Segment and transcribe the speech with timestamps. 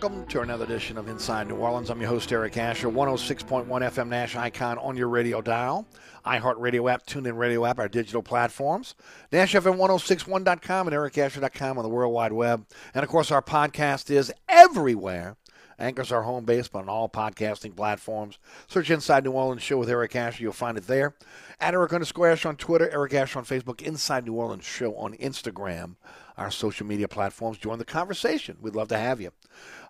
[0.00, 1.90] To another edition of Inside New Orleans.
[1.90, 5.86] I'm your host, Eric Asher, 106.1 FM Nash Icon on your radio dial,
[6.24, 8.94] iHeartRadio app, TuneIn Radio app, our digital platforms,
[9.32, 12.66] NashFM1061.com and EricAsher.com on the World Wide Web.
[12.94, 15.36] And of course, our podcast is everywhere.
[15.78, 18.38] Anchor's our home base, but on all podcasting platforms.
[18.68, 20.42] Search Inside New Orleans Show with Eric Asher.
[20.42, 21.14] You'll find it there.
[21.60, 25.12] At Eric underscore Asher on Twitter, Eric Asher on Facebook, Inside New Orleans Show on
[25.14, 25.96] Instagram,
[26.36, 27.58] our social media platforms.
[27.58, 28.56] Join the conversation.
[28.60, 29.30] We'd love to have you.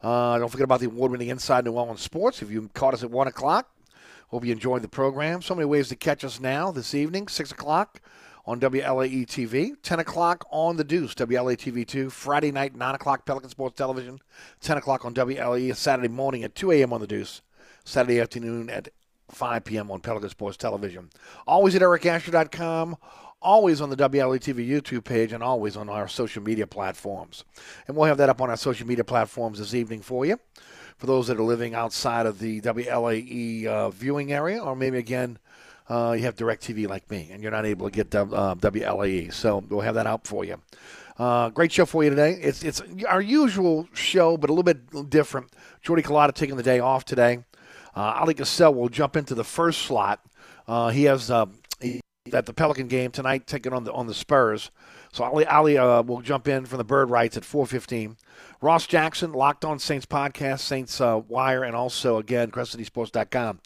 [0.02, 2.42] Uh, don't forget about the award winning Inside New Orleans Sports.
[2.42, 3.70] If you caught us at 1 o'clock,
[4.28, 5.42] hope you enjoyed the program.
[5.42, 8.00] So many ways to catch us now this evening, 6 o'clock
[8.44, 13.24] on WLAE TV, 10 o'clock on The Deuce, WLAE TV 2, Friday night, 9 o'clock,
[13.24, 14.18] Pelican Sports Television,
[14.60, 16.92] 10 o'clock on WLAE, Saturday morning at 2 a.m.
[16.92, 17.42] on The Deuce,
[17.84, 18.88] Saturday afternoon at
[19.30, 19.90] 5 p.m.
[19.90, 21.10] on Pelican Sports Television.
[21.46, 22.96] Always at ericasher.com
[23.42, 27.44] always on the WLAE TV YouTube page and always on our social media platforms.
[27.86, 30.38] And we'll have that up on our social media platforms this evening for you.
[30.98, 35.38] For those that are living outside of the WLAE uh, viewing area, or maybe again
[35.88, 39.32] uh, you have DirecTV like me, and you're not able to get uh, WLAE.
[39.32, 40.60] So we'll have that out for you.
[41.18, 42.32] Uh, great show for you today.
[42.34, 45.52] It's it's our usual show, but a little bit different.
[45.82, 47.44] Jordy Culotta taking the day off today.
[47.94, 50.20] Uh, Ali Kosel will jump into the first slot.
[50.66, 51.46] Uh, he has uh,
[52.32, 54.70] at the Pelican game tonight, taking on the on the Spurs.
[55.12, 58.16] So Ali, Ali uh, will jump in from the Bird Writes at 4:15.
[58.60, 63.60] Ross Jackson, Locked On Saints podcast, Saints uh, Wire, and also again CrescentCitySports.com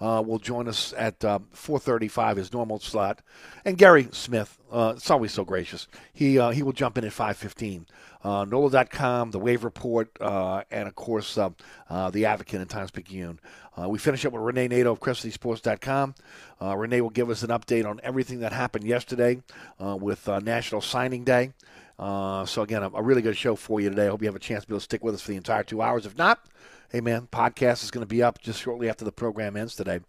[0.00, 3.22] uh, will join us at uh, 4:35, his normal slot.
[3.64, 5.88] And Gary Smith, uh, it's always so gracious.
[6.12, 7.86] He uh, he will jump in at 5:15.
[8.24, 11.50] Uh, NOLA.com, the Wave Report, uh, and of course uh,
[11.90, 13.40] uh, the Advocate and Times Picayune.
[13.76, 16.14] Uh, we finish up with Renee Nato of CrescentCitySports.com.
[16.60, 19.42] Uh, Renee will give us an update on everything that happened yesterday
[19.78, 21.52] with National Signing Day.
[21.98, 24.06] So again, a, a really good show for you today.
[24.06, 25.36] I hope you have a chance to be able to stick with us for the
[25.36, 26.06] entire two hours.
[26.06, 26.44] If not,
[26.90, 30.00] hey man, podcast is going to be up just shortly after the program ends today.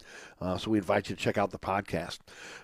[0.42, 2.20] Uh, so we invite you to check out the podcast.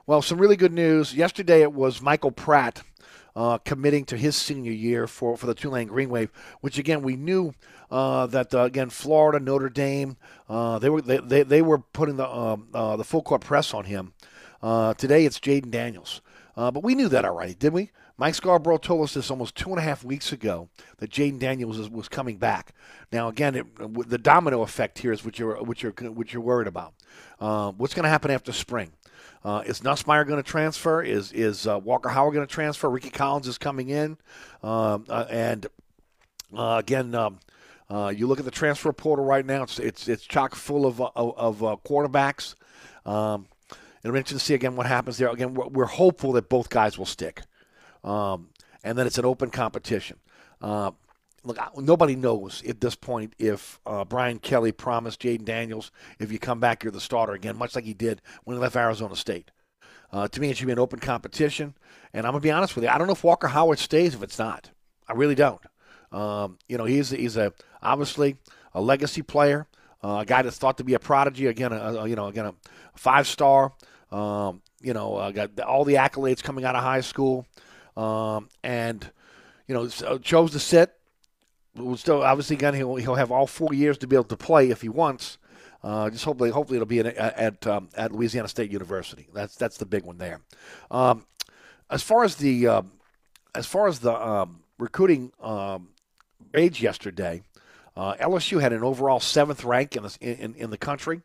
[0.06, 1.16] Well, some really good news.
[1.16, 2.84] Yesterday it was Michael Pratt
[3.40, 7.16] uh, committing to his senior year for, for the Tulane Green Wave, which again we
[7.16, 7.54] knew
[7.90, 10.18] uh, that uh, again Florida, Notre Dame,
[10.50, 13.74] uh, they were they, they, they, were putting the um, uh, the full court press
[13.74, 14.12] on him.
[14.62, 16.20] Uh, today it's Jayden Daniels,
[16.58, 17.92] but we knew that already, didn't we?
[18.18, 21.78] Mike Scarborough told us this almost two and a half weeks ago that Jayden Daniels
[21.78, 22.74] was, was coming back.
[23.14, 26.68] Now, again, it, the domino effect here is what you're what you're what you're worried
[26.68, 26.94] about.
[27.40, 28.92] what's going to happen after spring?
[29.44, 31.02] Uh, is Nussmeier going to transfer?
[31.02, 32.90] Is is uh, Walker Howard going to transfer?
[32.90, 34.18] Rickie Collins is coming in,
[34.64, 35.68] um, uh, and
[36.56, 37.40] uh, again, um,
[37.90, 39.64] uh, you look at the transfer portal right now.
[39.64, 42.56] It's it's it's chock full of uh, of, of quarterbacks.
[43.06, 43.48] Um,
[44.04, 45.30] it'll be interesting to see again what happens there.
[45.30, 47.42] Again, we're, we're hopeful that both guys will stick,
[48.04, 48.50] um,
[48.84, 50.18] and then it's an open competition
[51.50, 56.40] look, nobody knows at this point if uh, Brian Kelly promised Jayden Daniels, if you
[56.40, 59.51] come back, you're the starter again, much like he did when he left Arizona State.
[60.12, 61.75] Uh, to me, it should be an open competition.
[62.13, 62.90] And I'm going to be honest with you.
[62.90, 64.72] I don't know if Walker Howard stays if it's not.
[65.07, 65.62] I really don't.
[66.12, 68.38] Um, you know, he's, he's a obviously
[68.74, 69.68] a legacy player,
[70.04, 71.48] uh, a guy that's thought to be a prodigy.
[71.48, 72.54] Again, a, you know, again, a
[72.95, 73.74] five star.
[74.12, 77.45] Um, you know, uh, got all the accolades coming out of high school,
[77.95, 79.07] um, and
[79.68, 79.88] you know,
[80.19, 80.99] chose to sit
[81.98, 84.81] still obviously again he'll he'll have all four years to be able to play if
[84.81, 85.38] he wants.
[85.81, 89.28] Uh, just hopefully, hopefully it'll be in, at um, at Louisiana State University.
[89.34, 90.42] That's that's the big one there.
[90.92, 91.26] Um,
[91.90, 92.81] as far as the uh,
[93.56, 95.90] as far as the um, recruiting um,
[96.52, 97.44] grades yesterday,
[97.96, 101.22] uh, LSU had an overall seventh rank in the in, in the country.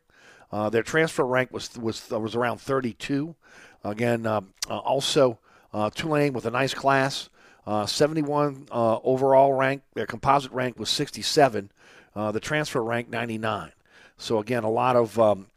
[0.51, 3.35] Uh, their transfer rank was was was around 32.
[3.83, 5.37] Again, um, uh, also
[5.73, 7.29] uh, Tulane with a nice class.
[7.65, 9.81] Uh, 71 uh, overall rank.
[9.95, 11.71] Their composite rank was 67.
[12.15, 13.71] Uh, the transfer rank 99.
[14.17, 15.47] So again, a lot of um,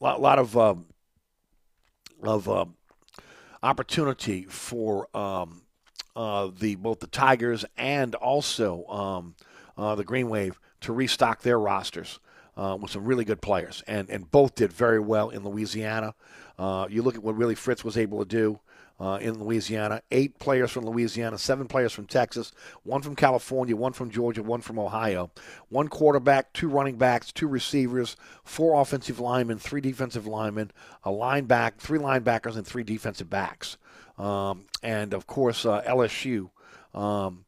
[0.00, 0.86] lot, lot of um,
[2.22, 2.74] of um,
[3.62, 5.62] opportunity for um,
[6.16, 9.36] uh, the both the Tigers and also um,
[9.76, 12.20] uh, the Green Wave to restock their rosters.
[12.56, 16.12] Uh, with some really good players, and and both did very well in Louisiana.
[16.88, 18.58] you look at what Willie Fritz was able to do
[19.00, 20.02] uh, in Louisiana.
[20.10, 22.52] Eight players from Louisiana, seven players from Texas,
[22.82, 25.30] one from California, one from Georgia, one from Ohio.
[25.68, 30.72] One quarterback, two running backs, two receivers, four offensive linemen, three defensive linemen,
[31.04, 33.76] a linebacker, three linebackers, and three defensive backs.
[34.18, 36.50] Um, and of course, uh, LSU.
[36.94, 37.44] Um,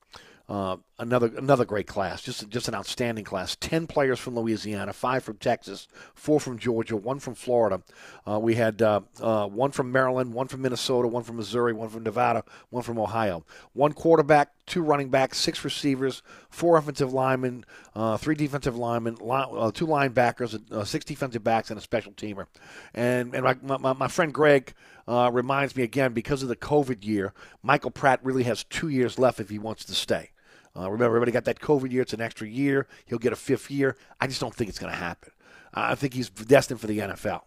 [0.51, 3.55] uh, another another great class, just just an outstanding class.
[3.55, 7.81] Ten players from Louisiana, five from Texas, four from Georgia, one from Florida.
[8.27, 11.89] Uh, we had uh, uh, one from Maryland, one from Minnesota, one from Missouri, one
[11.89, 13.45] from Nevada, one from Ohio.
[13.75, 17.65] One quarterback, two running backs, six receivers, four offensive linemen,
[17.95, 22.47] uh, three defensive linemen, line, two linebackers, six defensive backs, and a special teamer.
[22.93, 24.75] And and my my, my friend Greg
[25.07, 29.39] reminds me again because of the COVID year, Michael Pratt really has two years left
[29.39, 30.31] if he wants to stay.
[30.77, 32.03] Uh, remember, everybody got that COVID year.
[32.03, 32.87] It's an extra year.
[33.07, 33.97] He'll get a fifth year.
[34.21, 35.33] I just don't think it's going to happen.
[35.73, 37.43] I think he's destined for the NFL.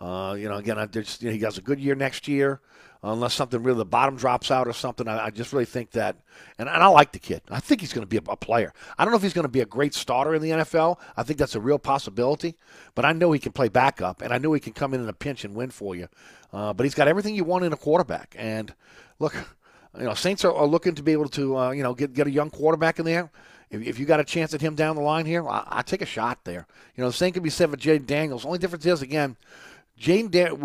[0.00, 2.60] Uh, you know, again, I just, you know, he has a good year next year,
[3.02, 5.08] unless something really the bottom drops out or something.
[5.08, 6.16] I, I just really think that,
[6.58, 7.40] and, and, I like the kid.
[7.50, 8.74] I think he's going to be a, a, player.
[8.98, 10.98] I don't know if he's going to be a great starter in the NFL.
[11.16, 12.56] I think that's a real possibility,
[12.94, 15.08] but I know he can play backup, and I know he can come in in
[15.08, 16.08] a pinch and win for you.
[16.52, 18.34] Uh, but he's got everything you want in a quarterback.
[18.38, 18.74] And
[19.18, 19.34] look,
[19.98, 22.26] you know, Saints are, are looking to be able to, uh, you know, get get
[22.26, 23.30] a young quarterback in there.
[23.70, 26.02] If, if you got a chance at him down the line here, I, I take
[26.02, 26.66] a shot there.
[26.96, 28.44] You know, the same could be said for Jayden Daniels.
[28.44, 29.36] Only difference is again,
[29.96, 30.60] Jane Dan-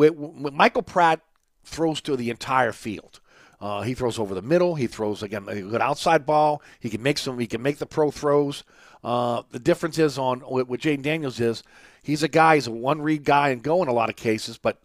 [0.53, 1.21] Michael Pratt
[1.63, 3.19] throws to the entire field.
[3.59, 4.75] Uh, he throws over the middle.
[4.75, 6.61] He throws again a good outside ball.
[6.79, 7.37] He can make some.
[7.37, 8.63] He can make the pro throws.
[9.03, 11.63] Uh, the difference is on what Jayden Daniels is.
[12.03, 12.55] He's a guy.
[12.55, 14.81] He's a one read guy and go in a lot of cases, but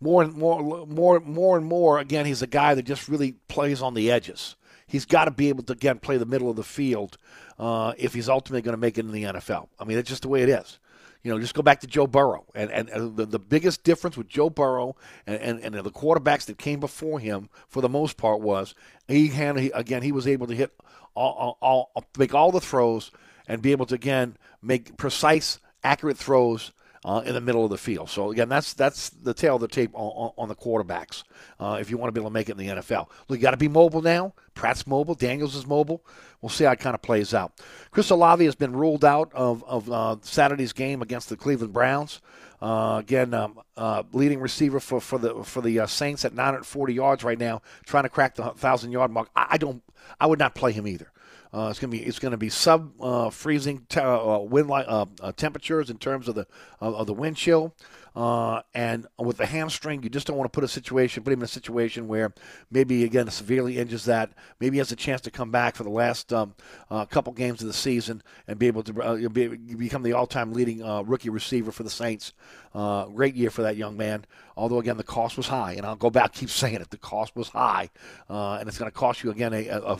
[0.00, 1.98] more and more, more, more and more.
[1.98, 4.56] Again, he's a guy that just really plays on the edges.
[4.86, 7.18] He's got to be able to again play the middle of the field
[7.58, 9.68] uh, if he's ultimately going to make it in the NFL.
[9.80, 10.78] I mean, it's just the way it is.
[11.22, 12.44] You know, just go back to Joe Burrow.
[12.54, 14.94] And, and, and the, the biggest difference with Joe Burrow
[15.26, 18.76] and, and, and, the quarterbacks that came before him, for the most part, was
[19.08, 20.72] he, had, he again, he was able to hit
[21.16, 23.10] all, all, all, make all the throws
[23.48, 26.70] and be able to, again, make precise, accurate throws
[27.04, 28.10] uh, in the middle of the field.
[28.10, 31.24] So again, that's that's the tale of the tape on, on the quarterbacks.
[31.58, 33.42] Uh, if you want to be able to make it in the NFL, look, you
[33.42, 34.34] got to be mobile now.
[34.54, 36.04] Pratt's mobile, Daniels is mobile.
[36.40, 37.52] We'll see how it kind of plays out.
[37.90, 42.20] Chris Olave has been ruled out of of uh, Saturday's game against the Cleveland Browns.
[42.60, 46.94] Uh, again, um, uh, leading receiver for, for the for the uh, Saints at 940
[46.94, 49.28] yards right now, trying to crack the thousand yard mark.
[49.36, 49.82] I, I don't,
[50.18, 51.10] I would not play him either.
[51.56, 55.06] Uh, it's gonna be it's gonna be sub uh, freezing te- uh, wind li- uh,
[55.22, 56.46] uh, temperatures in terms of the
[56.80, 57.74] of the wind chill.
[58.14, 61.40] Uh, and with the hamstring, you just don't want to put a situation, put him
[61.40, 62.32] in a situation where
[62.70, 64.30] maybe again severely injures that.
[64.58, 66.54] Maybe he has a chance to come back for the last um,
[66.90, 70.54] uh, couple games of the season and be able to uh, be, become the all-time
[70.54, 72.32] leading uh, rookie receiver for the Saints.
[72.74, 74.24] Uh, great year for that young man.
[74.56, 76.90] Although again the cost was high, and I'll go back keep saying it.
[76.90, 77.90] The cost was high,
[78.30, 79.98] uh, and it's going to cost you again a, a,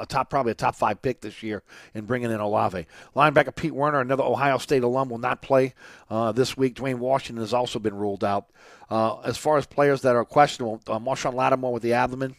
[0.00, 1.62] a, top probably a top five pick this year
[1.94, 2.86] in bringing in Olave.
[3.14, 5.74] Linebacker Pete Werner, another Ohio State alum, will not play
[6.34, 6.76] this week.
[6.76, 8.46] Dwayne Washington has also been ruled out.
[8.88, 12.36] Uh, as far as players that are questionable, uh, Marshon Lattimore with the abdomen,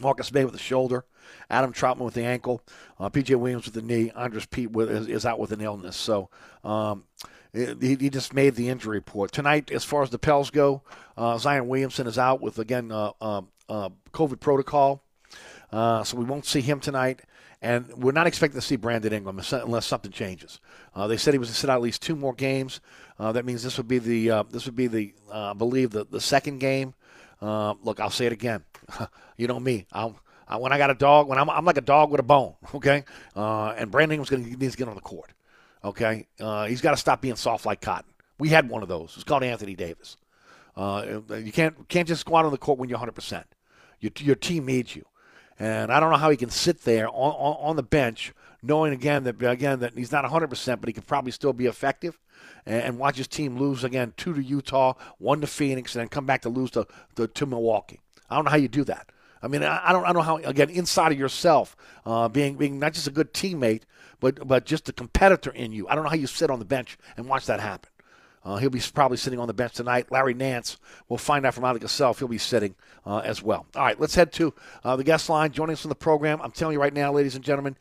[0.00, 1.04] Marcus Maye with the shoulder,
[1.50, 2.62] Adam Trautman with the ankle,
[2.98, 5.96] uh, PJ Williams with the knee, Andrus Peat with, is, is, out with an illness.
[5.96, 6.30] So
[6.64, 7.04] um,
[7.52, 9.32] he, he, just made the injury report.
[9.32, 10.82] Tonight, as far as the Pels go,
[11.16, 15.02] uh, Zion Williamson is out with, again, uh, um, uh, COVID protocol.
[15.70, 17.20] Uh, so we won't see him tonight.
[17.60, 20.60] And we're not expecting to see Brandon Ingram unless something changes.
[20.94, 22.80] Uh, they said he was to sit out at least two more games.
[23.20, 26.20] Uh, that means this would be the this would be the I believe the the
[26.20, 26.94] second game.
[27.40, 28.64] Look, I'll say it again.
[29.36, 29.86] you know me.
[29.92, 30.18] I'll,
[30.48, 32.54] I, when I got a dog, when I'm, I'm like a dog with a bone.
[32.74, 33.04] Okay,
[33.36, 35.32] and Brandon Ingram's going to get on the court.
[35.84, 38.12] Okay, uh, he's got to stop being soft like cotton.
[38.38, 39.12] We had one of those.
[39.14, 40.16] It's called Anthony Davis.
[40.76, 43.12] Uh, you can't can't just go out on the court when you're 100.
[43.12, 43.46] percent
[44.00, 45.04] Your your team needs you.
[45.58, 48.92] And I don't know how he can sit there on, on, on the bench, knowing
[48.92, 52.18] again that again that he's not 100, percent but he could probably still be effective,
[52.64, 56.08] and, and, watch his team lose again two to Utah, one to Phoenix, and then
[56.08, 56.86] come back to lose to,
[57.16, 58.00] to, to Milwaukee.
[58.30, 59.08] I don't know how you do that.
[59.42, 62.54] I mean, I, I don't, I don't know how again inside of yourself, uh, being
[62.56, 63.82] being not just a good teammate,
[64.20, 65.88] but but just a competitor in you.
[65.88, 67.90] I don't know how you sit on the bench and watch that happen.
[68.44, 70.10] Uh, he'll be probably sitting on the bench tonight.
[70.10, 70.76] Larry Nance,
[71.08, 72.18] we'll find out from Alec himself.
[72.18, 72.74] He'll be sitting
[73.06, 73.66] uh, as well.
[73.76, 75.52] All right, let's head to uh, the guest line.
[75.52, 77.76] Joining us from the program, I'm telling you right now, ladies and gentlemen,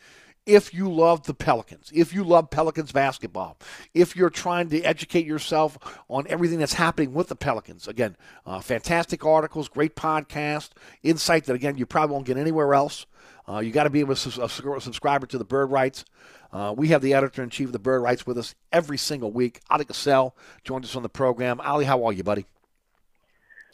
[0.45, 3.57] if you love the Pelicans, if you love Pelicans basketball,
[3.93, 5.77] if you're trying to educate yourself
[6.09, 10.69] on everything that's happening with the Pelicans, again, uh, fantastic articles, great podcast,
[11.03, 13.05] insight that, again, you probably won't get anywhere else.
[13.47, 16.05] Uh, you got to be able to a subscriber to the Bird Writes.
[16.51, 19.31] Uh, we have the editor in chief of the Bird Writes with us every single
[19.31, 19.61] week.
[19.69, 20.33] Ali Kosel
[20.63, 21.61] joins us on the program.
[21.61, 22.45] Ali, how are you, buddy?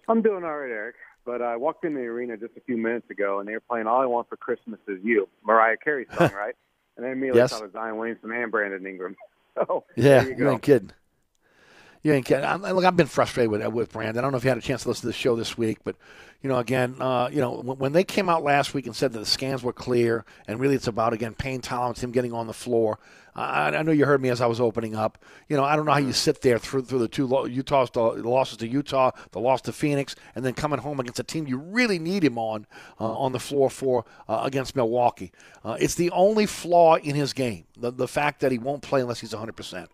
[0.07, 0.95] I'm doing all right, Eric.
[1.27, 3.85] But I walked in the arena just a few minutes ago, and they were playing
[3.85, 6.55] "All I Want for Christmas Is You," Mariah Carey song, right?
[6.95, 7.51] And then immediately yes.
[7.51, 9.15] thought it was Zion Williamson and Brandon Ingram.
[9.57, 10.91] So yeah, you, you ain't kidding.
[12.07, 12.45] You ain't kidding.
[12.45, 14.19] I'm, look, I've been frustrated with with Brandon.
[14.19, 15.79] I don't know if you had a chance to listen to the show this week,
[15.83, 15.97] but
[16.41, 19.11] you know, again, uh, you know, when, when, they came out last week and said
[19.11, 22.47] that the scans were clear, and really it's about again pain tolerance, him getting on
[22.47, 22.97] the floor.
[23.35, 25.21] I, I know you heard me as I was opening up.
[25.49, 27.99] You know, I don't know how you sit there through through the two Utah's the
[27.99, 31.57] losses to Utah, the loss to Phoenix, and then coming home against a team you
[31.57, 32.67] really need him on
[33.01, 35.33] uh, on the floor for uh, against Milwaukee.
[35.61, 39.01] Uh, it's the only flaw in his game, the the fact that he won't play
[39.01, 39.89] unless he's 100 percent.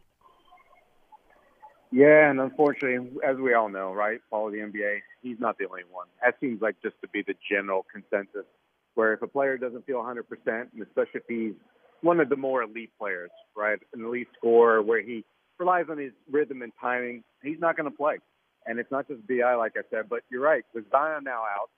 [1.93, 5.83] Yeah, and unfortunately, as we all know, right, follow the NBA, he's not the only
[5.91, 6.07] one.
[6.23, 8.47] That seems like just to be the general consensus,
[8.95, 11.53] where if a player doesn't feel 100%, and especially if he's
[12.01, 15.23] one of the more elite players, right, an elite scorer where he
[15.59, 18.17] relies on his rhythm and timing, he's not going to play.
[18.65, 20.63] And it's not just BI, like I said, but you're right.
[20.73, 21.69] With Zion now out,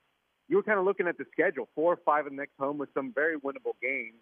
[0.48, 2.78] you were kind of looking at the schedule, four or five of the next home
[2.78, 4.16] with some very winnable games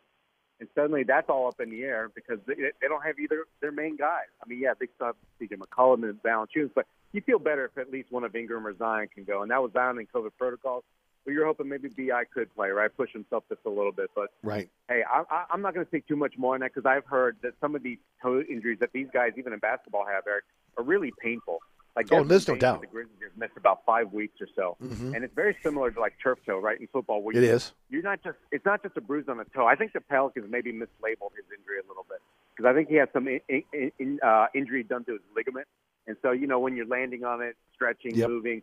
[0.64, 3.74] and suddenly that's all up in the air because they, they don't have either their
[3.74, 4.28] main guys.
[4.42, 7.78] I mean, yeah, they still have CJ McCollum and Valanciunas, but you feel better if
[7.78, 9.42] at least one of Ingram or Zion can go.
[9.42, 10.86] And that was Zion in COVID protocols.
[11.26, 12.96] But you're hoping maybe Bi could play, right?
[12.96, 14.10] Push himself just a little bit.
[14.16, 14.70] But right.
[14.88, 17.06] Hey, I, I, I'm not going to say too much more on that because I've
[17.06, 20.46] heard that some of these toe injuries that these guys, even in basketball, have, Eric,
[20.78, 21.60] are really painful.
[21.96, 22.82] Like oh, there's no doubt.
[22.82, 25.14] The Grizzlies have missed about five weeks or so, mm-hmm.
[25.14, 26.80] and it's very similar to like turf toe, right?
[26.80, 27.72] In football, where it you, is.
[27.90, 29.68] You're not just it's not just a bruise on the toe.
[29.68, 32.20] I think the Pelicans maybe mislabeled his injury a little bit
[32.56, 35.68] because I think he had some in, in, in, uh, injury done to his ligament,
[36.08, 38.30] And so, you know, when you're landing on it, stretching, Yep.
[38.30, 38.62] moving,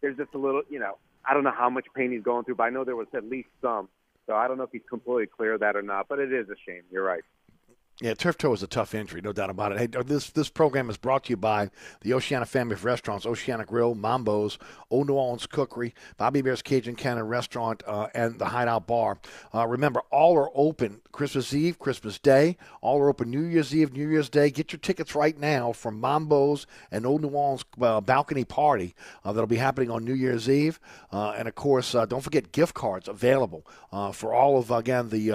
[0.00, 2.54] there's just a little, you know, I don't know how much pain he's going through,
[2.56, 3.88] but I know there was at least some.
[4.26, 6.48] So I don't know if he's completely clear of that or not, but it is
[6.48, 6.82] a shame.
[6.90, 7.22] You're right.
[8.02, 9.78] Yeah, turf toe is a tough injury, no doubt about it.
[9.78, 11.70] Hey, this this program is brought to you by
[12.02, 14.58] the Oceana family of restaurants: Oceana Grill, Mambo's,
[14.90, 19.18] Old New Orleans Cookery, Bobby Hebert's Cajun Cannon Restaurant, uh, and the Hideout Bar.
[19.54, 22.58] Uh, remember, all are open Christmas Eve, Christmas Day.
[22.82, 24.50] All are open New Year's Eve, New Year's Day.
[24.50, 29.32] Get your tickets right now for Mambo's and Old New Orleans uh, balcony party uh,
[29.32, 30.78] that'll be happening on New Year's Eve.
[31.10, 33.66] Uh, and of course, uh, don't forget gift cards available
[34.12, 35.28] for all of again the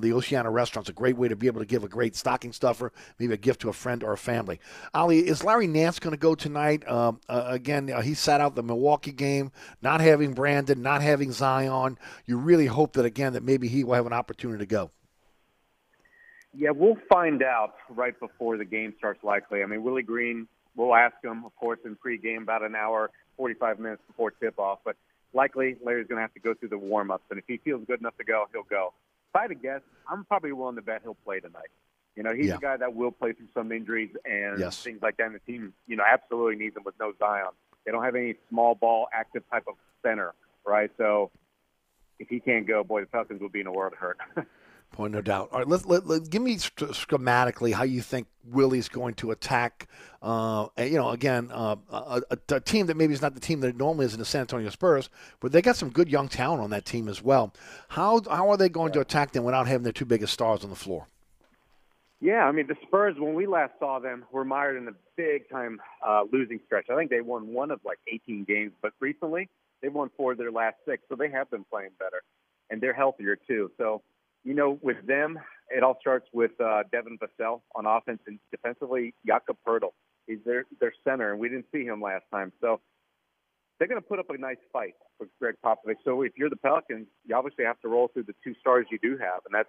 [0.00, 0.90] the Oceana restaurants.
[0.90, 3.60] A great way to be able to give a great stocking stuffer, maybe a gift
[3.62, 4.60] to a friend or a family.
[4.92, 6.86] Ali, is Larry Nance going to go tonight?
[6.88, 11.32] Um, uh, again, uh, he sat out the Milwaukee game, not having Brandon, not having
[11.32, 11.98] Zion.
[12.26, 14.90] You really hope that again that maybe he will have an opportunity to go.
[16.56, 19.62] Yeah, we'll find out right before the game starts, likely.
[19.62, 23.80] I mean, Willie Green, we'll ask him, of course, in pregame about an hour, 45
[23.80, 24.78] minutes before tip off.
[24.84, 24.96] But
[25.32, 27.24] likely, Larry's going to have to go through the warm ups.
[27.30, 28.92] And if he feels good enough to go, he'll go.
[29.34, 31.66] If I had to guess, I'm probably willing to bet he'll play tonight.
[32.14, 32.54] You know, he's Yeah.
[32.54, 34.80] a guy that will play through some injuries and Yes.
[34.84, 35.26] things like that.
[35.26, 37.50] And the team, you know, absolutely needs him with no Zion.
[37.84, 40.88] They don't have any small ball active type of center, right?
[40.96, 41.32] So
[42.20, 44.18] if he can't go, boy, the Falcons will be in a world of hurt.
[44.92, 45.48] Point no doubt.
[45.50, 49.32] All right, let, let, let- give me st- schematically how you think Willie's going to
[49.32, 49.88] attack.
[50.22, 53.68] Uh, you know, again, uh, a, a, team that maybe is not the team that
[53.68, 55.10] it normally is in the San Antonio Spurs,
[55.40, 57.52] but they got some good young talent on that team as well.
[57.88, 60.70] How how are they going to attack them without having their two biggest stars on
[60.70, 61.08] the floor?
[62.20, 65.48] Yeah, I mean the Spurs when we last saw them were mired in a big
[65.50, 66.86] time uh, losing stretch.
[66.90, 69.48] I think they won one of like 18 games, but recently
[69.82, 72.22] they've won four of their last six, so they have been playing better,
[72.70, 73.70] and they're healthier too.
[73.76, 74.02] So,
[74.44, 75.38] you know, with them,
[75.70, 79.14] it all starts with uh, Devin Vassell on offense and defensively.
[79.26, 79.92] Jakob Poeltl,
[80.26, 82.80] he's their their center, and we didn't see him last time, so
[83.78, 85.96] they're going to put up a nice fight with Gregg Popovich.
[86.04, 88.98] So if you're the Pelicans, you obviously have to roll through the two stars you
[89.02, 89.68] do have, and that's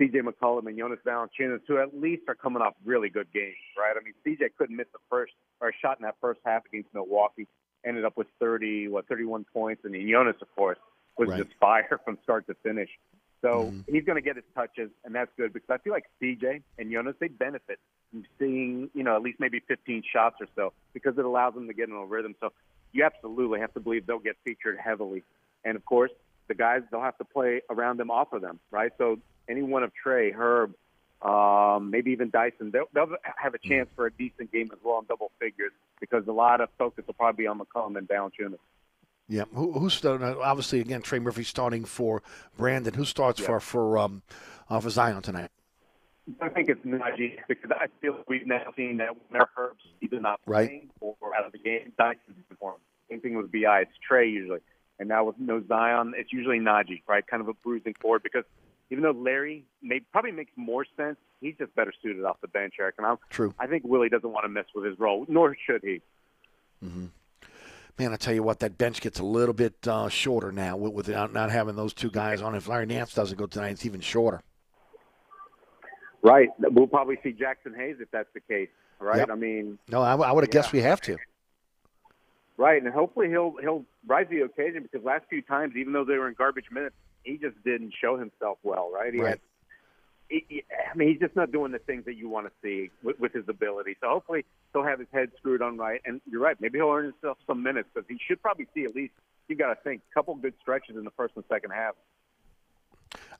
[0.00, 3.94] CJ McCollum and Jonas Valanciunas, who at least are coming off really good games, right?
[3.98, 6.92] I mean, CJ couldn't miss the first or a shot in that first half against
[6.92, 7.46] Milwaukee.
[7.86, 10.78] Ended up with 30, what, 31 points, and then Jonas, of course,
[11.16, 11.44] was Right.
[11.44, 12.90] just fire from start to finish.
[13.46, 16.62] So he's going to get his touches, and that's good because I feel like CJ
[16.78, 17.78] and Jonas they benefit
[18.10, 21.68] from seeing, you know, at least maybe 15 shots or so because it allows them
[21.68, 22.34] to get in a rhythm.
[22.40, 22.52] So
[22.92, 25.22] you absolutely have to believe they'll get featured heavily,
[25.64, 26.10] and of course
[26.48, 28.92] the guys they'll have to play around them off of them, right?
[28.98, 30.74] So any one of Trey, Herb,
[31.22, 34.98] um, maybe even Dyson, they'll, they'll have a chance for a decent game as well
[34.98, 38.58] in double figures because a lot of focus will probably be on McCollum and Valanciunas.
[39.28, 40.24] Yeah, who, who's starting?
[40.26, 42.22] Obviously, again, Trey Murphy starting for
[42.56, 42.94] Brandon.
[42.94, 44.22] Who starts for for um,
[44.70, 45.50] uh, for Zion tonight?
[46.40, 50.20] I think it's Naji because I feel like we've now seen that whenever Herb's either
[50.20, 50.68] not Right.
[50.68, 51.92] playing or out of the game,
[52.58, 52.78] for him.
[53.10, 53.80] Same thing with Bi.
[53.80, 54.60] It's Trey usually,
[54.98, 57.24] and now with no Zion, it's usually Naji, right?
[57.26, 58.44] Kind of a bruising forward because
[58.90, 62.74] even though Larry may probably makes more sense, he's just better suited off the bench,
[62.78, 62.96] Eric.
[62.98, 63.52] And I'm, True.
[63.58, 66.00] I think Willie doesn't want to mess with his role, nor should he.
[67.98, 71.32] Man, I tell you what, that bench gets a little bit uh, shorter now without
[71.32, 72.54] not having those two guys on.
[72.54, 74.42] If Larry Nance doesn't go tonight, it's even shorter.
[76.22, 76.48] Right.
[76.58, 78.68] We'll probably see Jaxson Hayes if that's the case,
[79.00, 79.18] right?
[79.18, 79.30] Yep.
[79.30, 81.16] I mean, No, I, would have guessed we have to.
[82.58, 86.04] right, and hopefully he'll he'll rise to the occasion because last few times, even though
[86.04, 89.14] they were in garbage minutes, he just didn't show himself well, right?
[89.14, 89.30] He Right.
[89.30, 89.40] had,
[90.30, 93.32] I mean, he's just not doing the things that you want to see with, with
[93.32, 93.96] his ability.
[94.00, 96.56] So hopefully he'll have his head screwed on right, and you're right.
[96.60, 99.12] Maybe he'll earn himself some minutes because he should probably see at least.
[99.48, 101.94] You got to think a couple good stretches in the first and second half.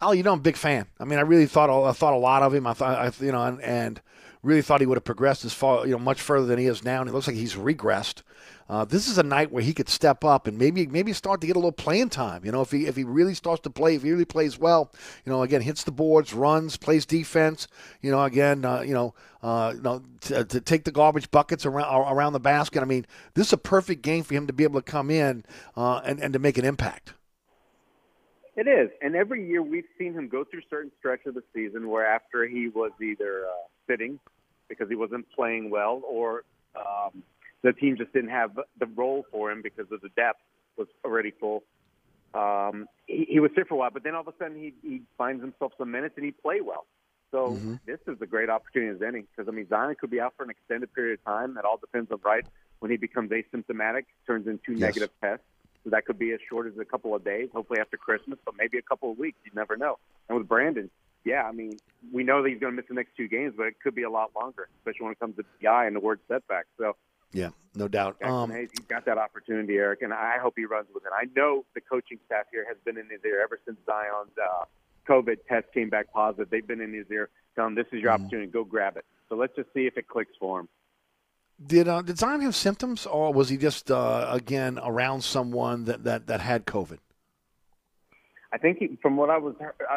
[0.01, 0.87] Oh, you know, I'm a big fan.
[1.01, 2.67] I mean, I really thought I thought a lot of him.
[2.67, 4.01] I thought, I, you know, and, and
[4.43, 6.85] really thought he would have progressed as far, you know, much further than he is
[6.85, 7.01] now.
[7.01, 8.23] And it looks like he's regressed.
[8.69, 11.47] Uh, this is a night where he could step up and maybe maybe start to
[11.47, 12.45] get a little playing time.
[12.45, 14.91] You know, if he if he really starts to play, if he really plays well,
[15.25, 17.69] you know, again hits the boards, runs, plays defense.
[18.03, 21.65] You know, again, uh, you know, uh, you know, to, to take the garbage buckets
[21.65, 22.83] around around the basket.
[22.83, 25.45] I mean, this is a perfect game for him to be able to come in
[25.77, 27.13] uh, and and to make an impact.
[28.57, 31.89] It is, and every year we've seen him go through certain stretch of the season
[31.89, 33.53] where after he was either uh,
[33.87, 34.19] sitting
[34.69, 36.43] because he wasn't playing well, or
[36.75, 37.23] um,
[37.63, 40.41] the team just didn't have the role for him because of the depth
[40.77, 41.63] was already full.
[42.35, 44.75] Um, he, he was sit for a while, but then all of a sudden he,
[44.83, 46.87] he finds himself some minutes and he play well.
[47.31, 50.35] So this is a great opportunity as any because I mean Zion could be out
[50.37, 51.55] for an extended period of time.
[51.55, 52.45] That all depends on right
[52.81, 54.81] when he becomes asymptomatic, turns into Yes.
[54.81, 55.45] negative tests.
[55.85, 58.55] So that could be as short as a couple of days, hopefully after Christmas, but
[58.59, 59.39] maybe a couple of weeks.
[59.45, 59.99] You never know.
[60.29, 60.91] And with Brandon,
[61.25, 61.81] yeah, I mean,
[62.13, 64.03] we know that he's going to miss the next two games, but it could be
[64.03, 66.67] a lot longer, especially when it comes to BI and the word setback.
[66.79, 66.97] So,
[67.33, 68.19] yeah, no doubt.
[68.21, 71.13] Jaxson Um, Hayes, he's got that opportunity, Eric, and I hope he runs with it.
[71.15, 74.65] I know the coaching staff here has been in his ear ever since Zion's uh,
[75.09, 76.49] COVID test came back positive.
[76.51, 78.25] They've been in his ear telling him, this is your Mm-hmm.
[78.25, 79.05] opportunity, go grab it.
[79.29, 80.69] So let's just see if it clicks for him.
[81.65, 86.05] did uh, did Zion have symptoms, or was he just uh, again around someone that,
[86.05, 86.99] that, that had COVID?
[88.53, 89.55] I think he, from what I was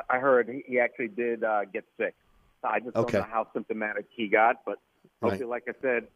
[0.10, 2.15] I heard, he, actually did uh, get sick.
[2.63, 3.20] I just Okay.
[3.20, 4.80] don't know how symptomatic he got, but
[5.22, 5.32] Right.
[5.32, 6.08] hopefully, like I said,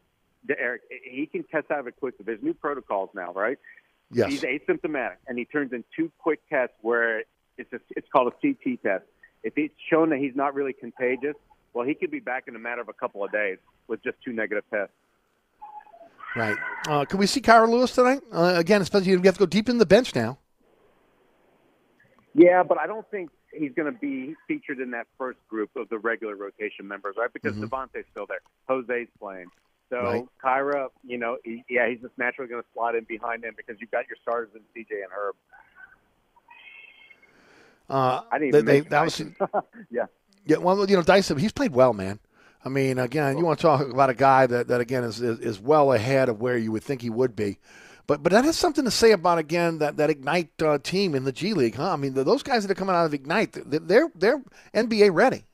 [0.58, 2.24] Eric, he can test out of it quickly.
[2.24, 3.58] There's new protocols now, right?
[4.10, 4.30] Yes.
[4.30, 7.20] He's asymptomatic, and he turns in two quick tests where
[7.56, 9.04] it's a, it's called a CT test.
[9.42, 11.34] If it's shown that he's not really contagious,
[11.72, 14.16] well, he could be back in a matter of a couple of days with just
[14.24, 14.94] two negative tests.
[16.36, 16.56] Right.
[16.88, 18.20] Uh, can we see Kira Lewis tonight?
[18.32, 20.38] Uh, again, especially you have to go deep in the bench now.
[22.34, 25.88] Yeah, but I don't think he's going to be featured in that first group of
[25.88, 27.32] the regular rotation members, right?
[27.32, 29.46] Because Devontae's still there, Jose's playing.
[29.94, 30.24] So Right.
[30.44, 33.76] Kira, you know, he, yeah, he's just naturally going to slot in behind him because
[33.80, 35.36] you've got your starters in CJ and Herb.
[37.88, 39.20] Uh, I didn't they, even they, that was,
[39.90, 40.06] yeah.
[40.46, 40.56] yeah.
[40.56, 42.18] Well, you know, Dyson, he's played well, man.
[42.64, 45.38] I mean, again, you want to talk about a guy that, that again is, is
[45.40, 47.58] is well ahead of where you would think he would be,
[48.06, 51.24] but but that has something to say about again that that Ignite uh, team in
[51.24, 51.92] the G League, huh?
[51.92, 55.44] I mean, those guys that are coming out of Ignite, they're they're NBA ready.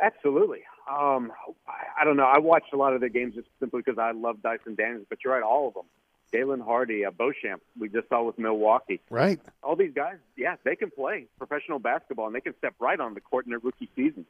[0.00, 0.60] Absolutely.
[0.90, 1.32] Um,
[1.66, 2.24] I, I don't know.
[2.24, 5.18] I watched a lot of their games just simply because I love Dyson Daniels, but
[5.24, 5.84] you're right, all of them.
[6.32, 9.00] Jaden Hardy, uh, Beauchamp, we just saw with Milwaukee.
[9.08, 9.38] Right.
[9.62, 13.14] All these guys, yeah, they can play professional basketball and they can step right on
[13.14, 14.26] the court in their rookie season.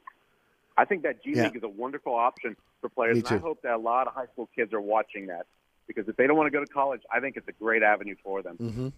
[0.77, 1.45] I think that G Yeah.
[1.45, 3.27] League is a wonderful option for players, and.
[3.29, 5.47] I hope that a lot of high school kids are watching that
[5.87, 8.17] because if they don't want to go to college, I think it's a great avenue
[8.23, 8.57] for them.
[8.61, 8.89] Mm-hmm.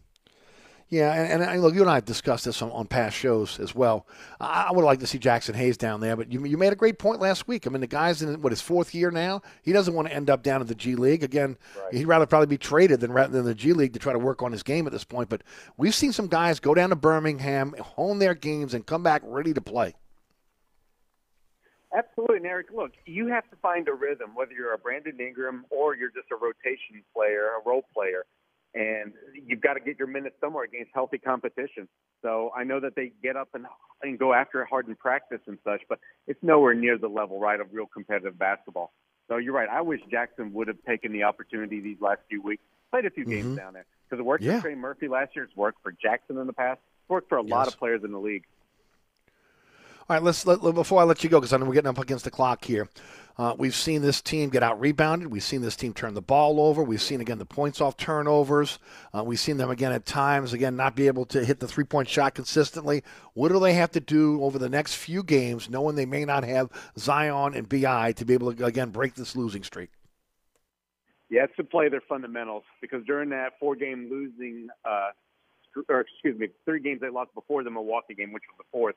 [0.89, 3.75] Yeah, and, and look, you and I have discussed this on, on past shows as
[3.75, 4.07] well.
[4.41, 6.77] I, I would like to see Jaxson Hayes down there, but you, you made a
[6.77, 7.67] great point last week.
[7.67, 9.43] I mean, the guy's in what his fourth year now.
[9.63, 11.59] He doesn't want to end up down in the G League again.
[11.91, 14.43] He'd rather probably be traded than rather than the G League to try to work
[14.43, 15.29] on his game at this point.
[15.29, 15.43] But
[15.77, 19.53] we've seen some guys go down to Birmingham, hone their games, and come back ready
[19.55, 19.95] to play.
[21.97, 22.69] Absolutely, and Eric.
[22.73, 26.31] Look, you have to find a rhythm, whether you're a Brandon Ingram or you're just
[26.31, 28.25] a rotation player, a role player,
[28.77, 29.13] and
[29.47, 31.89] you've got to get your minutes somewhere against healthy competition.
[32.23, 33.67] So I know that they get up and
[34.03, 37.41] and go after it hard in practice and such, but it's nowhere near the level,
[37.41, 38.93] right, of real competitive basketball.
[39.29, 39.69] So you're right.
[39.69, 43.25] I wish Jaxson would have taken the opportunity these last few weeks, played a few
[43.25, 43.57] games mm-hmm.
[43.57, 44.57] down there because it worked Yeah.
[44.57, 45.45] for Trey Murphy last year.
[45.45, 46.81] It's worked for Jaxson in the past.
[47.03, 48.45] It's worked for a lot of players in the league.
[50.09, 51.99] All right, let's let, before I let you go because I know we're getting up
[51.99, 52.89] against the clock here.
[53.37, 55.33] Uh, we've seen this team get out rebounded.
[55.33, 56.81] We've seen this team turn the ball over.
[56.81, 58.79] We've seen again the points off turnovers.
[59.13, 61.83] Uh, we've seen them again at times again not be able to hit the three
[61.83, 63.03] point shot consistently.
[63.35, 66.45] What do they have to do over the next few games, knowing they may not
[66.45, 69.91] have Zion and Bi to be able to again break this losing streak?
[71.29, 75.09] Yeah, it's to play their fundamentals because during that four-game losing, uh,
[75.89, 78.95] or excuse me, three games they lost before the Milwaukee game, which was the fourth,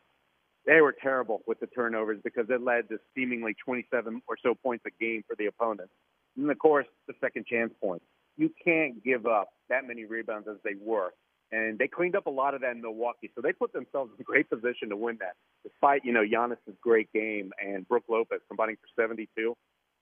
[0.70, 4.86] they were terrible with the turnovers because it led to seemingly 27 or so points
[4.86, 5.90] a game for the opponent.
[6.38, 8.06] And of course, the second chance points.
[8.38, 11.10] You can't give up that many rebounds as they were.
[11.52, 13.32] And they cleaned up a lot of that in Milwaukee.
[13.34, 16.78] So they put themselves in a great position to win that, despite, you know, Giannis's
[16.80, 19.56] great game and Brook Lopez combining for 72.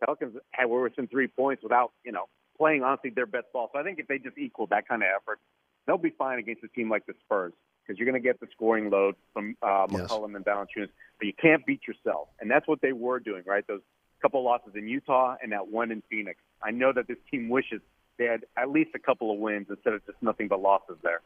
[0.04, 2.26] Pelicans had were within three points without, you know,
[2.58, 3.70] playing honestly their best ball.
[3.74, 5.40] So I think if they just equal that kind of effort,
[5.88, 7.54] they'll be fine against a team like the Spurs
[7.88, 10.02] because you're going to get the scoring load from uh, Yes.
[10.12, 13.66] McCollum and Valanciunas, but you can't beat yourself, and that's what they were doing, right?
[13.68, 13.82] Those
[14.22, 16.40] couple losses in Utah and that one in Phoenix.
[16.62, 17.82] I know that this team wishes
[18.18, 21.22] they had at least a couple of wins instead of just nothing but losses there.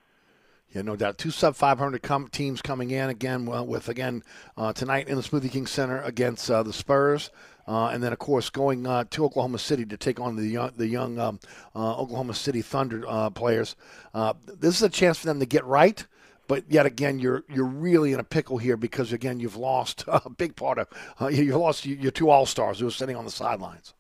[0.74, 1.18] Yeah, no doubt.
[1.18, 4.24] Two sub 500 com- teams coming in again well, with again
[4.56, 7.30] uh, tonight in the Smoothie King Center against uh, the Spurs,
[7.68, 10.72] uh, and then of course going uh, to Oklahoma City to take on the young,
[10.78, 11.40] the young um,
[11.76, 13.76] uh, Oklahoma City Thunder uh, players.
[14.14, 16.06] Uh, this is a chance for them to get right.
[16.52, 20.30] But yet again, you're you're really in a pickle here because again you've lost a
[20.30, 20.90] big part of
[21.22, 23.94] uh, you lost your two all stars who are sitting on the sidelines.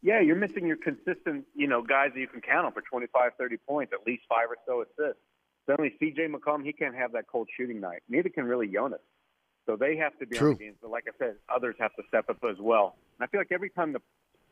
[0.00, 3.32] Yeah, you're missing your consistent, you know, guys that you can count on for 25,
[3.36, 5.20] 30 points, at least five or so assists.
[5.66, 6.28] Certainly, C.J.
[6.28, 8.02] McCollum, he can't have that cold shooting night.
[8.08, 9.00] Neither can really Jonas.
[9.66, 10.52] So they have to be True.
[10.52, 10.76] on the games.
[10.80, 12.96] But like I said, others have to step up as well.
[13.18, 14.00] And I feel like every time the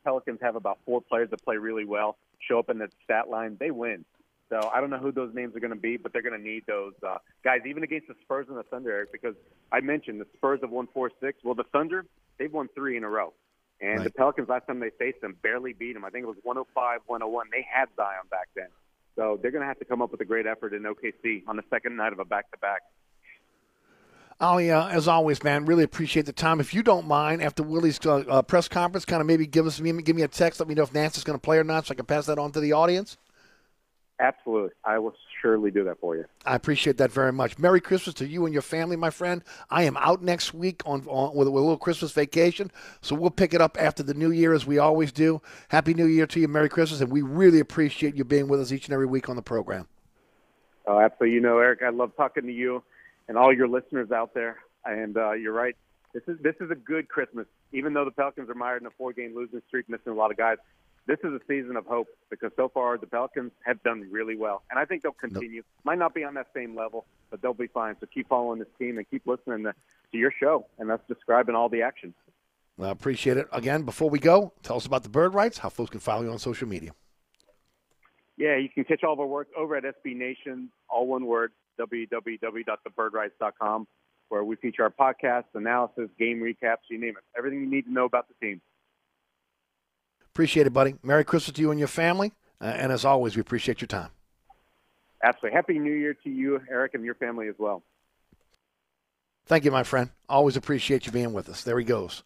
[0.04, 3.56] Pelicans have about four players that play really well, show up in the stat line,
[3.58, 4.04] they win.
[4.50, 6.44] So I don't know who those names are going to be, but they're going to
[6.44, 9.36] need those uh, guys, even against the Spurs and the Thunder, Eric, because
[9.70, 11.38] I mentioned the Spurs have won four six.
[11.44, 12.04] Well, the Thunder,
[12.38, 13.32] they've won three in a row.
[13.80, 14.04] And Right.
[14.04, 16.04] the Pelicans, last time they faced them, barely beat them.
[16.04, 17.46] I think it was 105 101.
[17.50, 18.68] They had Zion back then.
[19.16, 21.56] So they're going to have to come up with a great effort in OKC on
[21.56, 22.82] the second night of a back to back.
[24.40, 26.60] Ollie, uh, as always, man, really appreciate the time.
[26.60, 29.78] If you don't mind, after Willie's uh, uh, press conference, kind of maybe give us
[29.78, 31.92] give me a text, let me know if Nance's going to play or not, so
[31.92, 33.18] I can pass that on to the audience.
[34.20, 34.70] Absolutely.
[34.84, 36.26] I will surely do that for you.
[36.44, 37.58] I appreciate that very much.
[37.58, 39.42] Merry Christmas to you and your family, my friend.
[39.70, 43.30] I am out next week on, on with, with, a little Christmas vacation, so we'll
[43.30, 45.40] pick it up after the new year as we always do.
[45.68, 48.72] Happy New Year to you, Merry Christmas, and we really appreciate you being with us
[48.72, 49.88] each and every week on the program.
[50.86, 51.34] Oh, absolutely.
[51.34, 52.82] You know, Eric, I love talking to you
[53.28, 54.58] and all your listeners out there.
[54.84, 55.76] And uh, you're right.
[56.12, 57.46] This is this is a good Christmas.
[57.72, 60.36] Even though the Pelicans are mired in a four-game losing streak, missing a lot of
[60.36, 60.56] guys,
[61.06, 64.62] this is a season of hope because so far the Pelicans have done really well,
[64.70, 65.56] and I think they'll continue.
[65.56, 65.64] Nope.
[65.84, 67.96] Might not be on that same level, but they'll be fine.
[68.00, 69.74] So keep following this team and keep listening to,
[70.12, 72.14] to your show, and that's describing all the action.
[72.80, 73.46] I appreciate it.
[73.52, 76.30] Again, before we go, tell us about the bird writes, how folks can follow you
[76.30, 76.92] on social media.
[78.36, 81.52] Yeah, you can catch all of our work over at SB Nation, all one word,
[81.78, 83.86] www.thebirdwrites.com,
[84.30, 87.22] where we feature our podcasts, analysis, game recaps, you name it.
[87.36, 88.62] Everything you need to know about the team.
[90.40, 90.94] Appreciate it, buddy.
[91.02, 92.32] Merry Christmas to you and your family.
[92.62, 94.08] Uh, and as always, we appreciate your time.
[95.22, 95.54] Absolutely.
[95.54, 97.82] Happy New Year to you, Eric, and your family as well.
[99.44, 100.08] Thank you, my friend.
[100.30, 101.62] Always appreciate you being with us.
[101.62, 102.22] There he goes.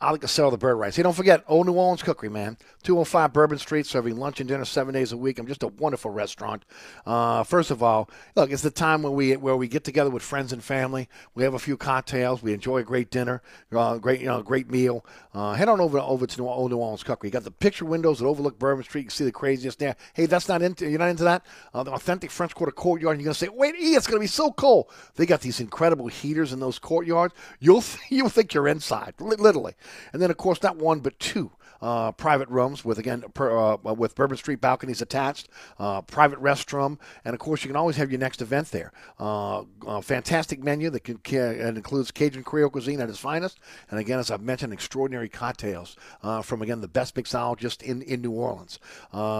[0.00, 0.96] Ali sell the bird writes.
[0.96, 2.58] Hey, don't forget, Old New Orleans Cookery, man.
[2.82, 5.38] 205 Bourbon Street, serving lunch and dinner seven days a week.
[5.38, 6.64] I'm just a wonderful restaurant.
[7.04, 10.22] Uh, first of all, look, it's the time when we where we get together with
[10.22, 11.08] friends and family.
[11.34, 12.42] We have a few cocktails.
[12.42, 15.04] We enjoy a great dinner, uh, great you know, great meal.
[15.34, 17.28] Uh, head on over over to New, Old New Orleans Cookery.
[17.28, 19.02] You got the picture windows that overlook Bourbon Street.
[19.02, 19.96] You can see the craziest there.
[20.14, 21.44] Hey, that's not into you're not into that.
[21.74, 23.18] Uh, the authentic French Quarter courtyard.
[23.18, 24.90] You're gonna say, wait, e, it's gonna be so cold.
[25.16, 27.34] They got these incredible heaters in those courtyards.
[27.60, 29.74] You'll you'll think you're inside, literally.
[30.12, 33.76] And then of course not one but two uh, private rooms with again per, uh,
[33.76, 38.10] with Bourbon Street balconies attached, uh, private restroom, and of course you can always have
[38.10, 38.92] your next event there.
[39.18, 39.62] Uh,
[40.02, 43.58] fantastic menu that can, can, includes Cajun Creole cuisine at its finest,
[43.90, 48.22] and again as I've mentioned, extraordinary cocktails uh, from again the best mixologist in in
[48.22, 48.78] New Orleans.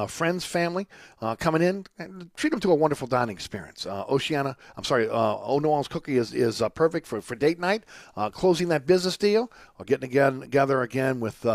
[0.09, 0.87] Friends, family
[1.39, 1.87] coming in,
[2.37, 3.87] treat them to a wonderful dining experience.
[3.87, 7.85] Oceana, I'm sorry, Old New Orleans Cookie is is perfect for for date night,
[8.33, 11.47] closing that business deal, or getting again together again with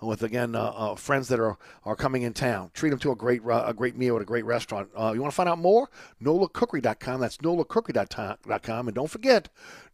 [0.00, 2.70] with again uh, uh, friends that are, are coming in town.
[2.74, 4.88] Treat them to a great uh, a great meal at a great restaurant.
[4.94, 5.90] You want to find out more?
[6.22, 7.20] NOLAcookery.com.
[7.20, 8.88] That's NOLAcookery.com.
[8.88, 9.48] And don't forget,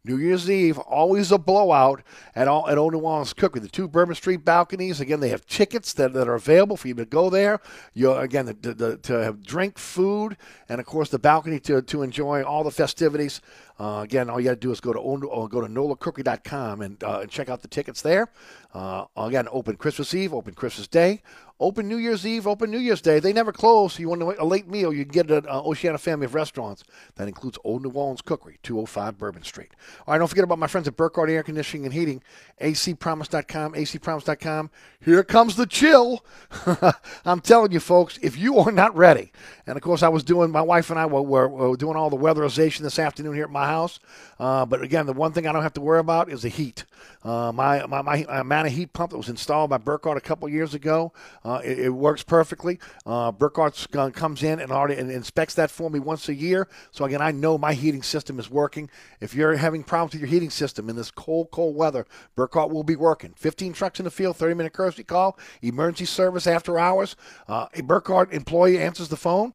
[0.05, 2.03] New Year's Eve, always a blowout
[2.35, 3.61] at all at Old New Orleans Cookery.
[3.61, 5.01] The two Bourbon Street balconies.
[5.01, 7.59] Again, they have tickets that, that are available for you to go there.
[7.93, 10.37] You again the, the, to have drink, food,
[10.69, 13.41] and of course the balcony to to enjoy all the festivities.
[13.77, 17.03] Uh, again, all you got to do is go to uh, go to nolacookery.com and,
[17.03, 18.29] uh, and check out the tickets there.
[18.73, 21.21] Uh, again, open Christmas Eve, open Christmas Day,
[21.59, 23.19] open New Year's Eve, open New Year's Day.
[23.19, 23.93] They never close.
[23.93, 26.83] So you want a late meal, you can get at uh, Oceana Family of Restaurants.
[27.15, 29.71] That includes Old New Orleans Cookery, 205 Bourbon Street.
[30.05, 32.21] All right, don't forget about my friends at Burkhardt Air Conditioning and Heating,
[32.59, 34.69] acpromise.com, acpromise.com.
[34.99, 36.25] Here comes the chill.
[37.25, 39.31] I'm telling you, folks, if you are not ready,
[39.67, 42.09] and of course, I was doing, my wife and I were, were, were doing all
[42.09, 43.99] the weatherization this afternoon here at my house.
[44.39, 46.85] Uh, but again, the one thing I don't have to worry about is the heat.
[47.23, 50.47] Uh, my, my, my amount of heat pump that was installed by Burkhardt a couple
[50.49, 51.11] years ago,
[51.45, 52.79] uh, it, it, works perfectly.
[53.05, 56.67] Uh, Burkhardt uh, comes in and already and inspects that for me once a year.
[56.89, 58.89] So again, I know my heating system is working.
[59.21, 62.83] If you're having problems with your heating system in this cold, cold weather, Burkhardt will
[62.83, 63.33] be working.
[63.37, 67.15] 15 trucks in the field, 30 minute courtesy call, emergency service after hours.
[67.47, 69.53] Uh, a Burkhardt employee answers the phone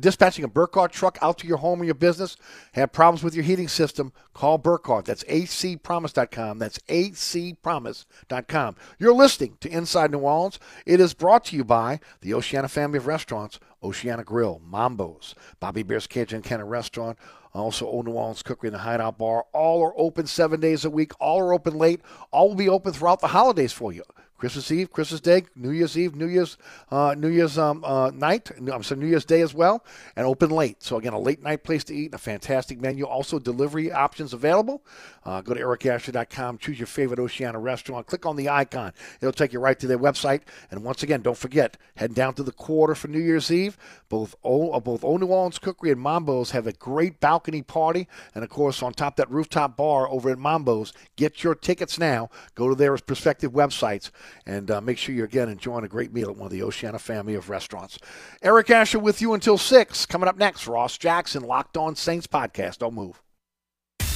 [0.00, 2.36] dispatching a Burkhardt truck out to your home or your business,
[2.72, 5.04] have problems with your heating system, call Burkhardt.
[5.04, 6.58] That's acpromise.com.
[6.58, 8.76] That's acpromise.com.
[8.98, 10.58] You're listening to Inside New Orleans.
[10.86, 15.80] It is brought to you by the Oceana family of restaurants, Oceana Grill, Mambo's, Bobby
[15.80, 17.18] Hebert's Cajun Cannon Restaurant,
[17.52, 19.46] also Old New Orleans Cookery and the Hideout Bar.
[19.52, 21.12] All are open seven days a week.
[21.20, 22.00] All are open late.
[22.32, 24.02] All will be open throughout the holidays for you.
[24.36, 26.58] Christmas Eve, Christmas Day, New Year's Eve, New Year's
[26.90, 28.50] uh, New Year's um, uh, night.
[28.58, 29.84] I'm sorry, New Year's Day as well,
[30.16, 30.82] and open late.
[30.82, 33.04] So again, a late night place to eat and a fantastic menu.
[33.04, 34.82] Also, delivery options available.
[35.24, 38.92] Uh, go to ericasher.com, choose your favorite Oceana restaurant, click on the icon.
[39.20, 40.42] It'll take you right to their website.
[40.70, 43.78] And once again, don't forget, head down to the quarter for New Year's Eve.
[44.08, 48.08] Both o, uh, both Old New Orleans Cookery and Mambo's have a great balcony party,
[48.34, 50.92] and of course, on top that rooftop bar over at Mambo's.
[51.16, 52.30] Get your tickets now.
[52.54, 54.10] Go to their respective websites
[54.46, 56.98] and uh, make sure you're again enjoying a great meal at one of the Oceana
[56.98, 57.98] family of restaurants.
[58.42, 60.06] Eric Asher with you until six.
[60.06, 62.78] Coming up next, Ross Jackson, Locked On Saints podcast.
[62.78, 63.23] Don't move.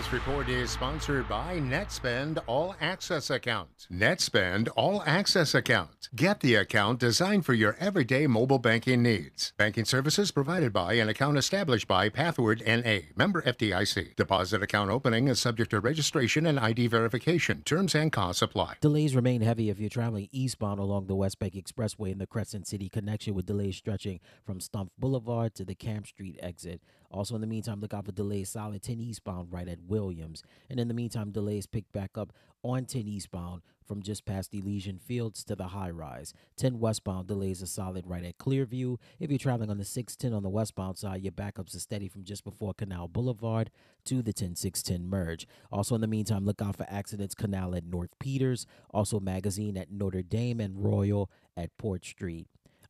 [0.00, 3.86] This report is sponsored by NetSpend All Access Account.
[3.92, 6.08] NetSpend All Access Account.
[6.16, 9.52] Get the account designed for your everyday mobile banking needs.
[9.58, 14.16] Banking services provided by an account established by Pathward NA, member FDIC.
[14.16, 17.60] Deposit account opening is subject to registration and ID verification.
[17.64, 18.76] Terms and costs apply.
[18.80, 22.66] Delays remain heavy if you're traveling eastbound along the West Bank Expressway in the Crescent
[22.66, 26.80] City connection with delays stretching from Stumpf Boulevard to the Camp Street exit.
[27.10, 30.42] Also, in the meantime, look out for delays solid 10 eastbound right at Williams.
[30.68, 35.00] And in the meantime, delays pick back up on 10 eastbound from just past Elysian
[35.00, 36.32] Fields to the high rise.
[36.56, 38.98] 10 westbound delays are solid right at Clearview.
[39.18, 42.22] If you're traveling on the 610 on the westbound side, your backups are steady from
[42.22, 43.70] just before Canal Boulevard
[44.04, 45.48] to the 10610 merge.
[45.72, 49.90] Also, in the meantime, look out for accidents Canal at North Peters, also Magazine at
[49.90, 52.46] Notre Dame, and Royal at Port Street.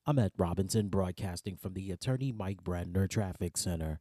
[0.06, 4.00] I'm at Robinson, broadcasting from the Attorney Mike Brandner Traffic Center.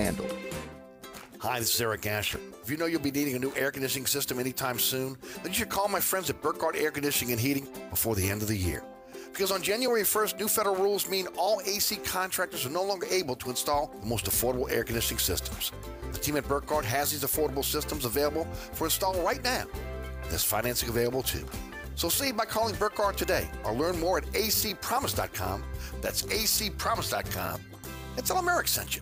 [1.41, 2.39] Hi, this is Eric Asher.
[2.63, 5.53] If you know you'll be needing a new air conditioning system anytime soon, then you
[5.53, 8.57] should call my friends at Burkhardt Air Conditioning and Heating before the end of the
[8.57, 8.83] year.
[9.31, 13.35] Because on January 1st, new federal rules mean all AC contractors are no longer able
[13.35, 15.71] to install the most affordable air conditioning systems.
[16.11, 19.65] The team at Burkhardt has these affordable systems available for install right now.
[20.29, 21.45] There's financing available too.
[21.93, 25.63] So save by calling Burkhardt today or learn more at acpromise.com.
[26.01, 27.61] That's acpromise.com.
[28.17, 29.01] And tell them Eric sent you.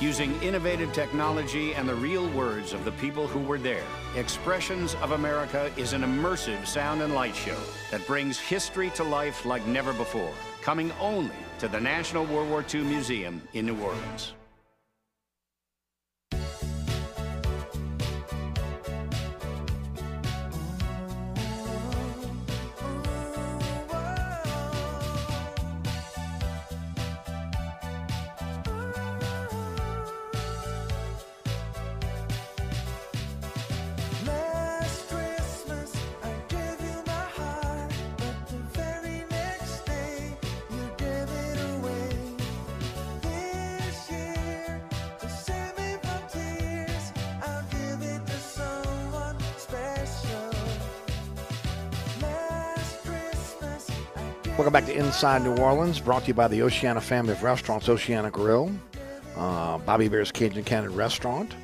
[0.00, 3.84] using innovative technology and the real words of the people who were there.
[4.16, 7.58] Expressions of America is an immersive sound and light show
[7.90, 12.64] that brings history to life like never before, coming only to the National World War
[12.72, 14.34] II Museum in New Orleans.
[54.74, 58.28] Back to Inside New Orleans, brought to you by the Oceana family of restaurants, Oceana
[58.28, 58.72] Grill,
[59.36, 61.54] uh, Bobby Hebert's Cajun Cannon Restaurant,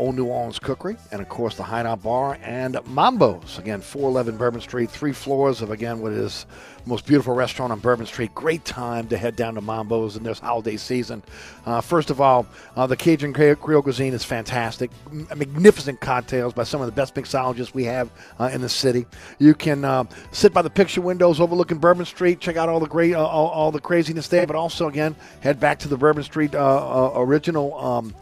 [0.00, 3.58] Old New Orleans Cookery, and of course the Hideout Bar and Mambo's.
[3.58, 6.46] Again, 411 Bourbon Street, three floors of again what is
[6.86, 8.34] most beautiful restaurant on Bourbon Street.
[8.34, 11.22] Great time to head down to Mambo's in this holiday season.
[11.66, 12.46] Uh, first of all,
[12.76, 14.90] uh, the Cajun Creole cuisine is fantastic.
[15.12, 19.04] M- magnificent cocktails by some of the best mixologists we have uh, in the city.
[19.38, 22.88] You can uh, sit by the picture windows overlooking Bourbon Street, check out all the
[22.88, 26.22] great, uh, all, all, the craziness there, but also again head back to the Bourbon
[26.22, 27.74] Street uh, original.
[27.74, 28.14] Um,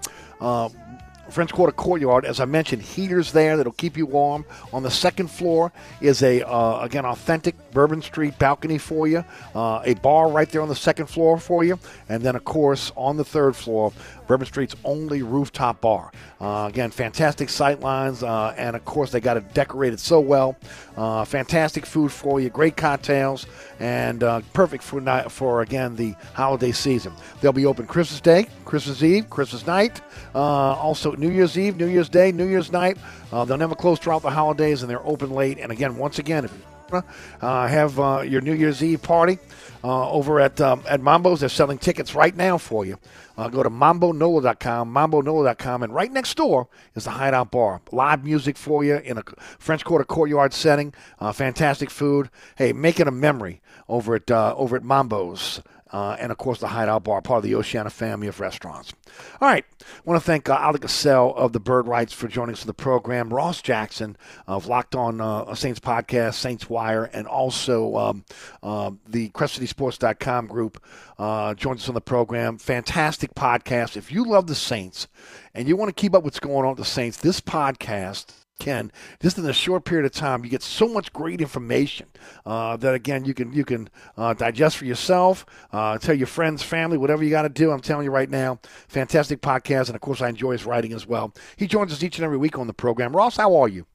[1.31, 2.24] French Quarter Courtyard.
[2.24, 4.45] As I mentioned, heaters there that'll keep you warm.
[4.72, 9.24] On the second floor is a, uh, again, authentic Bourbon Street balcony for you,
[9.55, 12.93] uh, a bar right there on the second floor for you, and then, of course,
[12.97, 13.93] on the third floor,
[14.26, 16.12] Bourbon Street's only rooftop bar.
[16.41, 20.57] Uh, again, fantastic sight lines, uh, and of course, they got it decorated so well.
[20.97, 23.47] Uh, fantastic food for you, great cocktails,
[23.81, 27.12] and uh, perfect for, night, for, again, the holiday season.
[27.41, 30.01] They'll be open Christmas Day, Christmas Eve, Christmas night,
[30.35, 32.96] also New Year's Eve, New Year's Day, New Year's night.
[33.32, 35.58] Uh, they'll never close throughout the holidays, and they're open late.
[35.58, 36.52] And again, once again, if
[36.92, 37.02] you
[37.40, 37.96] have
[38.26, 39.38] your New Year's Eve party,
[39.84, 41.40] uh, over at um, at Mambo's.
[41.40, 42.98] They're selling tickets right now for you.
[43.36, 47.80] Uh, go to mambonola.com, mambonola.com, and right next door is the Hideout Bar.
[47.92, 49.22] Live music for you in a
[49.58, 50.92] French Quarter courtyard setting.
[51.20, 52.30] Uh, fantastic food.
[52.56, 55.62] Hey, make it a memory over at uh, over at Mambo's.
[55.91, 58.93] Uh, and of course, the Hideout Bar, part of the Oceana family of restaurants.
[59.41, 62.55] All right, I want to thank uh, Oleh Kosel of the Bird Writes for joining
[62.55, 64.16] us for the program, Ross Jackson
[64.47, 68.24] of Locked On uh, Saints Podcast, Saints Wire, and also um,
[68.62, 70.82] uh, the CrescentCitySports.com group
[71.18, 72.59] uh, joins us on the program.
[72.59, 73.97] Fantastic podcast.
[73.97, 75.09] If you love the Saints
[75.55, 78.26] and you want to keep up with what's going on with the Saints, this podcast
[78.59, 78.90] can
[79.20, 82.06] just in a short period of time you get so much great information
[82.46, 86.62] uh, that again you can you can uh, digest for yourself uh, tell your friends
[86.62, 90.00] family whatever you got to do i'm telling you right now fantastic podcast and of
[90.00, 92.66] course i enjoy his writing as well he joins us each and every week on
[92.66, 93.86] the program ross how are you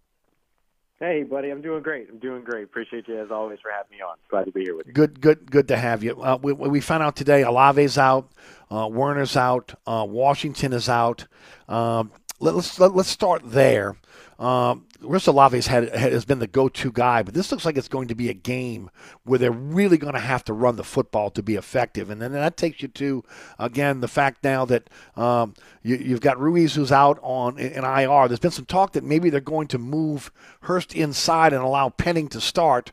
[1.04, 2.08] Hey, buddy, I'm doing great.
[2.10, 2.64] I'm doing great.
[2.64, 4.16] Appreciate you as always for having me on.
[4.30, 4.94] Glad to be here with you.
[4.94, 6.22] Good, good, good to have you.
[6.22, 8.32] Uh, we, we found out today Olave's out,
[8.72, 11.28] uh, Werner's out, uh, Washington is out.
[11.68, 12.10] Um,
[12.40, 13.98] let, us let, us let us start there.
[14.44, 18.16] Um, Olave's had, has been the go-to guy, but this looks like it's going to
[18.16, 18.90] be a game
[19.24, 22.34] where they're really going to have to run the football to be effective, and then
[22.34, 23.24] that takes you to
[23.58, 28.28] again the fact now that um, you, have got Ruiz who's out on in IR.
[28.28, 30.30] There's been some talk that maybe they're going to move
[30.64, 32.92] Hurst inside and allow Penning to start.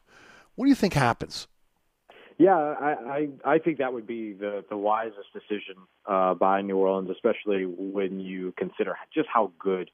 [0.55, 1.49] What do you think happens?
[2.39, 5.75] Yeah, I, I I think that would be the the wisest decision
[6.07, 9.91] uh, by New Orleans, especially when you consider just how good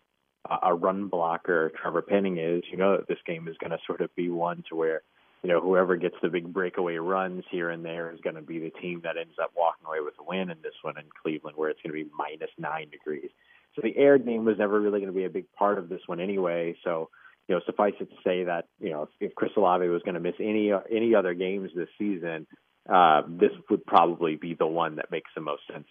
[0.63, 4.01] a run blocker Trevor Penning is, you know that this game is going to sort
[4.01, 5.03] of be one to where,
[5.43, 8.59] you know, whoever gets the big breakaway runs here and there is going to be
[8.59, 11.57] the team that ends up walking away with a win in this one in Cleveland,
[11.57, 13.31] where it's going to be minus nine degrees.
[13.75, 16.01] So the air game was never really going to be a big part of this
[16.07, 16.77] one anyway.
[16.83, 17.11] So,
[17.49, 20.21] you know, suffice it to say that you know if Chris Olave was going to
[20.21, 22.47] miss any any other games this season,
[22.89, 25.87] uh, this would probably be the one that makes the most sense.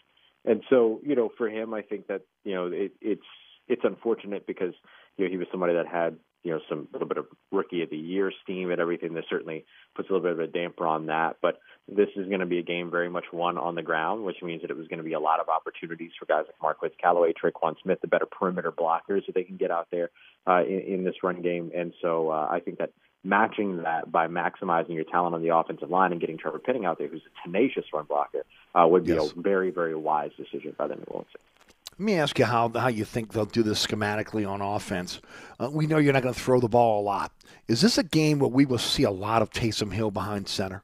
[0.45, 3.21] And so, you know, for him, I think that you know it, it's
[3.67, 4.73] it's unfortunate because
[5.17, 7.89] you know he was somebody that had you know some little bit of rookie of
[7.89, 11.07] the year steam and everything that certainly puts a little bit of a damper on
[11.07, 11.37] that.
[11.41, 14.37] But this is going to be a game very much won on the ground, which
[14.43, 16.91] means that it was going to be a lot of opportunities for guys like Marquez
[17.01, 20.11] Callaway, Tre'Quan Smith, the better perimeter blockers that they can get out there
[20.47, 21.71] uh, in, in this run game.
[21.75, 22.91] And so uh, I think that
[23.23, 26.99] matching that by maximizing your talent on the offensive line and getting Trevor Penning out
[26.99, 28.45] there, who's a tenacious run blocker,
[28.75, 29.31] uh, would be yes.
[29.31, 31.54] a very, very wise decision by the New Orleans Saints.
[31.97, 35.21] Let me ask you how how you think they'll do this schematically on offense.
[35.57, 37.31] Uh, we know you're not going to throw the ball a lot.
[37.69, 40.83] Is this a game where we will see a lot of Taysom Hill behind center?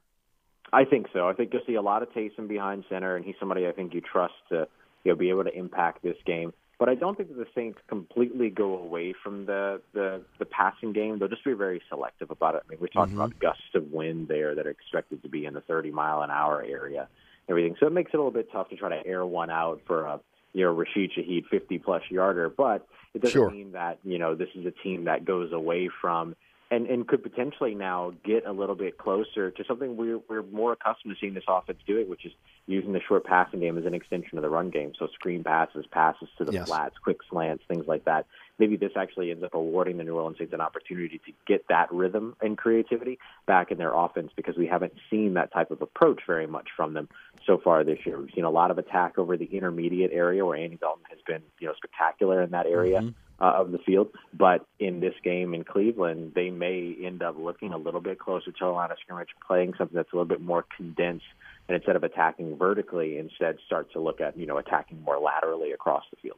[0.71, 1.27] I think so.
[1.27, 3.93] I think you'll see a lot of Taysom behind center, and he's somebody I think
[3.93, 4.69] you trust to
[5.03, 6.53] you know be able to impact this game.
[6.79, 10.93] But I don't think that the Saints completely go away from the the, the passing
[10.93, 11.19] game.
[11.19, 12.63] They'll just be very selective about it.
[12.65, 13.21] I mean, we're talking mm-hmm.
[13.21, 16.31] about gusts of wind there that are expected to be in the 30 mile an
[16.31, 17.09] hour area,
[17.49, 17.75] everything.
[17.81, 20.05] So it makes it a little bit tough to try to air one out for
[20.05, 20.21] a
[20.53, 23.49] you know Rashid Shaheed 50 plus yarder, but it doesn't sure.
[23.49, 26.35] mean that you know this is a team that goes away from
[26.71, 30.71] and and could potentially now get a little bit closer to something we're we're more
[30.71, 32.31] accustomed to seeing this offense doing, which is
[32.65, 34.93] using the short passing game as an extension of the run game.
[34.97, 36.67] So screen passes, passes to the yes.
[36.67, 38.25] flats, quick slants, things like that.
[38.61, 41.91] Maybe this actually ends up awarding the New Orleans Saints an opportunity to get that
[41.91, 46.21] rhythm and creativity back in their offense because we haven't seen that type of approach
[46.27, 47.09] very much from them
[47.45, 48.19] so far this year.
[48.19, 51.41] We've seen a lot of attack over the intermediate area where Andy Dalton has been,
[51.59, 52.99] you know, spectacular in that area.
[52.99, 53.09] Mm-hmm
[53.41, 54.09] uh, of the field.
[54.33, 58.51] But in this game in Cleveland, they may end up looking a little bit closer
[58.51, 61.25] to the line of scrimmage, playing something that's a little bit more condensed,
[61.67, 65.71] and instead of attacking vertically, instead start to look at you know attacking more laterally
[65.71, 66.37] across the field.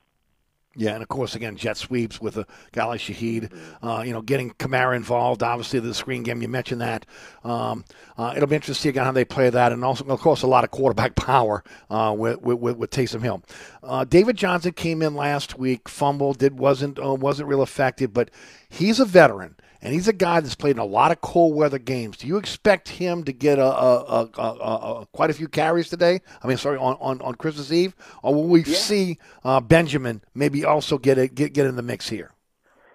[0.75, 3.51] Yeah, and of course, again, jet sweeps with a guy like Shaheed.
[3.83, 5.43] Uh, you know, getting Kamara involved.
[5.43, 6.41] Obviously, the screen game.
[6.41, 7.05] You mentioned that.
[7.43, 7.85] Um,
[8.17, 10.41] uh, it'll be interesting to see again how they play that, and also, of course,
[10.41, 13.43] a lot of quarterback power uh, with, with with Taysom Hill.
[13.83, 18.31] Uh, David Johnson came in last week, fumbled, did wasn't uh, wasn't real effective, but
[18.67, 21.77] he's a veteran and he's a guy that's played in a lot of cold weather
[21.77, 22.17] games.
[22.17, 26.21] Do you expect him to get a, a, a, a quite a few carries today?
[26.41, 28.75] I mean, sorry, on, on, on Christmas Eve, or will we yeah.
[28.75, 32.31] see uh, Benjamin maybe also get a, get get in the mix here?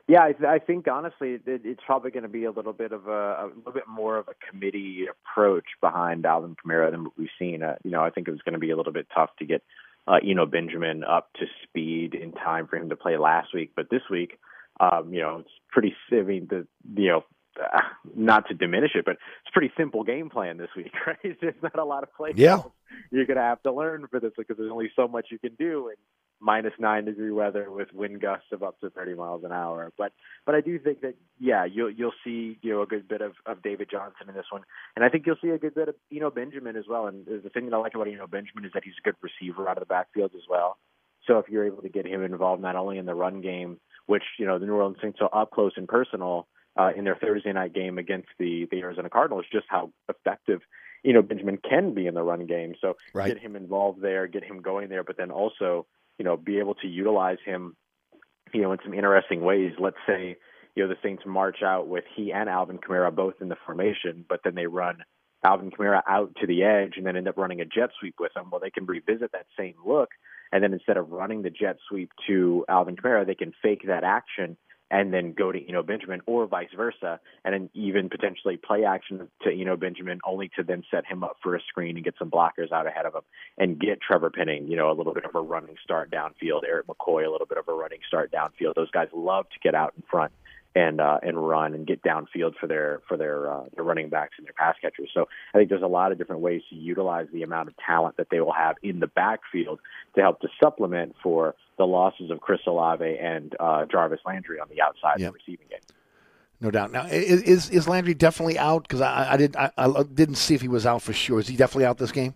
[0.08, 3.06] Yeah, I, I think honestly, it, it's probably going to be a little bit of
[3.06, 7.28] a, a little bit more of a committee approach behind Alvin Kamara than what we've
[7.38, 7.62] seen.
[7.62, 9.44] Uh, you know, I think it was going to be a little bit tough to
[9.44, 9.62] get
[10.06, 13.72] uh, you know Benjamin up to speed in time for him to play last week,
[13.76, 14.38] but this week
[14.80, 15.94] um, you know, it's pretty.
[16.12, 17.24] I mean, the you know,
[18.14, 21.36] not to diminish it, but it's a pretty simple game plan this week, right?
[21.40, 22.32] There's not a lot of play.
[22.36, 22.62] Yeah,
[23.10, 25.88] you're gonna have to learn for this because there's only so much you can do
[25.88, 25.96] in
[26.40, 29.92] minus nine degree weather with wind gusts of up to 30 miles an hour.
[29.98, 30.12] But
[30.46, 33.32] but I do think that yeah, you'll you'll see you know a good bit of
[33.46, 34.62] of David Johnson in this one,
[34.96, 37.06] and I think you'll see a good bit of you know Benjamin as well.
[37.06, 39.16] And the thing that I like about you know Benjamin is that he's a good
[39.20, 40.78] receiver out of the backfield as well.
[41.26, 43.78] So if you're able to get him involved not only in the run game
[44.08, 47.14] which you know the New Orleans Saints saw up close and personal uh, in their
[47.14, 49.44] Thursday night game against the the Arizona Cardinals.
[49.52, 50.60] Just how effective
[51.04, 52.74] you know Benjamin can be in the run game.
[52.80, 53.28] So right.
[53.28, 55.86] get him involved there, get him going there, but then also
[56.18, 57.76] you know be able to utilize him
[58.52, 59.72] you know in some interesting ways.
[59.78, 60.36] Let's say
[60.74, 64.24] you know the Saints march out with he and Alvin Kamara both in the formation,
[64.26, 64.96] but then they run
[65.44, 68.32] Alvin Kamara out to the edge and then end up running a jet sweep with
[68.34, 68.48] him.
[68.50, 70.08] Well, they can revisit that same look
[70.52, 74.04] and then instead of running the jet sweep to Alvin Kamara, they can fake that
[74.04, 74.56] action
[74.90, 79.28] and then go to Eno Benjamin or vice versa, and then even potentially play action
[79.42, 82.30] to Eno Benjamin only to then set him up for a screen and get some
[82.30, 83.22] blockers out ahead of him
[83.58, 86.86] and get Trevor Penning, you know, a little bit of a running start downfield, Erik
[86.86, 88.74] McCoy, a little bit of a running start downfield.
[88.74, 90.32] Those guys love to get out in front
[90.74, 94.34] and uh, and run and get downfield for their for their uh, their running backs
[94.38, 95.10] and their pass catchers.
[95.12, 98.16] So I think there's a lot of different ways to utilize the amount of talent
[98.18, 99.80] that they will have in the backfield
[100.14, 104.68] to help to supplement for the losses of Chris Olave and uh, Jarvis Landry on
[104.68, 105.28] the outside yep.
[105.28, 105.80] of the receiving game.
[106.60, 106.90] No doubt.
[106.90, 108.82] Now, is is Landry definitely out?
[108.82, 111.38] Because I, I did I, I didn't see if he was out for sure.
[111.38, 112.34] Is he definitely out this game?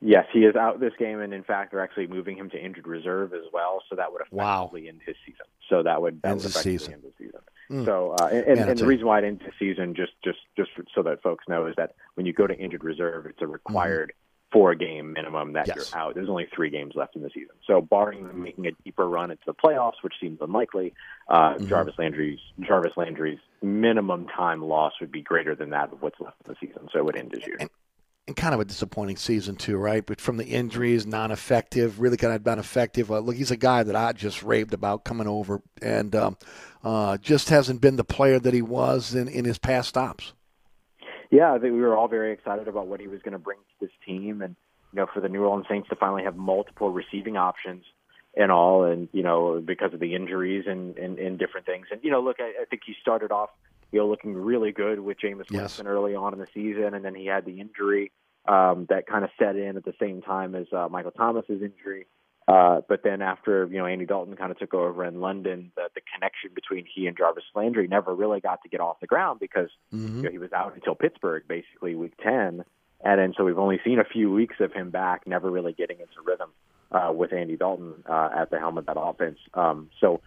[0.00, 2.86] Yes, he is out this game, and in fact, they're actually moving him to injured
[2.86, 3.82] reserve as well.
[3.90, 4.88] So that would effectively wow.
[4.88, 5.46] end his season.
[5.68, 6.94] So that would that Ends would effectively season.
[6.94, 7.40] end the season.
[7.70, 7.84] Mm.
[7.84, 10.70] So, uh, and, and, and the reason why it ends the season, just just just
[10.94, 14.12] so that folks know, is that when you go to injured reserve, it's a required
[14.12, 14.52] mm.
[14.52, 15.76] four game minimum that yes.
[15.76, 16.14] you're out.
[16.14, 17.54] There's only three games left in the season.
[17.66, 20.94] So, barring them making a deeper run into the playoffs, which seems unlikely,
[21.28, 21.68] uh, mm-hmm.
[21.68, 26.36] Jarvis Landry's Jarvis Landry's minimum time loss would be greater than that of what's left
[26.46, 26.88] in the season.
[26.92, 27.58] So, it would end this year.
[28.28, 30.04] And, kind of a disappointing season too, right?
[30.04, 33.10] But from the injuries, non-effective, really kind of non-effective.
[33.10, 36.36] Uh, look, he's a guy that I just raved about coming over, and um,
[36.84, 40.34] uh, just hasn't been the player that he was in, in his past stops.
[41.30, 43.58] Yeah, I think we were all very excited about what he was going to bring
[43.58, 44.54] to this team, and
[44.92, 47.84] you know, for the New Orleans Saints to finally have multiple receiving options
[48.36, 51.86] and all, and you know, because of the injuries and and, and different things.
[51.90, 53.50] And you know, look, I, I think he started off
[53.92, 55.60] you know, looking really good with Jameis yes.
[55.60, 58.12] Winston early on in the season, and then he had the injury
[58.46, 62.06] um, that kind of set in at the same time as uh, Michael Thomas's injury.
[62.46, 65.88] Uh, but then after you know Andy Dalton kind of took over in London, the,
[65.94, 69.38] the connection between he and Jarvis Landry never really got to get off the ground
[69.38, 70.16] because mm-hmm.
[70.16, 72.64] you know, he was out until Pittsburgh, basically week ten,
[73.04, 76.00] and then so we've only seen a few weeks of him back, never really getting
[76.00, 76.48] into rhythm
[76.90, 79.38] uh, with Andy Dalton uh, at the helm of that offense.
[79.52, 80.22] Um, so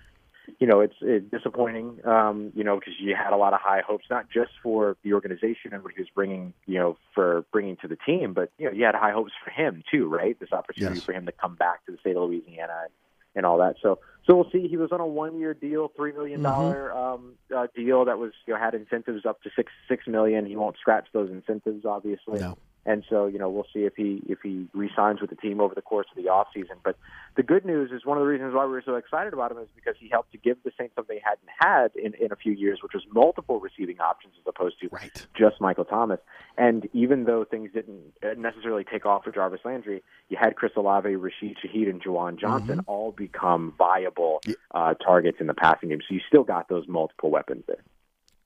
[0.59, 3.81] you know, it's, it's disappointing, um, you know, because you had a lot of high
[3.85, 7.77] hopes, not just for the organization and what he was bringing, you know, for bringing
[7.77, 10.39] to the team, but, you know, you had high hopes for him too, right?
[10.39, 11.03] This opportunity yes.
[11.03, 12.91] for him to come back to the state of Louisiana and,
[13.35, 13.75] and all that.
[13.81, 14.67] So, so we'll see.
[14.67, 16.97] He was on a one-year deal, three million dollar mm-hmm.
[16.97, 20.45] um, uh, deal that was you know had incentives up to six six million.
[20.45, 22.39] He won't scratch those incentives, obviously.
[22.39, 22.57] No.
[22.85, 25.75] And so, you know, we'll see if he if he resigns with the team over
[25.75, 26.77] the course of the off season.
[26.83, 26.97] But
[27.35, 29.59] the good news is one of the reasons why we were so excited about him
[29.59, 32.35] is because he helped to give the Saints something they hadn't had in, in a
[32.35, 35.27] few years, which was multiple receiving options as opposed to right.
[35.37, 36.19] just Michael Thomas.
[36.57, 41.15] And even though things didn't necessarily take off for Jarvis Landry, you had Chris Olave,
[41.15, 42.89] Rashid Shaheed, and Juwan Johnson mm-hmm.
[42.89, 44.41] all become viable
[44.73, 45.99] uh, targets in the passing game.
[46.07, 47.83] So you still got those multiple weapons there.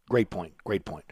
[0.10, 0.54] Great point.
[0.64, 1.06] Great point.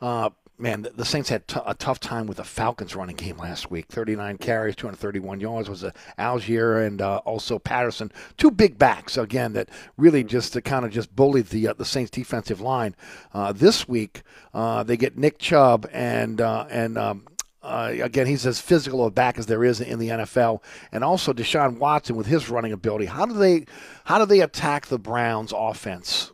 [0.00, 3.38] Uh, man, the, the Saints had t- a tough time with the Falcons running game
[3.38, 3.86] last week.
[3.88, 9.52] 39 carries, 231 yards was a Allgeier and uh, also Patterson, two big backs again
[9.54, 12.94] that really just to kind of just bullied the uh, the Saints defensive line.
[13.32, 14.22] Uh, this week
[14.54, 17.26] uh, they get Nick Chubb and uh, and um,
[17.62, 21.32] uh, again, he's as physical a back as there is in the NFL, and also
[21.32, 23.06] Deshaun Watson with his running ability.
[23.06, 23.66] How do they
[24.04, 26.32] how do they attack the Browns' offense?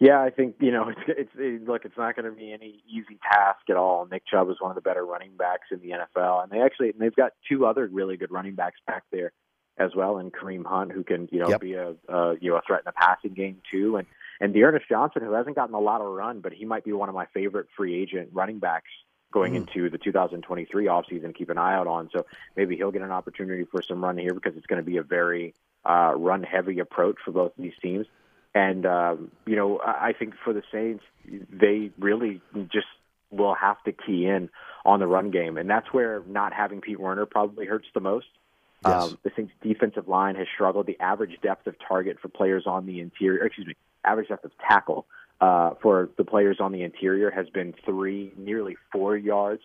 [0.00, 2.82] Yeah, I think you know it's, it's it, look, it's not going to be any
[2.88, 4.06] easy task at all.
[4.10, 6.92] Nick Chubb is one of the better running backs in the NFL, and they actually
[6.98, 9.32] they've got two other really good running backs back there
[9.76, 11.60] as well, and Kareem Hunt who can you know yep.
[11.60, 14.06] be a, a you know a threat in the passing game too, and
[14.40, 17.08] and D'Ernest Johnson who hasn't gotten a lot of run, but he might be one
[17.08, 18.90] of my favorite free agent running backs
[19.32, 19.56] going mm.
[19.56, 21.34] into the 2023 offseason.
[21.34, 22.24] Keep an eye out on, so
[22.56, 25.02] maybe he'll get an opportunity for some run here because it's going to be a
[25.02, 28.06] very uh, run heavy approach for both of these teams.
[28.58, 32.40] And um, you know, I think for the Saints, they really
[32.72, 32.88] just
[33.30, 34.50] will have to key in
[34.84, 38.26] on the run game, and that's where not having Pete Werner probably hurts the most.
[38.84, 39.02] Yes.
[39.02, 40.86] Um, the Saints' defensive line has struggled.
[40.86, 44.50] The average depth of target for players on the interior, excuse me, average depth of
[44.68, 45.06] tackle
[45.40, 49.62] uh, for the players on the interior has been three, nearly four yards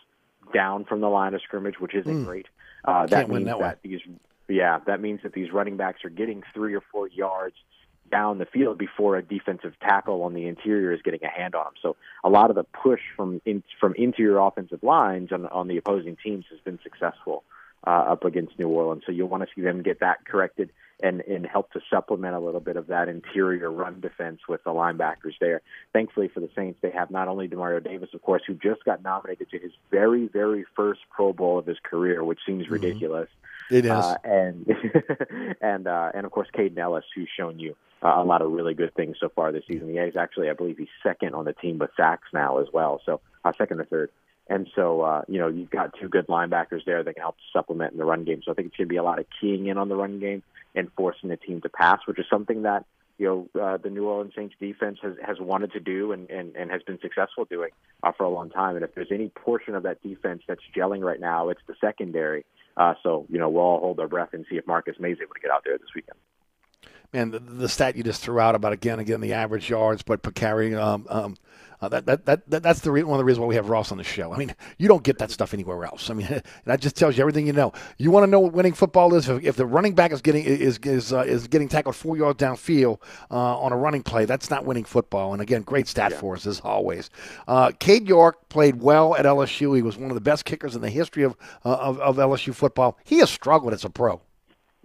[0.53, 2.25] down from the line of scrimmage, which isn't mm.
[2.25, 2.45] great.
[2.85, 4.01] Uh, that means that, that these,
[4.47, 7.55] yeah, that means that these running backs are getting three or four yards
[8.14, 11.66] down the field before a defensive tackle on the interior is getting a hand on
[11.66, 11.74] them.
[11.82, 15.78] So a lot of the push from in, from interior offensive lines on, on the
[15.78, 17.43] opposing teams has been successful
[17.88, 19.01] uh, up against New Orleans.
[19.07, 20.70] So you'll want to see them get that corrected
[21.01, 24.70] and, and help to supplement a little bit of that interior run defense with the
[24.70, 25.61] linebackers there.
[25.91, 29.01] Thankfully for the Saints, they have not only Demario Davis, of course, who just got
[29.01, 32.74] nominated to his very, very first Pro Bowl of his career, which seems mm-hmm.
[32.74, 33.30] ridiculous.
[33.72, 34.68] It is, uh, and
[35.61, 38.74] and uh, and of course, Kaden Elliss, who's shown you uh, a lot of really
[38.74, 39.89] good things so far this season.
[39.89, 43.01] He's actually, I believe, he's second on the team with sacks now as well.
[43.05, 44.11] So uh, second or third.
[44.49, 47.93] And so, uh, you know, you've got two good linebackers there that can help supplement
[47.93, 48.41] in the run game.
[48.43, 50.20] So I think it's going to be a lot of keying in on the run
[50.20, 50.43] game
[50.76, 52.86] and forcing the team to pass, which is something that
[53.18, 56.55] you know uh, the New Orleans Saints defense has has wanted to do and and,
[56.55, 57.70] and has been successful doing
[58.03, 58.76] uh, for a long time.
[58.76, 62.45] And if there's any portion of that defense that's gelling right now, it's the secondary.
[62.76, 65.20] Uh, so you know we'll all hold our breath and see if Marcus Maye is
[65.22, 66.18] able to get out there this weekend.
[67.14, 70.24] Man, the, the stat you just threw out about again, again the average yards, but
[70.24, 71.38] per carry, um, um,
[71.84, 73.67] uh, that, that, that, that, that's the re- one of the reasons why we have
[73.67, 74.31] Ross on the show.
[74.31, 76.09] I mean, you don't get that stuff anywhere else.
[76.09, 77.73] I mean, that just tells you everything you know.
[77.97, 79.27] You want to know what winning football is?
[79.27, 82.39] If, if the running back is getting is is uh, is getting tackled four yards
[82.39, 85.34] downfield uh, on a running play, that's not winning football.
[85.34, 86.19] And again, great stat yeah.
[86.19, 87.09] for us as always.
[87.49, 89.75] Uh, Cade York played well at LSU.
[89.75, 92.55] He was one of the best kickers in the history of uh, of, of, LSU
[92.55, 92.97] football.
[93.03, 94.21] He has struggled as a pro.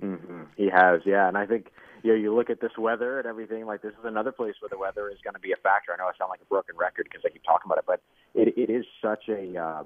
[0.02, 0.42] Mm-hmm.
[0.56, 1.70] He has, yeah, and I think
[2.02, 3.66] you know, you look at this weather and everything.
[3.66, 5.92] Like this is another place where the weather is going to be a factor.
[5.92, 8.00] I know I sound like a broken record because I keep talking about it, but
[8.34, 9.82] it, it is such a uh,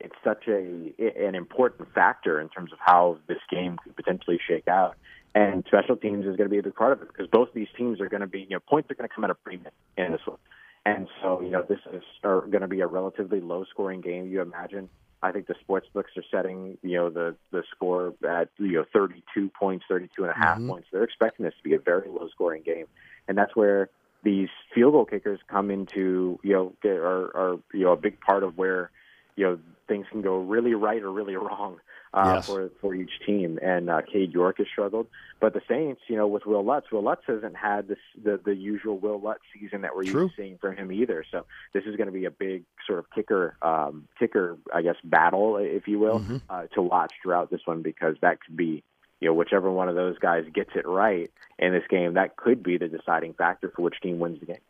[0.00, 4.68] it's such a an important factor in terms of how this game could potentially shake
[4.68, 4.96] out.
[5.34, 7.68] And special teams is going to be a big part of it because both these
[7.76, 9.72] teams are going to be, you know, points are going to come at a premium
[9.96, 10.38] in this one.
[10.86, 14.26] And so, you know, this is are going to be a relatively low scoring game.
[14.28, 14.88] You imagine
[15.22, 18.84] I think the sports books are setting, you know, the the score at you know
[18.92, 20.68] 32 points, 32 and a half mm-hmm.
[20.68, 20.88] points.
[20.92, 22.86] They're expecting this to be a very low scoring game,
[23.26, 23.90] and that's where
[24.22, 28.42] these field goal kickers come into, you know, are, are you know a big part
[28.42, 28.90] of where
[29.38, 31.78] you know things can go really right or really wrong
[32.12, 32.46] uh, yes.
[32.46, 33.58] for for each team.
[33.62, 35.06] And uh, Cade York has struggled,
[35.40, 38.54] but the Saints, you know, with Wil Lutz, Wil Lutz hasn't had this the the
[38.54, 40.24] usual Wil Lutz season that we're True.
[40.24, 41.24] used to seeing from him either.
[41.30, 44.96] So this is going to be a big sort of kicker um, kicker, I guess,
[45.04, 46.36] battle, if you will, mm-hmm.
[46.50, 48.82] uh, to watch throughout this one because that could be.
[49.20, 51.28] You know, whichever one of those guys gets it right
[51.58, 54.60] in this game, that could be the deciding factor for which team wins the game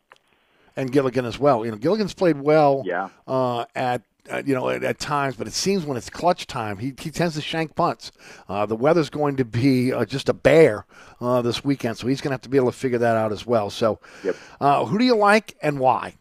[0.75, 1.65] and Gillikin as well.
[1.65, 3.09] You know, Gillikin's played well yeah.
[3.27, 4.01] uh, at
[4.31, 7.09] uh, you know, at, at, times, but it seems when it's clutch time, he, he
[7.09, 8.11] tends to shank punts.
[8.47, 10.85] Uh, the weather's going to be uh, just a bear
[11.21, 13.31] uh, this weekend, so he's going to have to be able to figure that out
[13.31, 13.69] as well.
[13.69, 14.35] So, yep.
[14.59, 16.15] Uh, who do you like and why?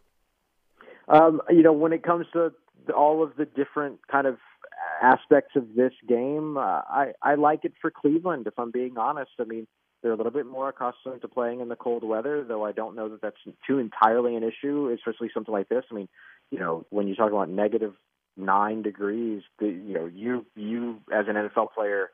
[1.09, 2.53] Um, you know, when it comes to
[2.94, 4.38] all of the different kind of
[5.03, 9.32] aspects of this game, uh, I, I like it for Cleveland, if I'm being honest.
[9.38, 9.66] I mean,
[10.03, 12.94] they're a little bit more accustomed to playing in the cold weather, though I don't
[12.94, 13.36] know that that's
[13.66, 15.84] too entirely an issue, especially something like this.
[15.90, 16.09] I mean,
[16.51, 17.94] you know, when you talk about negative
[18.36, 22.11] nine degrees, the, you know, you you as an NFL player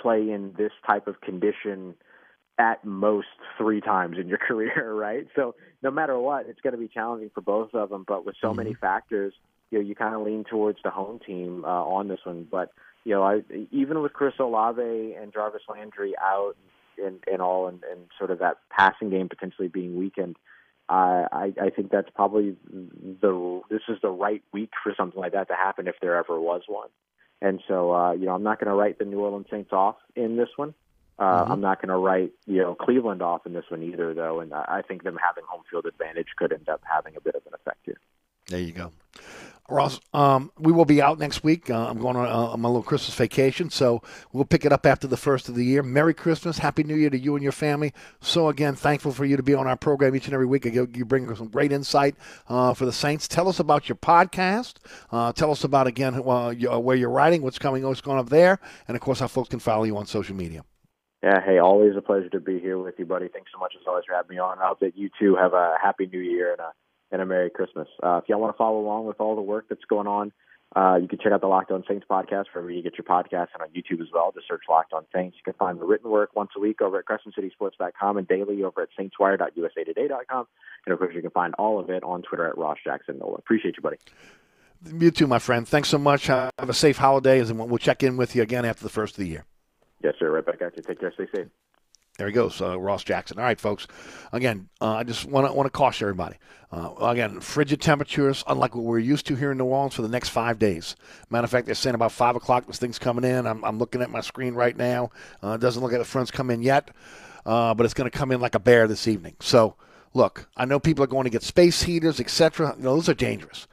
[0.00, 1.94] play in this type of condition
[2.58, 3.26] at most
[3.58, 5.26] three times in your career, right?
[5.36, 8.04] So no matter what, it's going to be challenging for both of them.
[8.06, 8.56] But with so mm-hmm.
[8.56, 9.34] many factors,
[9.70, 12.46] you know, you kind of lean towards the home team uh, on this one.
[12.50, 12.72] But
[13.04, 16.56] you know, I, even with Chris Olave and Jarvis Landry out
[17.02, 20.36] and, and all, and, and sort of that passing game potentially being weakened,
[20.88, 25.32] uh, I, I think that's probably the this is the right week for something like
[25.32, 26.88] that to happen if there ever was one.
[27.42, 29.96] And so, uh, you know, I'm not going to write the New Orleans Saints off
[30.14, 30.74] in this one.
[31.18, 31.52] Uh, mm-hmm.
[31.52, 34.40] I'm not going to write, you know, Cleveland off in this one either, though.
[34.40, 37.42] And I think them having home field advantage could end up having a bit of
[37.46, 38.00] an effect here.
[38.48, 38.92] There you go.
[39.68, 41.70] Ross, um, we will be out next week.
[41.70, 44.00] Uh, I'm going on, uh, on my little Christmas vacation, so
[44.32, 45.82] we'll pick it up after the first of the year.
[45.82, 47.92] Merry Christmas, Happy New Year to you and your family.
[48.20, 50.64] So again, thankful for you to be on our program each and every week.
[50.64, 52.14] You bring some great insight
[52.48, 53.26] uh, for the Saints.
[53.26, 54.74] Tell us about your podcast.
[55.10, 58.60] Uh, tell us about again uh, where you're writing, what's coming, what's going up there,
[58.86, 60.64] and of course how folks can follow you on social media.
[61.22, 63.26] Yeah, hey, always a pleasure to be here with you, buddy.
[63.26, 64.58] Thanks so much as always for having me on.
[64.58, 66.70] I hope that you too have a happy New Year and a
[67.10, 67.88] and a Merry Christmas.
[68.02, 70.32] Uh, if y'all want to follow along with all the work that's going on,
[70.74, 73.48] uh, you can check out the Locked On Saints podcast wherever you get your podcasts
[73.54, 74.32] and on YouTube as well.
[74.34, 75.36] Just search Locked On Saints.
[75.36, 78.82] You can find the written work once a week over at CrescentCitySports.com and daily over
[78.82, 80.46] at SaintsWire.usatoday.com.
[80.86, 83.36] And of course, you can find all of it on Twitter at Ross Jackson Nola.
[83.36, 83.98] Appreciate you, buddy.
[84.84, 85.66] You too, my friend.
[85.66, 86.26] Thanks so much.
[86.26, 89.20] Have a safe holidays, and we'll check in with you again after the first of
[89.20, 89.44] the year.
[90.02, 90.30] Yes, sir.
[90.30, 90.82] Right back at you.
[90.82, 91.12] Take care.
[91.12, 91.46] Stay safe.
[92.18, 93.38] There he goes, uh, Ross Jackson.
[93.38, 93.86] All right, folks.
[94.32, 96.36] Again, uh, I just want to want to caution everybody.
[96.72, 100.08] Uh, again, frigid temperatures, unlike what we're used to here in New Orleans for the
[100.08, 100.96] next five days.
[101.30, 103.46] Matter of fact, they're saying about five o'clock this thing's coming in.
[103.46, 105.10] I'm, I'm looking at my screen right now.
[105.44, 106.90] Uh, it doesn't look like the front's come in yet,
[107.44, 109.36] uh, but it's going to come in like a bear this evening.
[109.40, 109.76] So,
[110.12, 112.74] look, I know people are going to get space heaters, etc.
[112.76, 113.68] You know, those are dangerous.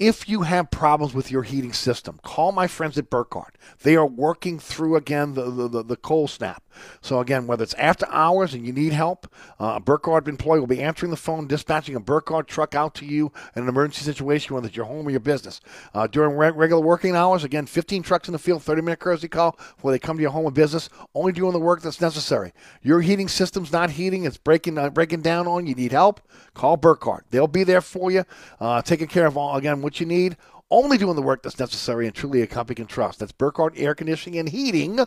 [0.00, 3.56] If you have problems with your heating system, call my friends at Burkhardt.
[3.82, 6.64] They are working through again the, the, the, cold snap.
[7.00, 10.66] So again, whether it's after hours and you need help, uh, a Burkhardt employee will
[10.66, 14.54] be answering the phone, dispatching a Burkhardt truck out to you in an emergency situation,
[14.56, 15.60] whether it's your home or your business.
[15.94, 19.28] Uh, during re- regular working hours, again, 15 trucks in the field, 30 minute courtesy
[19.28, 22.52] call before they come to your home or business, only doing the work that's necessary.
[22.82, 26.20] Your heating system's not heating, it's breaking uh, breaking down on you, need help,
[26.52, 27.26] call Burkhardt.
[27.30, 28.24] They'll be there for you,
[28.58, 30.36] uh, taking care of all again what you need,
[30.70, 33.20] only doing the work that's necessary and truly a company can trust.
[33.20, 34.98] That's Burkhardt Air Conditioning and Heating.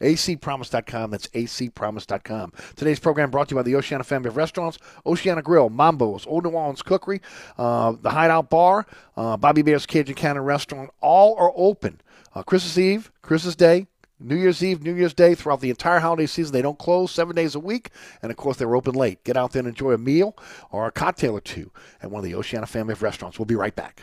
[0.00, 1.10] acpromise.com.
[1.10, 2.52] That's acpromise.com.
[2.76, 6.44] Today's program brought to you by the Oceana family of restaurants, Oceana Grill, Mambo's, Old
[6.44, 7.20] New Orleans Cookery,
[7.58, 10.90] uh, the Hideout Bar, uh, Bobby Hebert's Cajun Cannon Restaurant.
[11.00, 12.00] All are open.
[12.34, 13.88] Uh, Christmas Eve, Christmas Day,
[14.20, 16.52] New Year's Eve, New Year's Day, throughout the entire holiday season.
[16.52, 17.90] They don't close seven days a week.
[18.22, 19.24] And of course, they're open late.
[19.24, 20.36] Get out there and enjoy a meal
[20.70, 23.38] or a cocktail or two at one of the Oceana family of restaurants.
[23.38, 24.02] We'll be right back.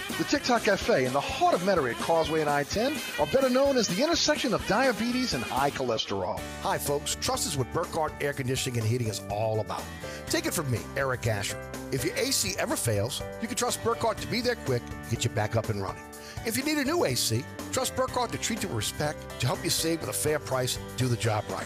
[0.21, 3.75] The TikTok Cafe in the heart of Metairie at Causeway and I-10 are better known
[3.75, 6.39] as the intersection of diabetes and high cholesterol.
[6.61, 7.15] Hi, folks.
[7.15, 9.81] Trust is what Burkhardt Air Conditioning and Heating is all about.
[10.27, 11.57] Take it from me, Eric Asher.
[11.91, 15.31] If your AC ever fails, you can trust Burkhardt to be there quick, get you
[15.31, 16.03] back up and running.
[16.45, 19.63] If you need a new AC, trust Burkhardt to treat you with respect, to help
[19.63, 21.65] you save with a fair price, do the job right.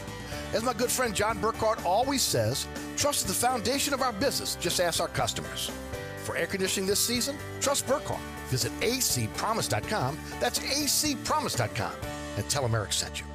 [0.53, 4.55] As my good friend John Burkhardt always says, trust is the foundation of our business.
[4.61, 5.69] Just ask our customers.
[6.23, 8.21] For air conditioning this season, trust Burkhardt.
[8.47, 10.17] Visit acpromise.com.
[10.39, 11.93] That's acpromise.com.
[12.37, 13.34] And tell Eric sent you.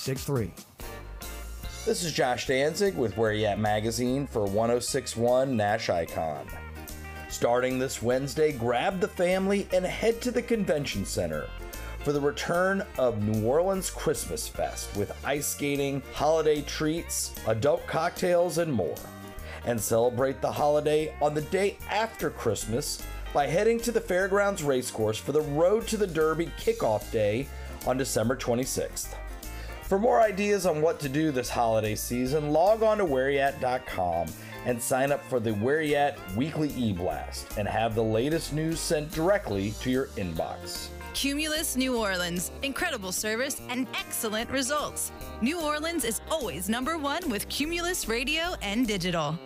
[0.00, 0.50] 7663.
[1.84, 6.46] This is Josh Danzig with Where You At Magazine for 1061 Nash Icon.
[7.28, 11.50] Starting this Wednesday, grab the family and head to the convention center
[12.02, 18.56] for the return of New Orleans Christmas Fest with ice skating, holiday treats, adult cocktails,
[18.56, 18.96] and more.
[19.66, 23.02] And celebrate the holiday on the day after Christmas
[23.34, 27.46] by heading to the Fairgrounds Racecourse for the Road to the Derby kickoff day
[27.86, 29.14] on December 26th.
[29.90, 34.28] For more ideas on what to do this holiday season, log on to whereyat.com
[34.64, 38.78] and sign up for the Where You At weekly e-blast and have the latest news
[38.78, 40.90] sent directly to your inbox.
[41.12, 42.52] Cumulus New Orleans.
[42.62, 45.10] Incredible service and excellent results.
[45.42, 49.36] New Orleans is always number one with Cumulus Radio and Digital.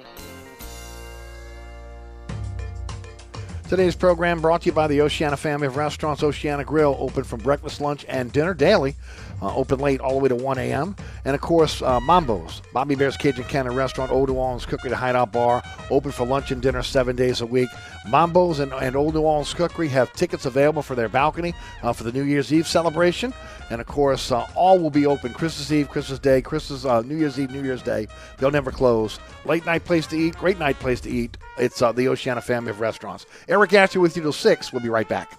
[3.71, 6.23] Today's program brought to you by the Oceana family of restaurants.
[6.23, 8.95] Oceana Grill, open from breakfast, lunch, and dinner daily.
[9.43, 10.97] Uh, open late all the way to 1 a.m.
[11.25, 14.97] And of course, uh, Mambo's, Bobby Hebert's Cajun Cannon Restaurant, Old New Orleans Cookery, the
[14.97, 17.69] Hideout Bar, open for lunch and dinner seven days a week.
[18.09, 22.05] Mambo's and, and Old New Orleans Cookery have tickets available for their balcony uh, for
[22.05, 23.33] the New Year's Eve celebration.
[23.71, 27.17] And of course, uh, all will be open Christmas Eve, Christmas Day, Christmas, uh, New
[27.17, 28.07] Year's Eve, New Year's Day.
[28.39, 29.19] They'll never close.
[29.45, 31.37] Late night place to eat, great night place to eat.
[31.59, 33.27] It's uh, the Oceana family of restaurants.
[33.49, 34.73] Eric Asher with you till 6.
[34.73, 35.39] We'll be right back.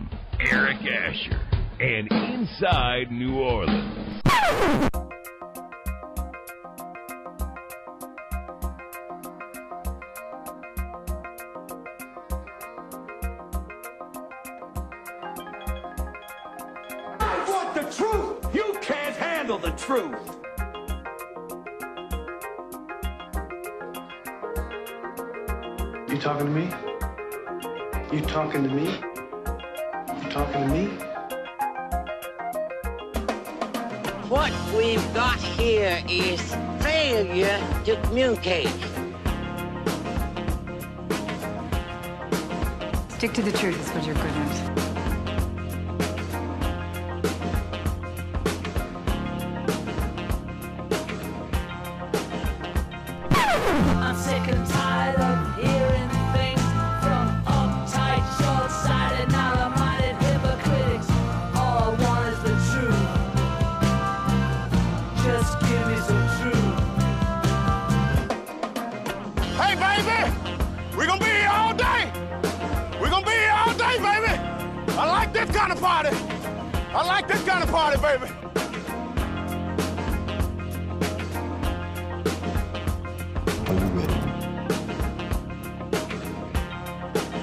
[0.00, 0.39] Found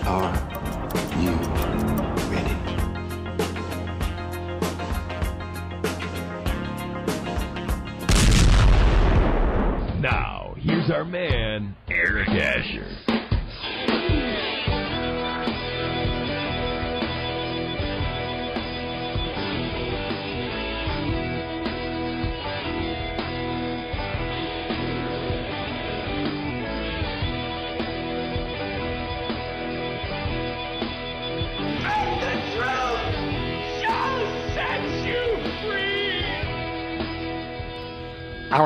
[0.07, 0.46] Are you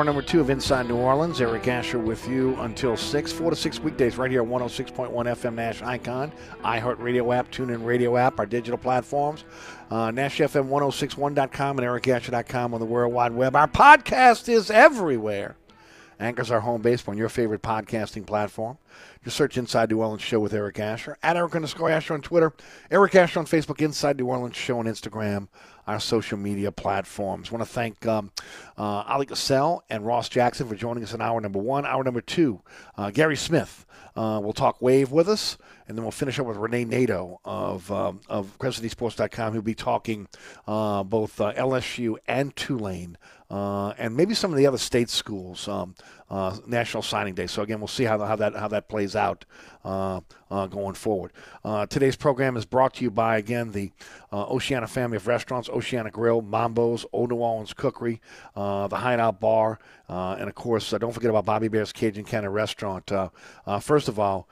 [0.02, 1.40] Hour number two of Inside New Orleans.
[1.40, 5.54] Eric Asher with you until 6, 4 to 6 weekdays right here at 106.1 FM
[5.54, 6.32] Nash Icon,
[6.64, 9.44] iHeartRadio app, TuneIn Radio app, our digital platforms,
[9.92, 13.54] uh, NashFM1061.com and EricAsher.com on the World Wide Web.
[13.54, 15.54] Our podcast is everywhere.
[16.18, 18.78] Anchor's our home base on your favorite podcasting platform.
[19.22, 21.16] Just search Inside New Orleans Show with Eric Asher.
[21.22, 22.52] At Eric underscore Asher on Twitter.
[22.90, 23.80] Eric Asher on Facebook.
[23.80, 25.46] Inside New Orleans Show on Instagram.
[25.86, 27.50] Our social media platforms.
[27.50, 28.30] want to thank um,
[28.76, 31.84] uh, Oleh Kosel and Ross Jackson for joining us in hour number one.
[31.84, 32.60] Hour number two,
[32.96, 33.84] uh, Gary Smith
[34.16, 35.56] uh, will talk wave with us,
[35.88, 40.28] and then we'll finish up with Renee Nato of um, of CrescentCitySports.com, who'll be talking
[40.66, 43.16] uh, both uh, LSU and Tulane,
[43.50, 45.66] uh, and maybe some of the other state schools.
[45.66, 45.94] Um,
[46.32, 47.46] uh, National Signing Day.
[47.46, 49.44] So again, we'll see how, how that how that plays out
[49.84, 50.20] uh,
[50.50, 51.32] uh, going forward.
[51.62, 53.92] Uh, today's program is brought to you by again the
[54.32, 58.22] uh, Oceana family of restaurants: Oceana Grill, Mambo's, Old New Orleans Cookery,
[58.56, 59.78] uh, the Hideout Bar,
[60.08, 63.12] and of course, don't forget about Bobby Hebert's Cajun Cannon Restaurant.
[63.80, 64.48] first of all,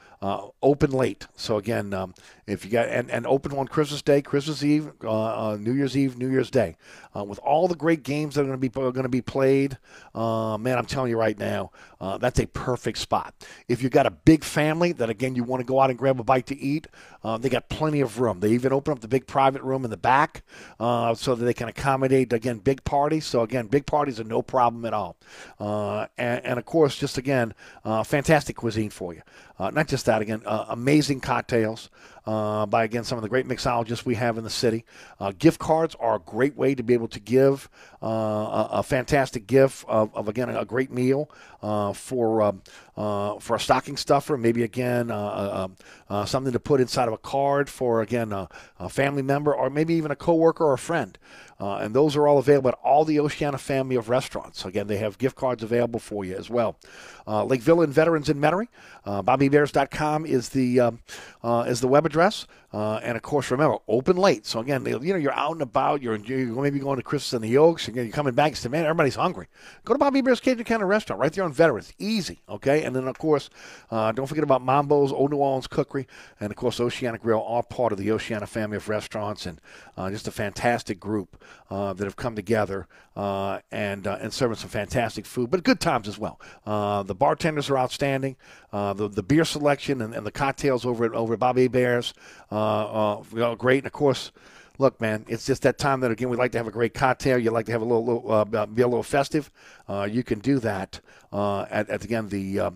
[0.63, 1.29] open late.
[1.35, 2.15] So again, um,
[2.47, 6.31] if you got and, and open on Christmas Day, Christmas Eve, New Year's Eve, New
[6.31, 6.77] Year's Day,
[7.15, 9.79] with all the great games that are going to be going to be played.
[10.15, 11.70] man, I'm telling you right now
[12.01, 13.35] uh, that's a perfect spot.
[13.69, 16.19] If you've got a big family that, again, you want to go out and grab
[16.21, 16.87] a bite to eat,
[17.23, 18.41] uh, they got plenty of room.
[18.41, 20.43] They even open up the big private room in the back
[20.79, 23.27] uh, so that they can accommodate, again, big parties.
[23.27, 25.17] So, again, big parties are no problem at all.
[25.59, 27.55] Uh, and, and, of course, just again,
[27.85, 29.23] uh, fantastic cuisine for you.
[29.59, 31.91] Uh, not just that, again, amazing cocktails
[32.27, 34.85] uh, by again some of the great mixologists we have in the city.
[35.19, 37.69] Uh, gift cards are a great way to be able to give
[38.03, 41.31] uh, a, a, fantastic gift of, of, again a great meal
[41.63, 42.63] uh, for um,
[42.97, 45.69] uh, for a stocking stuffer, maybe again uh,
[46.27, 48.49] something to put inside of a card for again a,
[48.79, 51.19] a family member or maybe even a coworker or a friend.
[51.61, 54.65] Uh, and those are all available at all the Oceana family of restaurants.
[54.65, 56.77] Again, they have gift cards available for you as well.
[57.27, 58.69] Uh, Lake Villa and Veterans in Metairie.
[59.05, 61.01] Uh, BobbyBears.com is the um,
[61.43, 62.47] uh, is the web address.
[62.73, 64.47] Uh, and of course, remember, open late.
[64.47, 66.03] So again, you know, you're out and about.
[66.03, 67.89] You're, you're maybe going to Christmas and the Oaks.
[67.89, 68.55] Again, you're coming back.
[68.55, 69.49] Say, man, everybody's hungry.
[69.85, 71.93] Go to Bobby Hebert's Cajun Cannon Restaurant right there on Veterans.
[71.99, 72.85] Easy, okay.
[72.85, 73.51] And then of course,
[73.91, 76.07] uh, don't forget about Mambo's, Old New Orleans Cookery,
[76.39, 79.61] and of course, Oceana Grill, all part of the Oceana family of restaurants, and
[79.97, 84.57] uh, just a fantastic group uh, that have come together uh, and uh, and serving
[84.57, 86.41] some fantastic food, but good times as well.
[86.65, 88.37] the bartenders are outstanding.
[88.71, 92.15] the the beer selection and, and the cocktails over at over at Bobby Hebert's.
[92.51, 93.79] Uh, uh, great.
[93.79, 94.33] And of course,
[94.81, 97.39] look, man, it's just that time that again we like to have a great cocktail.
[97.39, 99.51] You like to have a little, little uh, be a little festive.
[99.89, 101.01] Uh, you can do that
[101.33, 102.71] uh, at, at again the uh,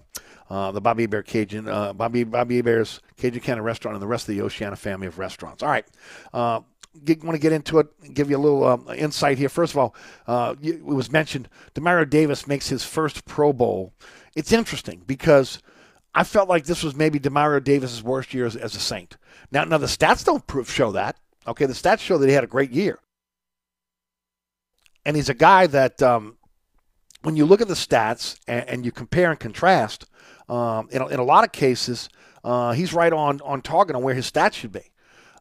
[0.51, 4.29] uh, the Bobby Hebert Cajun uh, Bobby Bobby Hebert's Cajun Cannon Restaurant and the rest
[4.29, 5.63] of the Oceana family of restaurants.
[5.63, 5.87] All right.
[7.05, 9.49] Get, want to get into it, give you a little um, insight here.
[9.49, 9.97] First of all,
[10.63, 13.93] it was mentioned Demario Davis makes his first Pro Bowl.
[14.37, 15.59] It's interesting because
[16.15, 19.17] I felt like this was maybe Demario Davis's worst year as, as a Saint.
[19.51, 21.17] Now, now the stats don't prove show that.
[21.47, 22.99] Okay, the stats show that he had a great year,
[25.05, 26.39] and he's a guy that um,
[27.23, 30.07] when you look at the stats and, and you compare and contrast,
[30.49, 32.09] um, in, a, in a lot of cases,
[32.45, 34.91] uh, he's right on on target on where his stats should be.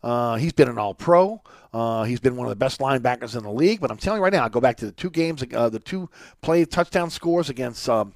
[0.01, 1.41] Uh, he's been an All Pro.
[1.73, 3.81] Uh, he's been one of the best linebackers in the league.
[3.81, 5.79] But I'm telling you right now, I go back to the two games, uh, the
[5.79, 6.09] two
[6.41, 8.13] play touchdown scores against um,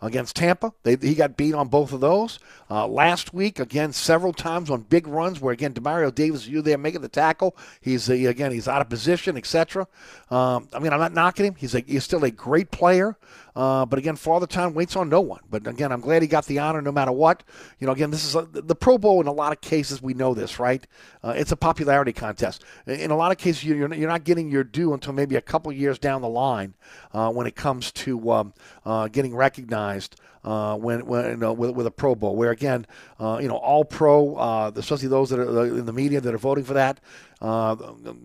[0.00, 0.72] against Tampa.
[0.82, 2.38] They, he got beat on both of those.
[2.70, 6.78] Uh, last week, again, several times on big runs where, again, Demario Davis, you there
[6.78, 7.56] making the tackle.
[7.80, 9.86] He's, again, he's out of position, etc.
[10.30, 11.54] Um, I mean, I'm not knocking him.
[11.56, 13.16] He's, a, he's still a great player.
[13.54, 15.40] Uh, but again, Father Time waits on no one.
[15.50, 17.42] But again, I'm glad he got the honor no matter what.
[17.78, 20.02] You know, again, this is a, the Pro Bowl in a lot of cases.
[20.02, 20.86] We know this, right?
[21.22, 22.64] Uh, it's a popularity contest.
[22.86, 25.72] In a lot of cases, you're, you're not getting your due until maybe a couple
[25.72, 26.74] years down the line
[27.12, 31.70] uh, when it comes to um, uh, getting recognized uh, when, when you know, with,
[31.72, 32.86] with a Pro Bowl, where again,
[33.18, 36.38] uh, you know, all pro, uh, especially those that are in the media that are
[36.38, 37.00] voting for that,
[37.40, 37.74] uh,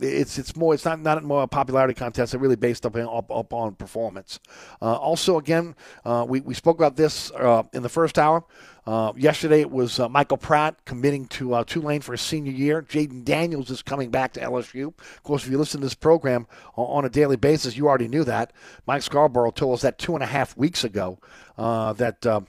[0.01, 2.33] it's it's more it's not not more a popularity contest.
[2.33, 4.39] It's really based up, up, up on performance.
[4.81, 8.43] Uh, also, again, uh, we we spoke about this uh, in the first hour.
[8.85, 12.83] Uh, yesterday it was uh, Michael Pratt committing to uh, Tulane for his senior year.
[12.83, 14.87] Jayden Daniels is coming back to LSU.
[14.89, 16.45] Of course, if you listen to this program
[16.75, 18.53] on a daily basis, you already knew that.
[18.85, 21.17] Mike Scarborough told us that two and a half weeks ago
[21.57, 22.41] uh, that uh,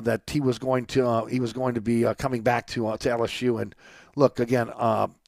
[0.00, 3.60] that he was going to he was going to be coming back to to LSU.
[3.60, 3.74] And
[4.16, 4.66] look again,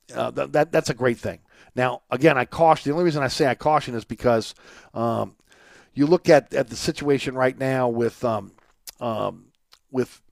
[0.09, 1.41] th- that that's a great thing.
[1.77, 2.91] Now, again, I caution.
[2.91, 4.55] The only reason I say I caution is because
[4.95, 5.37] um,
[5.93, 8.53] you look at, at the situation right now with um,
[8.99, 9.47] um,
[9.91, 10.23] with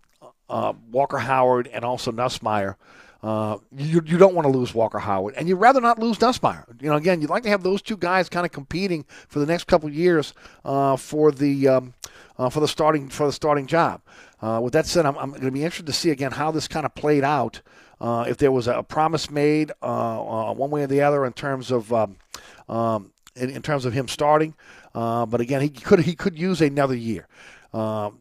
[0.49, 2.77] uh, Walker Howard and also Nussmeier.
[3.23, 6.67] Uh, you, you don't want to lose Walker Howard, and you'd rather not lose Nussmeier.
[6.83, 9.47] You know, again, you'd like to have those two guys kind of competing for the
[9.47, 11.95] next couple years uh, for the um,
[12.39, 14.03] uh, for the starting for the starting job.
[14.41, 16.69] Uh, with that said, I'm, I'm going to be interested to see again how this
[16.69, 17.63] kind of played out.
[18.01, 21.93] Uh, if there was a promise made one way or the other in terms of
[21.93, 22.17] um,
[22.69, 24.55] um, in, in, terms of him starting,
[24.93, 27.27] but again, he could he could use another year.
[27.73, 28.19] Um,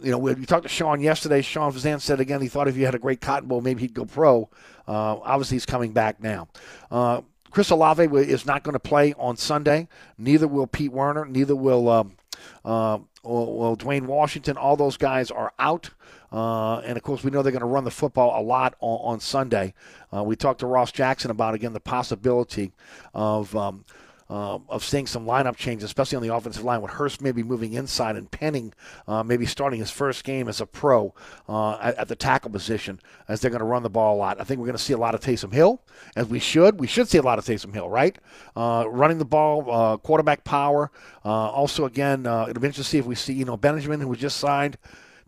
[0.00, 1.42] you know, we, talked to Sean yesterday.
[1.42, 3.94] Sean Fazende said again he thought if he had a great Cotton Bowl, maybe he'd
[3.94, 4.48] go pro.
[4.86, 6.48] Uh, obviously, he's coming back now.
[6.90, 9.88] Uh, Chris Olave is not going to play on Sunday.
[10.18, 11.24] Neither will Pete Werner.
[11.24, 12.16] Neither will um,
[12.64, 14.56] uh, well, Dwayne Washington.
[14.56, 15.90] All those guys are out.
[16.32, 19.14] Uh, and of course, we know they're going to run the football a lot on,
[19.14, 19.74] on Sunday.
[20.14, 22.72] Uh, we talked to Ross Jackson about again the possibility
[23.12, 23.54] of.
[23.56, 23.84] Um,
[24.30, 27.72] uh, of seeing some lineup changes, especially on the offensive line, with Hurst maybe moving
[27.74, 28.72] inside and Penning
[29.06, 31.14] uh, maybe starting his first game as a pro
[31.48, 34.40] uh, at, at, the tackle position as they're going to run the ball a lot.
[34.40, 35.80] I think we're going to see a lot of Taysom Hill,
[36.16, 36.80] as we should.
[36.80, 38.16] We should see a lot of Taysom Hill, right?
[38.56, 40.90] Uh, running the ball, uh, quarterback power.
[41.24, 44.08] Uh, also, again, it'll be interesting to see if we see, you know, Benjamin, who
[44.08, 44.76] was just signed.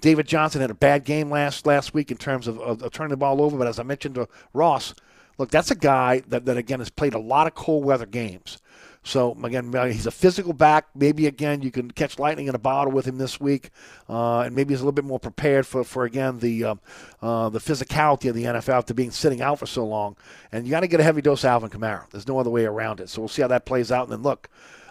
[0.01, 3.11] David Johnson had a bad game last last week in terms of, of, of turning
[3.11, 4.95] the ball over, but as I mentioned to Ross,
[5.39, 8.59] look, that's a guy that, that again has played a lot of cold weather games.
[9.07, 10.89] So again, he's a physical back.
[10.93, 13.71] Maybe again you can catch lightning in a bottle with him this week,
[14.09, 16.75] uh, and maybe he's a little bit more prepared for, for again the uh,
[17.23, 20.17] uh, the physicality of the NFL after being sitting out for so long.
[20.51, 22.11] And you got to get a heavy dose of Alvin Kamara.
[22.11, 23.09] There's no other way around it.
[23.09, 24.09] So we'll see how that plays out.
[24.09, 24.49] And then look,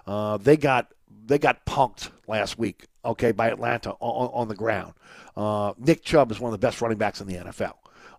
[0.07, 0.93] uh, they got
[1.25, 4.93] they got punked last week, okay, by Atlanta on, on the ground.
[5.35, 7.73] Uh, Nick Chubb is one of the best running backs in the NFL.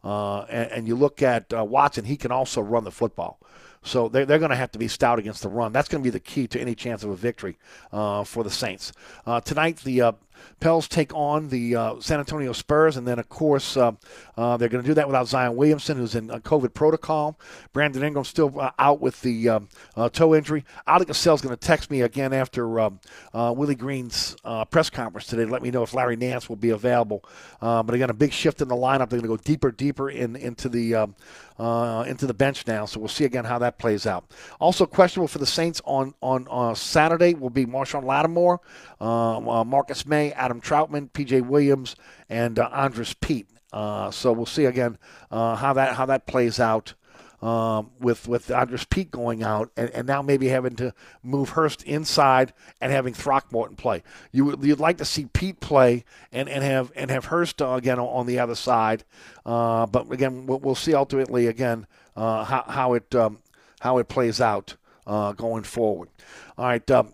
[0.04, 3.40] Uh, and, and, you look at Watson; he can also run the football.
[3.82, 5.72] So they're, they're going to have to be stout against the run.
[5.72, 7.56] That's going to be the key to any chance of a victory
[7.92, 8.92] uh, for the Saints.
[9.24, 10.12] Uh, tonight, the uh,
[10.60, 13.92] Pels take on the uh, San Antonio Spurs, and then of course uh,
[14.36, 17.38] uh, they're going to do that without Zion Williamson, who's in COVID protocol.
[17.72, 20.64] Brandon Ingram still uh, out with the um, uh, toe injury.
[20.88, 22.90] Oleh Kosel's going to text me again after uh,
[23.34, 24.36] Willie Green's
[24.70, 27.22] press conference today to let me know if Larry Nance will be available.
[27.60, 29.10] but again, a big shift in the lineup.
[29.10, 30.92] They're going to go deeper, deeper in into the
[32.08, 32.86] into the bench now.
[32.86, 34.24] So we'll see again how that plays out.
[34.58, 38.60] Also questionable for the Saints on on Saturday will be Marshon Lattimore,
[39.00, 41.42] Marcus Adam Trautman, P.J.
[41.42, 41.96] Williams,
[42.28, 43.48] and uh, Andrus Peat.
[43.72, 44.98] Uh, so we'll see again
[45.30, 46.94] uh, how that how that plays out.
[47.42, 51.82] Um, with with Andrus Peat going out, and, and now maybe having to move Hurst
[51.82, 54.02] inside and having Throckmorton play.
[54.32, 57.72] You would you'd like to see Peat play and, and have and have Hurst uh,
[57.72, 59.04] again on, on the other side,
[59.44, 63.40] uh, but again we'll, we'll, see ultimately again uh, how how it um,
[63.80, 66.08] how it plays out uh, going forward.
[66.56, 66.90] All right.
[66.90, 67.12] Um,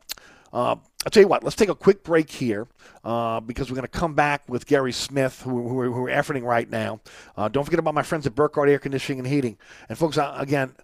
[0.52, 2.68] uh, I'll tell you what, let's take a quick break here
[3.02, 6.44] uh, because we're going to come back with Gary Smith, who, who, who are efforting
[6.44, 7.00] right now.
[7.36, 9.58] Uh, don't forget about my friends at Burkhardt Air Conditioning and Heating.
[9.88, 10.74] And, folks, again,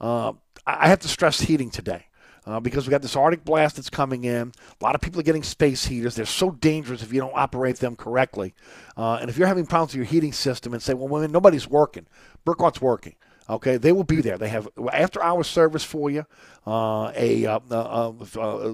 [0.00, 0.32] uh,
[0.66, 2.04] I have to stress heating today.
[2.46, 4.52] Uh, because we got this Arctic blast that's coming in.
[4.80, 6.14] A lot of people are getting space heaters.
[6.14, 8.54] They're so dangerous if you don't operate them correctly.
[8.96, 11.68] Uh, and if you're having problems with your heating system and say, well, well nobody's
[11.68, 12.06] working,
[12.46, 13.16] Burkhardt's working.
[13.50, 14.38] Okay, they will be there.
[14.38, 16.24] They have after hour service for you,
[16.66, 18.72] uh, a, uh, uh, uh,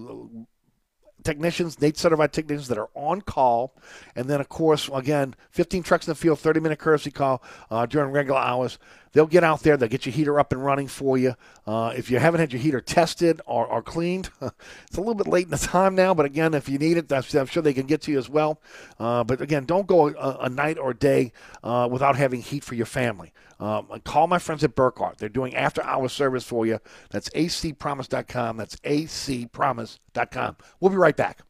[1.24, 3.74] technicians, NATE certified technicians that are on call.
[4.14, 7.86] And then, of course, again, 15 trucks in the field, 30 minute courtesy call uh,
[7.86, 8.78] during regular hours.
[9.14, 11.34] They'll get out there, they'll get your heater up and running for you.
[11.66, 15.28] Uh, if you haven't had your heater tested or, or cleaned, it's a little bit
[15.28, 17.86] late in the time now, but again, if you need it, I'm sure they can
[17.86, 18.60] get to you as well.
[18.98, 21.32] Uh, but again, don't go a, a night or a day
[21.62, 23.32] uh, without having heat for your family.
[23.60, 25.18] Um, call my friends at Burkhardt.
[25.18, 26.80] They're doing after hour service for you.
[27.10, 28.56] That's acpromise.com.
[28.56, 30.56] That's acpromise.com.
[30.80, 31.40] We'll be right back.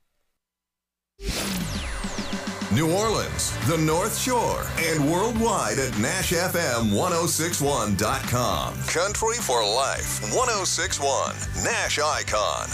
[2.74, 8.74] New Orleans, the North Shore, and worldwide at NashFM1061.com.
[8.88, 12.66] Country for Life 1061, Nash Icon.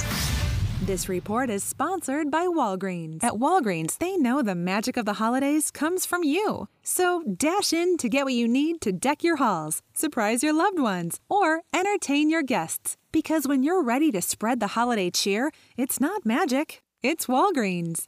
[0.80, 3.22] This report is sponsored by Walgreens.
[3.22, 6.68] At Walgreens, they know the magic of the holidays comes from you.
[6.82, 10.78] So dash in to get what you need to deck your halls, surprise your loved
[10.78, 12.96] ones, or entertain your guests.
[13.12, 18.06] Because when you're ready to spread the holiday cheer, it's not magic, it's Walgreens.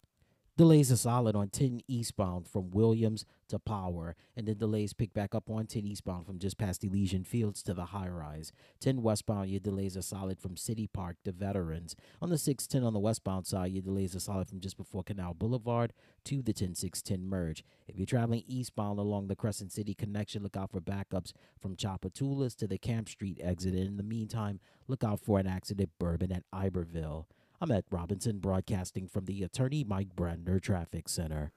[0.59, 5.35] Delays are solid on 10 eastbound from Williams to Power, and then delays pick back
[5.35, 8.53] up on 10 eastbound from just past Elysian Fields to the high rise.
[8.81, 11.97] 10 westbound, your delays are solid from City Park to Veterans.
[12.21, 15.33] On the 610 on the westbound side, your delays are solid from just before Canal
[15.33, 17.65] Boulevard to the 10610 merge.
[17.89, 22.55] If you're traveling eastbound along the Crescent City connection, look out for backups from Tchoupitoulas
[22.57, 23.73] to the Camp Street exit.
[23.73, 27.27] And in the meantime, look out for an accident Bourbon at Iberville.
[27.63, 31.53] I'm at Robinson, broadcasting from the Attorney Mike Brandner Traffic Center.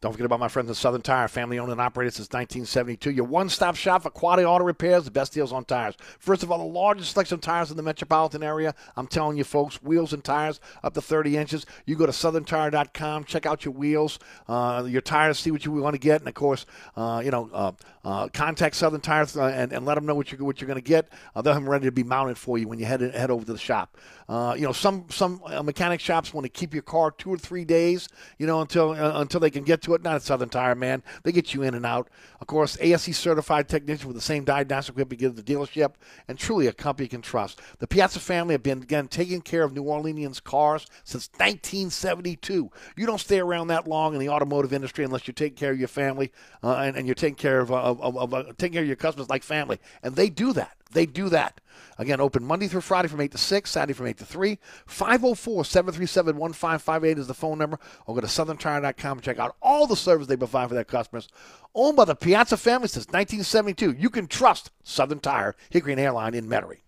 [0.00, 3.12] Don't forget about my friends at Southern Tire, family owned and operated since 1972.
[3.12, 5.96] Your one stop shop for quality auto repairs, the best deals on tires.
[6.18, 8.74] First of all, the largest selection of tires in the metropolitan area.
[8.96, 11.64] I'm telling you, folks, wheels and tires up to 30 inches.
[11.86, 14.18] You go to southerntire.com, check out your wheels,
[14.48, 16.20] uh, your tires, see what you want to get.
[16.20, 16.66] And of course,
[16.96, 17.72] uh, you know, uh,
[18.06, 20.76] uh contact Southern Tire uh, and, and, let them know what you're, what you're going
[20.76, 21.08] to get.
[21.34, 23.44] Uh, they'll have them ready to be mounted for you when you head, head over
[23.44, 23.96] to the shop.
[24.28, 28.08] you know, some, some mechanic shops want to keep your car two or three days,
[28.38, 30.04] you know, until, until they can get to it.
[30.04, 31.02] Not at Southern Tire, man.
[31.24, 32.08] They get you in and out.
[32.40, 35.94] Of course, ASE certified technician with the same diagnostic equipment you get at the dealership,
[36.28, 37.60] and truly a company you can trust.
[37.78, 42.70] The Piazza family have been again taking care of New Orleanians cars since 1972.
[42.96, 45.78] You don't stay around that long in the automotive industry unless you're taking care of
[45.78, 47.70] your family uh, and, and, you're taking care of,
[48.00, 50.76] of, of, of uh, taking care of your customers like family, and they do that.
[50.92, 51.60] They do that.
[51.98, 54.58] Again, open Monday through Friday from 8 to 6, Saturday from 8 to 3.
[54.86, 57.78] 504 737 1558 is the phone number.
[58.06, 61.28] Or go to southerntire.com and check out all the service they provide for their customers.
[61.74, 63.92] Owned by the Piazza family since 1972.
[63.98, 66.80] You can trust Southern Tire, Hickory and Airline in Metairie.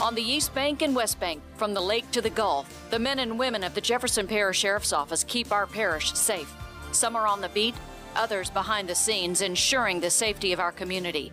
[0.00, 3.20] On the East Bank and West Bank, from the lake to the Gulf, the men
[3.20, 6.52] and women of the Jefferson Parish Sheriff's Office keep our parish safe.
[6.92, 7.74] Some are on the beat,
[8.14, 11.32] others behind the scenes, ensuring the safety of our community.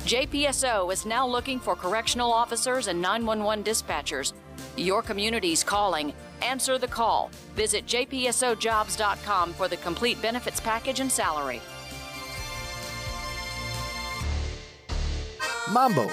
[0.00, 4.32] JPSO is now looking for correctional officers and 911 dispatchers.
[4.76, 6.12] Your community's calling.
[6.42, 7.30] Answer the call.
[7.54, 11.60] Visit jpsojobs.com for the complete benefits package and salary.
[15.72, 16.12] Mambo's,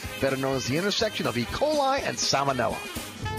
[0.21, 1.45] better known as the intersection of E.
[1.45, 2.77] coli and salmonella.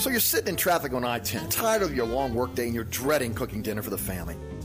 [0.00, 2.84] So you're sitting in traffic on I 10, tired of your long workday, and you're
[2.84, 4.36] dreading cooking dinner for the family.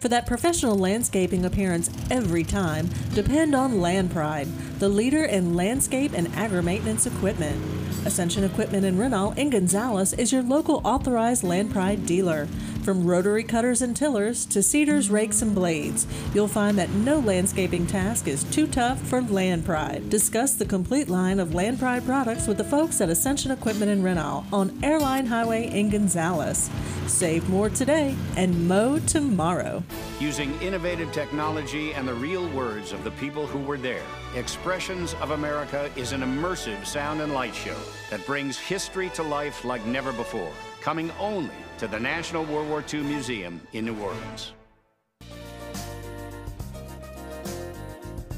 [0.00, 4.48] For that professional landscaping appearance every time, depend on Land Pride,
[4.78, 7.62] the leader in landscape and agri maintenance equipment.
[8.06, 12.48] Ascension Equipment in Renal in Gonzales is your local authorized Land Pride dealer.
[12.82, 17.86] From rotary cutters and tillers to seeders, rakes, and blades, you'll find that no landscaping
[17.86, 20.08] task is too tough for Land Pride.
[20.08, 24.02] Discuss the complete line of Land Pride products with the folks at Ascension Equipment in
[24.02, 26.70] Renal on Airline Highway in Gonzales.
[27.06, 29.82] Save more today and mow tomorrow.
[30.18, 34.02] Using innovative technology and the real words of the people who were there,
[34.36, 37.76] Expressions of America is an immersive sound and light show
[38.10, 42.84] that brings history to life like never before, coming only to the National World War
[42.92, 44.52] II Museum in New Orleans.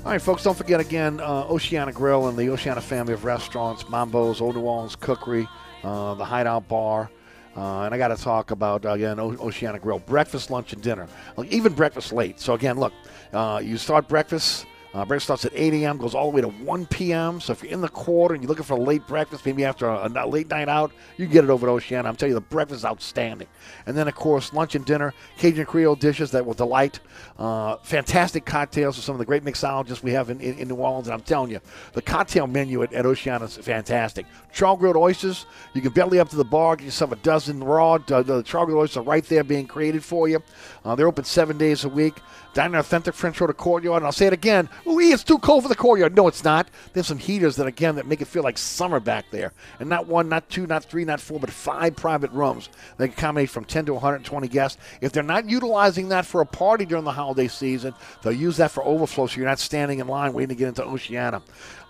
[0.04, 3.88] All right, folks, don't forget again uh, Oceana Grill and the Oceana family of restaurants,
[3.88, 5.46] Mambo's, Old New Orleans Cookery,
[5.84, 7.08] uh, the Hideout Bar.
[7.56, 11.06] Uh, and I got to talk about again o- Oceana Grill breakfast, lunch, and dinner,
[11.50, 12.40] even breakfast late.
[12.40, 12.92] So again, look,
[13.32, 14.66] uh, you start breakfast.
[14.94, 17.40] Uh, breakfast starts at 8 a.m., goes all the way to 1 p.m.
[17.40, 19.88] So if you're in the quarter and you're looking for a late breakfast, maybe after
[19.88, 22.08] a, a late night out, you get it over at Oceana.
[22.08, 23.48] I'm telling you, the breakfast is outstanding.
[23.86, 27.00] And then, of course, lunch and dinner, Cajun Creole dishes that will delight.
[27.38, 30.74] Uh, fantastic cocktails with some of the great mixologists we have in, in, in New
[30.74, 31.06] Orleans.
[31.06, 31.60] And I'm telling you,
[31.94, 34.26] the cocktail menu at, at Oceana is fantastic.
[34.52, 37.94] Char grilled oysters, you can belly up to the bar, get yourself a dozen raw.
[37.94, 40.42] Uh, the char grilled oysters are right there being created for you.
[40.84, 42.20] Uh, they're open seven days a week.
[42.54, 44.02] Dining authentic French Quarter courtyard.
[44.02, 44.68] And I'll say it again.
[44.86, 46.14] Ooh, it's too cold for the courtyard.
[46.14, 46.68] No, it's not.
[46.92, 49.52] There's some heaters that again that make it feel like summer back there.
[49.80, 52.68] And not one, not two, not three, not four, but five private rooms
[52.98, 54.78] that can accommodate from 10 to 120 guests.
[55.00, 58.70] If they're not utilizing that for a party during the holiday season, they'll use that
[58.70, 61.42] for overflow so you're not standing in line waiting to get into Oceana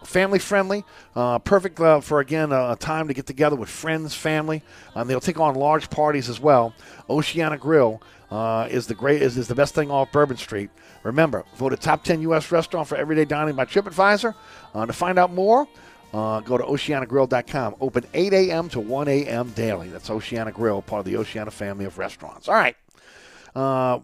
[0.05, 0.85] family friendly,
[1.15, 4.63] uh, perfect uh, for again a time to get together with friends, family.
[4.95, 6.75] Um, they'll take on large parties as well.
[7.09, 8.03] Oceana Grill
[8.33, 10.71] uh, is the great is, is the best thing off Bourbon Street.
[11.03, 12.51] Remember, voted top 10 U.S.
[12.51, 14.35] restaurant for everyday dining by TripAdvisor.
[14.75, 15.69] Uh, to find out more,
[16.15, 17.77] uh, go to oceanagrill.com.
[17.79, 18.71] Open 8 a.m.
[18.71, 19.51] to 1 a.m.
[19.51, 19.91] daily.
[19.91, 22.49] That's Oceana Grill, part of the Oceana family of restaurants.
[22.49, 22.75] All right.
[23.55, 23.99] Uh,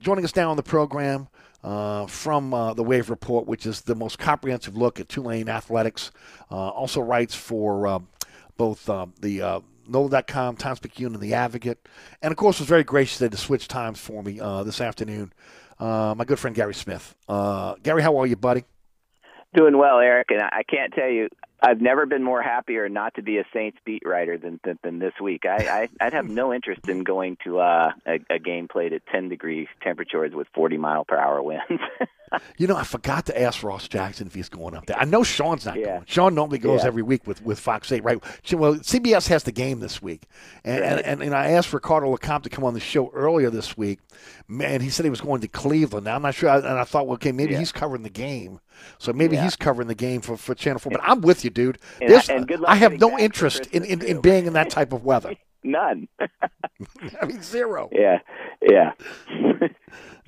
[0.00, 1.28] joining us now on the program
[1.64, 6.10] uh, from uh, the Wave Report, which is the most comprehensive look at Tulane athletics.
[6.50, 7.98] Uh, also writes for uh,
[8.58, 11.86] both the NOLA.com, Times Picayune, and The Advocate.
[12.22, 15.32] And of course, was very gracious to switch times for me uh, this afternoon.
[15.78, 17.14] Uh, my good friend Gary Smith.
[17.28, 18.64] Uh, Gary, how are you, buddy?
[19.54, 21.28] Doing well, Eric, and I can't tell you,
[21.62, 24.98] I've never been more happier not to be a Saints beat writer than than, than
[24.98, 25.44] this week.
[25.46, 29.06] I, I I'd have no interest in going to uh, a, a game played at
[29.06, 31.64] 10 degree temperatures with 40 mile per hour winds.
[32.56, 34.98] you know, I forgot to ask Ross Jackson if he's going up there.
[34.98, 35.86] I know Sean's not yeah.
[35.86, 36.04] going.
[36.06, 36.88] Sean normally goes yeah.
[36.88, 38.22] every week with, with Fox 8, right?
[38.52, 40.22] Well, CBS has the game this week.
[40.64, 40.92] And, right.
[40.92, 44.00] and, and, and, I asked Ricardo LeCompte to come on the show earlier this week,
[44.48, 46.04] and he said he was going to Cleveland.
[46.04, 46.50] Now, I'm not sure.
[46.50, 47.58] And I thought, well, okay, maybe yeah.
[47.58, 48.60] he's covering the game.
[48.98, 50.92] So maybe he's covering the game for, for Channel 4.
[50.92, 51.78] But I'm with you, dude.
[52.00, 55.34] And I have no interest in, in, in being in that type of weather.
[55.66, 56.08] None.
[56.20, 57.90] I mean, zero.
[57.92, 58.20] Yeah,
[58.62, 58.92] yeah.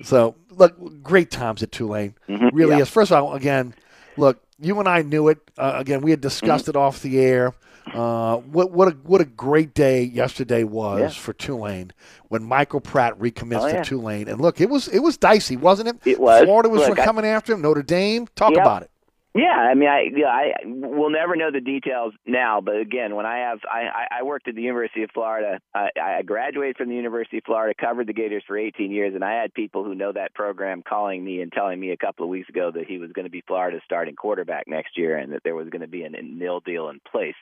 [0.03, 2.15] so, look, great times at Tulane.
[2.29, 2.55] Mm-hmm.
[2.55, 2.83] Really yeah.
[2.83, 2.91] is.
[2.91, 3.75] First of all, again,
[4.17, 5.39] look, you and I knew it.
[5.57, 6.77] Uh, again, we had discussed mm-hmm.
[6.77, 7.55] it off the air.
[7.95, 11.09] Uh, what what a what a great day yesterday was yeah.
[11.09, 11.91] for Tulane
[12.29, 13.83] when Michael Pratt recommits oh, yeah.
[13.83, 14.29] to Tulane.
[14.29, 15.97] And look, it was it was dicey, wasn't it?
[16.05, 16.45] It was.
[16.45, 17.63] Florida was look, coming after him.
[17.63, 18.27] Notre Dame.
[18.35, 18.61] Talk yep.
[18.61, 18.91] about it.
[19.35, 23.27] Yeah, I mean, I yeah, I will never know the details now, but again, when
[23.27, 25.61] I have I I worked at the University of Florida.
[25.75, 29.23] I, I graduated from the University of Florida, covered the Gators for 18 years, and
[29.23, 32.31] I had people who know that program calling me and telling me a couple of
[32.31, 35.43] weeks ago that he was going to be Florida's starting quarterback next year, and that
[35.45, 37.37] there was going to be a NIL deal in place.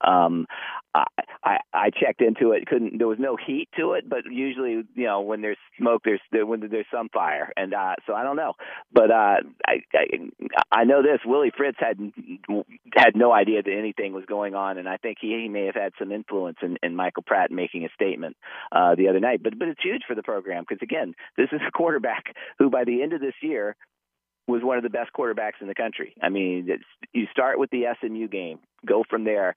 [0.00, 0.46] Um,
[0.94, 1.04] I,
[1.42, 2.66] I I checked into it.
[2.66, 6.20] Couldn't there was no heat to it, but usually you know when there's smoke, there's
[6.30, 8.52] there, when there's some fire, and uh, so I don't know,
[8.92, 10.06] but uh, I I
[10.70, 11.20] I know this.
[11.32, 11.98] Will Willie Fritz had
[12.94, 15.74] had no idea that anything was going on, and I think he, he may have
[15.74, 18.36] had some influence in, in Michael Pratt making a statement
[18.70, 19.42] uh, the other night.
[19.42, 22.84] But but it's huge for the program because again, this is a quarterback who by
[22.84, 23.76] the end of this year
[24.46, 26.14] was one of the best quarterbacks in the country.
[26.20, 26.68] I mean,
[27.14, 29.54] you start with the SMU game, go from there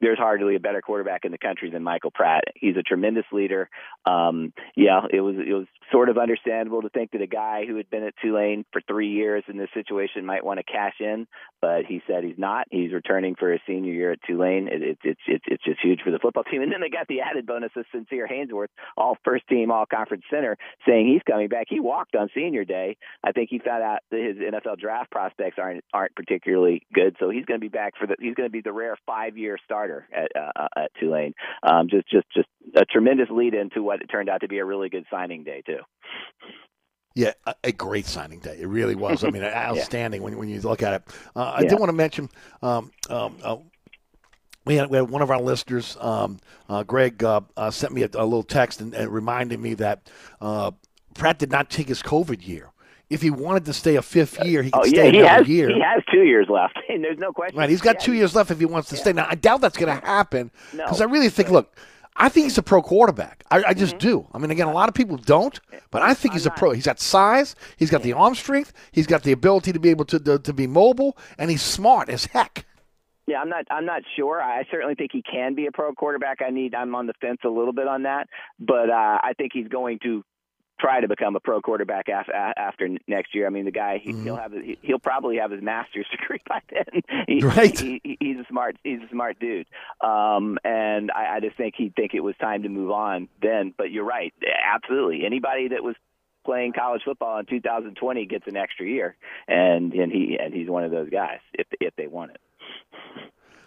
[0.00, 2.44] there's hardly a better quarterback in the country than Michael Pratt.
[2.54, 3.68] He's a tremendous leader.
[4.04, 7.76] Um, yeah, it was it was sort of understandable to think that a guy who
[7.76, 11.26] had been at Tulane for three years in this situation might want to cash in,
[11.60, 12.66] but he said he's not.
[12.70, 14.68] He's returning for his senior year at Tulane.
[14.68, 16.62] It, it, it's it's it's just huge for the football team.
[16.62, 20.24] And then they got the added bonus of Sincere Haynesworth, all first team, all conference
[20.30, 20.56] center,
[20.86, 21.66] saying he's coming back.
[21.68, 22.96] He walked on senior day.
[23.22, 27.30] I think he found out that his NFL draft prospects aren't aren't particularly good, so
[27.30, 28.16] he's going to be back for the.
[28.18, 31.34] He's going to be the rare five year starter at uh, at Tulane.
[31.62, 34.64] Um, just just just a tremendous lead into what it turned out to be a
[34.64, 35.78] really good signing day too.
[37.16, 37.32] Yeah,
[37.62, 38.58] a, great signing day.
[38.60, 39.22] It really was.
[39.22, 40.24] I mean, outstanding yeah.
[40.24, 41.02] when, when you look at it.
[41.36, 41.68] Uh, I yeah.
[41.68, 42.28] did want to mention
[42.60, 43.56] um, um, uh,
[44.64, 48.02] we, had, we had one of our listeners, um, uh, Greg, uh, uh, sent me
[48.02, 50.72] a, a, little text and, and reminded me that uh,
[51.14, 52.70] Pratt did not take his COVID year.
[53.14, 55.34] If he wanted to stay a fifth year, he could oh, stay yeah, he another
[55.38, 55.68] has, year.
[55.68, 57.58] He has two years left, and there's no question.
[57.58, 59.12] Right, he's got two years left if he wants to stay.
[59.12, 61.06] Now, I doubt that's going to happen because no.
[61.06, 61.76] I really think, look–
[62.16, 63.44] I think he's a pro quarterback.
[63.50, 64.08] I, I just mm-hmm.
[64.08, 64.26] do.
[64.32, 65.58] I mean, again, a lot of people don't,
[65.90, 66.70] but I think he's a pro.
[66.70, 67.56] He's got size.
[67.76, 68.72] He's got the arm strength.
[68.92, 72.08] He's got the ability to be able to to, to be mobile, and he's smart
[72.08, 72.66] as heck.
[73.26, 73.64] Yeah, I'm not.
[73.70, 74.40] I'm not sure.
[74.40, 76.38] I certainly think he can be a pro quarterback.
[76.46, 76.74] I need.
[76.74, 78.28] I'm on the fence a little bit on that,
[78.60, 80.24] but uh, I think he's going to
[80.80, 83.46] try to become a pro quarterback af- after next year.
[83.46, 84.24] I mean, the guy he, mm-hmm.
[84.24, 84.52] he'll have
[84.82, 87.02] he'll probably have his master's degree by then.
[87.26, 87.78] He, right.
[87.78, 89.66] He, he, he's a smart he's a smart dude,
[90.00, 93.74] um, and I, I just think he'd think it was time to move on then.
[93.76, 94.32] But you're right,
[94.74, 95.24] absolutely.
[95.24, 95.96] Anybody that was
[96.44, 99.16] playing college football in 2020 gets an extra year,
[99.48, 102.40] and and he and he's one of those guys if if they want it.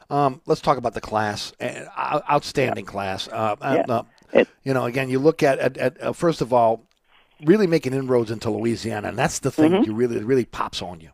[0.09, 1.51] Um, let's talk about the class.
[1.61, 2.91] Outstanding yeah.
[2.91, 3.27] class.
[3.27, 4.01] Uh, yeah.
[4.33, 6.86] uh, you know, again, you look at, at, at uh, first of all,
[7.45, 9.83] really making inroads into Louisiana, and that's the thing mm-hmm.
[9.83, 11.09] you really really pops on you.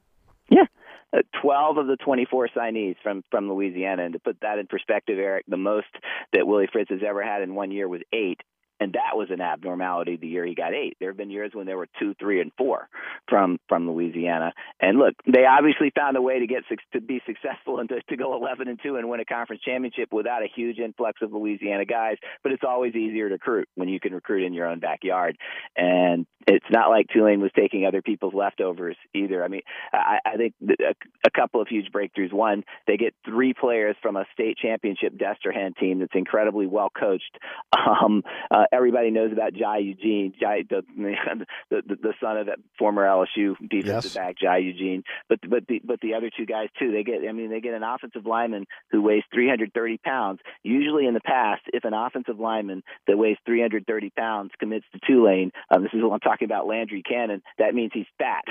[0.49, 0.65] Yeah.
[1.13, 5.19] Uh, 12 of the 24 signees from from Louisiana, and to put that in perspective,
[5.19, 5.87] Eric, the most
[6.33, 8.41] that Willie Fritz has ever had in one year was eight,
[8.83, 10.97] and that was an abnormality the year he got eight.
[10.99, 12.89] There have been years when there were two, three, and four
[13.29, 14.51] from from Louisiana.
[14.81, 18.17] And look, they obviously found a way to get to be successful and to, to
[18.17, 21.85] go 11 and two and win a conference championship without a huge influx of Louisiana
[21.85, 22.17] guys.
[22.41, 25.37] But it's always easier to recruit when you can recruit in your own backyard.
[25.75, 29.43] And it's not like Tulane was taking other people's leftovers either.
[29.43, 29.61] I mean,
[29.93, 30.93] I, I think a,
[31.25, 32.33] a couple of huge breakthroughs.
[32.33, 37.37] One, they get three players from a state championship Destrehan team that's incredibly well coached.
[37.83, 40.81] Um, uh, everybody knows about Jai Eugene, Jai, the,
[41.69, 44.13] the the son of that former LSU defensive yes.
[44.15, 45.03] back Jai Eugene.
[45.29, 46.91] But but the but the other two guys too.
[46.91, 50.39] They get I mean they get an offensive lineman who weighs 330 pounds.
[50.63, 55.51] Usually in the past, if an offensive lineman that weighs 330 pounds commits to Tulane,
[55.69, 57.41] um, this is what I'm talking about, Landry Cannon.
[57.59, 58.43] That means he's fat,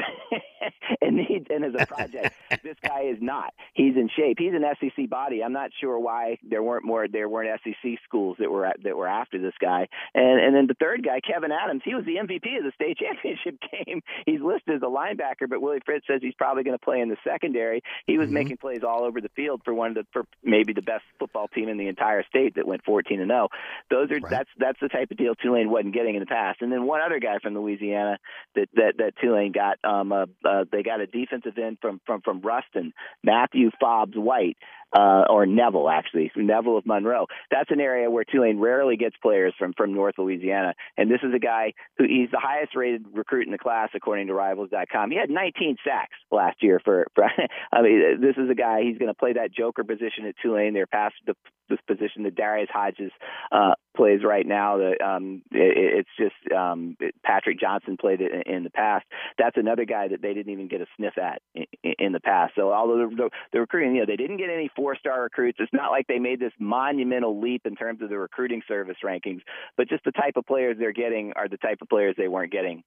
[1.00, 3.52] and he and as a project, this guy is not.
[3.74, 4.36] He's in shape.
[4.38, 5.42] He's an SEC body.
[5.42, 9.08] I'm not sure why there weren't more there weren't SEC schools that were that were
[9.08, 9.88] after this guy.
[10.14, 12.98] And and then the third guy, Kevin Adams, he was the MVP of the state
[13.02, 14.02] championship game.
[14.26, 17.08] He's listed as a linebacker, but Willie Fritz says he's probably going to play in
[17.08, 17.82] the secondary.
[18.06, 18.34] He was mm-hmm.
[18.34, 21.48] making plays all over the field for one of the for maybe the best football
[21.48, 23.48] team in the entire state that went 14 and 0.
[23.90, 24.30] Those are right.
[24.30, 26.62] that's that's the type of deal Tulane wasn't getting in the past.
[26.62, 28.18] And then one other guy from Louisiana
[28.54, 32.20] that that that Tulane got um uh, uh they got a defensive end from from
[32.22, 32.92] from Ruston,
[33.22, 34.56] Matthew Fobbs White
[34.92, 37.26] uh, or Neville actually, Neville of Monroe.
[37.50, 41.34] That's an area where Tulane rarely gets players from from North Louisiana, and this is
[41.34, 45.10] a guy who he's the highest rated recruit in the class according to Rivals.com.
[45.10, 47.06] He had 19 sacks last year for.
[47.14, 47.24] for
[47.72, 50.74] I mean, this is a guy he's going to play that joker position at Tulane.
[50.74, 51.34] They're past the
[51.72, 53.10] this position that Darius Hodges
[53.50, 54.78] uh, plays right now.
[54.78, 59.06] That um, it, it's just um, Patrick Johnson played it in, in the past.
[59.38, 62.52] That's another guy that they didn't even get a sniff at in, in the past.
[62.56, 65.58] So although the, the, the recruiting, you know, they didn't get any four-star recruits.
[65.60, 69.40] It's not like they made this monumental leap in terms of the recruiting service rankings,
[69.76, 72.52] but just the type of players they're getting are the type of players they weren't
[72.52, 72.82] getting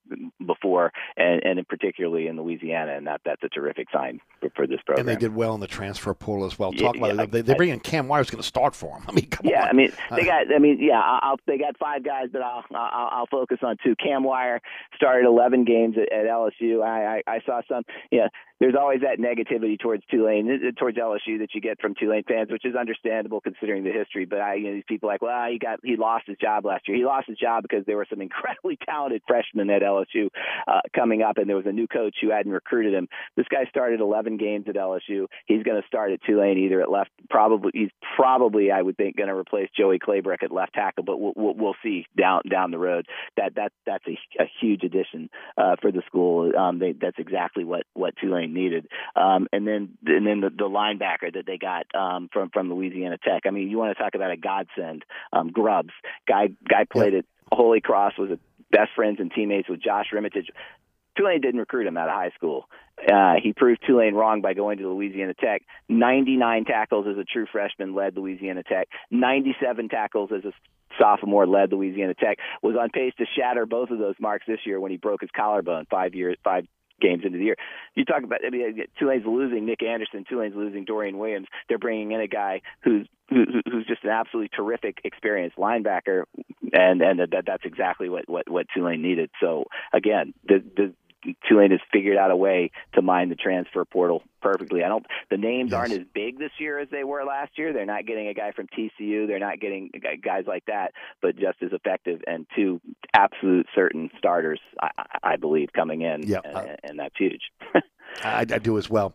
[0.45, 4.79] before, and, and particularly in Louisiana, and that that's a terrific sign for, for this
[4.85, 5.07] program.
[5.07, 6.71] And they did well in the transfer pool as well.
[6.71, 7.31] Talk yeah, about yeah, it.
[7.31, 9.05] They, they bring in Cam Wires going to start for them.
[9.09, 9.69] I mean, yeah, on.
[9.69, 10.53] I mean they uh, got.
[10.53, 13.95] I mean, yeah, I'll, they got five guys, but I'll I'll, I'll focus on two.
[13.95, 14.61] Cam Wire
[14.95, 16.83] started 11 games at, at LSU.
[16.83, 17.83] I, I I saw some.
[18.11, 18.27] Yeah,
[18.59, 22.49] there's always that negativity towards Tulane, uh, towards LSU that you get from Tulane fans,
[22.51, 24.25] which is understandable considering the history.
[24.25, 26.65] But I, you know, these people are like, well, he got he lost his job
[26.65, 26.97] last year.
[26.97, 30.29] He lost his job because there were some incredibly talented freshmen at LSU
[30.67, 33.07] uh, coming up, and there was a new coach who hadn't recruited him.
[33.35, 35.27] This guy started 11 games at LSU.
[35.45, 39.17] He's going to start at Tulane either at left, probably he's probably I would think
[39.17, 42.71] going to replace Joey Claybrick at left tackle, but we'll, we'll, we'll see down down
[42.71, 43.05] the road.
[43.37, 46.55] That that that's a, a huge addition uh, for the school.
[46.55, 48.87] Um, they, that's exactly what what Tulane needed.
[49.15, 53.17] Um, and then and then the, the linebacker that they got um, from from Louisiana
[53.17, 53.43] Tech.
[53.45, 55.03] I mean, you want to talk about a godsend.
[55.31, 55.93] Um, Grubbs,
[56.27, 58.39] guy guy played at Holy Cross, was a
[58.71, 60.49] best friends and teammates with Josh Rimitage.
[61.17, 62.67] Tulane didn't recruit him out of high school.
[62.99, 65.63] Uh, he proved Tulane wrong by going to Louisiana Tech.
[65.89, 68.87] 99 tackles as a true freshman led Louisiana Tech.
[69.11, 70.51] 97 tackles as a
[70.99, 72.39] sophomore led Louisiana Tech.
[72.61, 75.29] Was on pace to shatter both of those marks this year when he broke his
[75.35, 76.65] collarbone five years five
[77.01, 77.55] games into the year.
[77.95, 81.47] You talk about I mean, uh, Tulane's losing Nick Anderson, Tulane's losing Dorian Williams.
[81.67, 86.23] They're bringing in a guy who's who, who's just an absolutely terrific, experienced linebacker,
[86.73, 89.29] and and that that's exactly what what what Tulane needed.
[89.41, 90.93] So again, the the
[91.47, 94.83] Tulane has figured out a way to mine the transfer portal perfectly.
[94.83, 95.05] I don't.
[95.29, 95.77] The names yes.
[95.77, 97.73] aren't as big this year as they were last year.
[97.73, 99.27] They're not getting a guy from TCU.
[99.27, 99.91] They're not getting
[100.23, 100.91] guys like that,
[101.21, 102.79] but just as effective and two
[103.13, 104.89] absolute certain starters, I,
[105.23, 106.23] I believe, coming in.
[106.27, 107.41] Yeah, and, and that's huge.
[108.23, 109.13] I, I, do as well.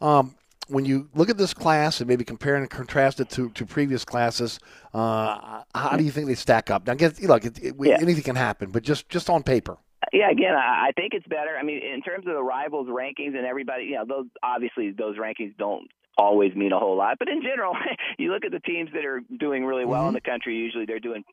[0.00, 0.36] Um,
[0.68, 4.04] when you look at this class and maybe compare and contrast it to, to previous
[4.04, 4.58] classes,
[4.92, 6.86] uh, how do you think they stack up?
[6.86, 7.98] Now, get, look, it, it, yeah.
[8.00, 9.78] anything can happen, but just just on paper.
[10.12, 11.56] Yeah, again, I think it's better.
[11.58, 15.16] I mean, in terms of the rivals rankings and everybody, you know, those obviously those
[15.16, 17.18] rankings don't always mean a whole lot.
[17.18, 17.74] But in general,
[18.18, 20.08] you look at the teams that are doing really well Mm-hmm.
[20.08, 20.56] in the country.
[20.56, 21.24] Usually, they're doing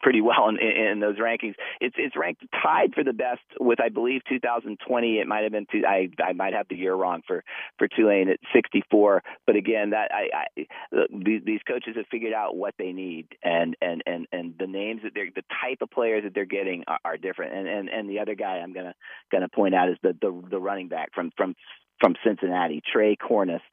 [0.00, 1.54] pretty well in, in, in those rankings.
[1.80, 5.18] It's it's ranked tied for the best with I believe 2020.
[5.18, 7.44] It might have been two, I I might have the year wrong for
[7.78, 9.22] for Tulane at 64.
[9.46, 10.66] But again, that I, I
[11.12, 15.02] these, these coaches have figured out what they need and and and and the names
[15.04, 17.54] that they're the type of players that they're getting are, are different.
[17.54, 18.94] And and and the other guy I'm gonna
[19.30, 21.54] gonna point out is the the, the running back from from
[22.00, 23.64] from Cincinnati, Trey Cornist.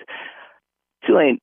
[1.06, 1.40] Tulane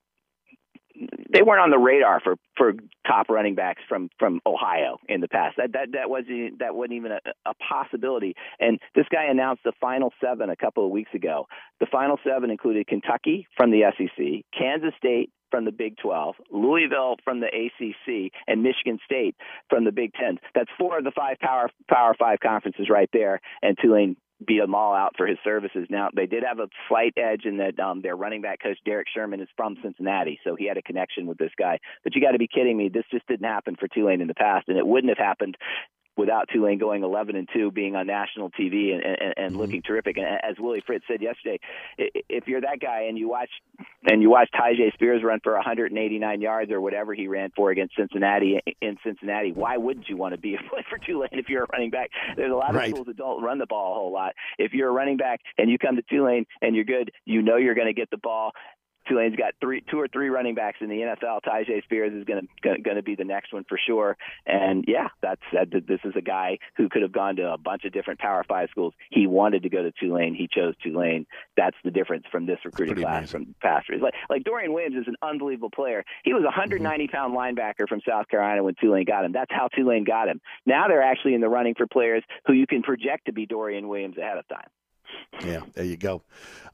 [1.33, 2.75] they weren't on the radar for for
[3.07, 5.57] top running backs from from Ohio in the past.
[5.57, 8.35] That that that wasn't that wasn't even a, a possibility.
[8.61, 11.47] And this guy announced the final seven a couple of weeks ago.
[11.81, 17.17] The final seven included Kentucky from the SEC, Kansas State from the Big 12, Louisville
[17.25, 19.37] from the ACC, and Michigan State
[19.69, 20.39] from the Big 10.
[20.55, 23.41] That's four of the five power power five conferences right there.
[23.63, 25.87] And Tulane beat them all out for his services.
[25.91, 29.09] Now they did have a slight edge in that um, their running back coach Derek
[29.13, 31.79] Sherman is from Cincinnati, so he had a connection with this guy.
[32.05, 32.89] But you got to be kidding me!
[32.89, 35.57] This just didn't happen for Tulane in the past, and it wouldn't have happened
[36.17, 39.57] without Tulane going 11 and 2, being on national TV and, and, and mm-hmm.
[39.57, 40.19] looking terrific.
[40.19, 41.59] And as Willie Fritz said yesterday,
[41.99, 43.51] if you're that guy and you watch
[44.05, 47.97] and you watch Tyjae Spears run for 189 yards or whatever he ran for against
[47.97, 51.65] Cincinnati in Cincinnati, why wouldn't you want to be a play for Tulane if you're
[51.65, 52.11] a running back?
[52.37, 52.91] There's a lot of Right.
[52.91, 54.33] schools that don't run the ball a whole lot.
[54.59, 57.57] If you're a running back and you come to Tulane and you're good, you know
[57.57, 58.53] you're going to get the ball.
[59.13, 61.41] Tulane's got three, two or three running backs in the NFL.
[61.47, 64.17] Tyjae Spears is going to going to be the next one for sure.
[64.47, 65.69] And yeah, that's that.
[65.71, 68.69] This is a guy who could have gone to a bunch of different Power Five
[68.71, 68.95] schools.
[69.11, 70.35] He wanted to go to Tulane.
[70.35, 71.27] He chose Tulane.
[71.57, 74.01] That's the difference from this recruiting class from past years.
[74.01, 76.05] Like like Dorian Williams is an unbelievable player.
[76.25, 79.33] He was a 190 pound linebacker from South Carolina when Tulane got him.
[79.33, 80.41] That's how Tulane got him.
[80.65, 83.89] Now they're actually in the running for players who you can project to be Dorian
[83.89, 84.69] Williams ahead of time.
[85.45, 86.23] Yeah, there you go.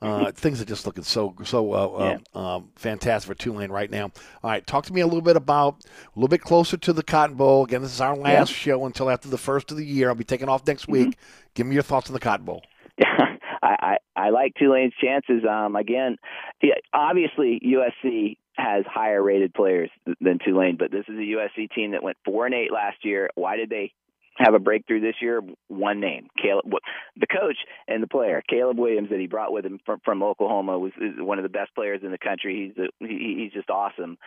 [0.00, 4.10] Uh, things are just looking so so uh, uh, um, fantastic for Tulane right now.
[4.42, 7.02] All right, talk to me a little bit about a little bit closer to the
[7.02, 7.64] Cotton Bowl.
[7.64, 10.08] Again, this is our last show until after the first of the year.
[10.08, 11.16] I'll be taking off next week.
[11.54, 12.62] Give me your thoughts on the Cotton Bowl.
[13.00, 15.42] I, I, I like Tulane's chances.
[15.48, 16.16] Um, again,
[16.62, 19.90] yeah, obviously USC has higher rated players
[20.20, 23.30] than Tulane, but this is a USC team that went four and eight last year.
[23.34, 23.92] Why did they
[24.38, 25.42] have a breakthrough this year?
[25.68, 26.64] One name, Caleb,
[27.16, 27.56] the coach
[27.86, 31.14] and the player, Caleb Williams, that he brought with him from, from Oklahoma, was is
[31.18, 32.72] one of the best players in the country.
[32.76, 34.18] He's a, he, he's just awesome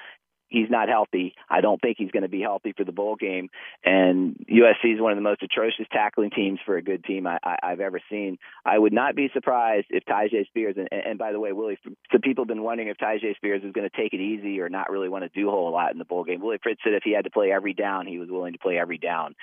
[0.51, 1.33] he's not healthy.
[1.49, 3.49] I don't think he's going to be healthy for the bowl game.
[3.83, 7.39] And USC is one of the most atrocious tackling teams for a good team I,
[7.43, 8.37] I, I've ever seen.
[8.65, 12.21] I would not be surprised if Tyjae Spears, and, and by the way, Willie, some
[12.21, 14.91] people have been wondering if Tyjae Spears is going to take it easy or not
[14.91, 16.41] really want to do a whole lot in the bowl game.
[16.41, 18.77] Willie Fritz said if he had to play every down, he was willing to play
[18.77, 19.35] every down.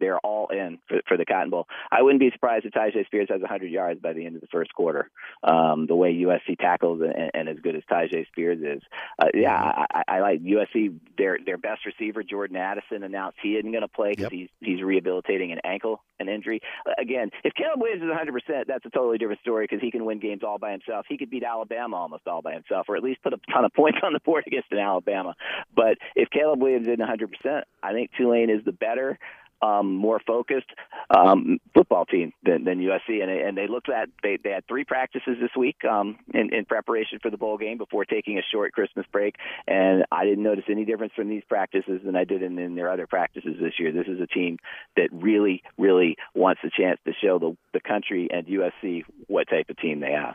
[0.00, 1.68] They're all in for, for the Cotton Bowl.
[1.90, 4.48] I wouldn't be surprised if Tyjae Spears has 100 yards by the end of the
[4.48, 5.10] first quarter.
[5.42, 8.82] Um, the way USC tackles and, and as good as Tyjae Spears is,
[9.18, 10.98] uh, yeah, I, I like USC.
[11.18, 14.82] Their their best receiver Jordan Addison announced he isn't going to play because he's he's
[14.82, 16.60] rehabilitating an ankle an injury.
[16.98, 20.04] Again, if Caleb Williams is 100, percent that's a totally different story because he can
[20.04, 21.06] win games all by himself.
[21.08, 23.72] He could beat Alabama almost all by himself, or at least put a ton of
[23.72, 25.34] points on the board against an Alabama.
[25.74, 29.18] But if Caleb Williams isn't 100, percent I think Tulane is the better
[29.62, 30.70] um, more focused
[31.10, 34.84] um, football team than, than USC, and, and they looked at they, they had three
[34.84, 38.72] practices this week um, in, in preparation for the bowl game before taking a short
[38.72, 42.58] Christmas break, and I didn't notice any difference from these practices than I did in,
[42.58, 43.92] in their other practices this year.
[43.92, 44.58] This is a team
[44.96, 49.68] that really, really wants a chance to show the the country and USC what type
[49.68, 50.34] of team they have.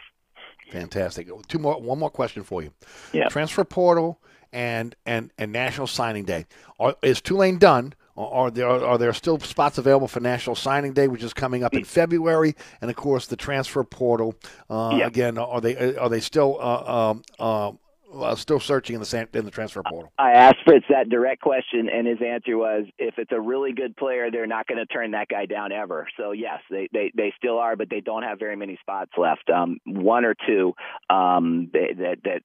[0.72, 1.30] Fantastic.
[1.48, 1.80] Two more.
[1.82, 2.72] One more question for you.
[3.14, 3.28] Yeah.
[3.28, 4.20] Transfer portal
[4.54, 6.46] and and and National Signing Day.
[6.80, 7.94] Are, is Tulane done?
[8.18, 11.74] Are there are there still spots available for National Signing Day, which is coming up
[11.74, 12.56] in February?
[12.82, 14.36] And of course, the transfer portal.
[14.70, 15.08] Uh, Yeah.
[15.08, 17.72] Again, are they are they still uh, um, uh,
[18.14, 20.12] uh, still searching in the san- in the transfer portal?
[20.18, 23.96] I asked Fritz that direct question, and his answer was, if it's a really good
[23.96, 26.08] player, they're not going to turn that guy down ever.
[26.18, 29.50] So yes, they, they they still are, but they don't have very many spots left.
[29.50, 30.74] Um, one or two,
[31.10, 32.42] um, that that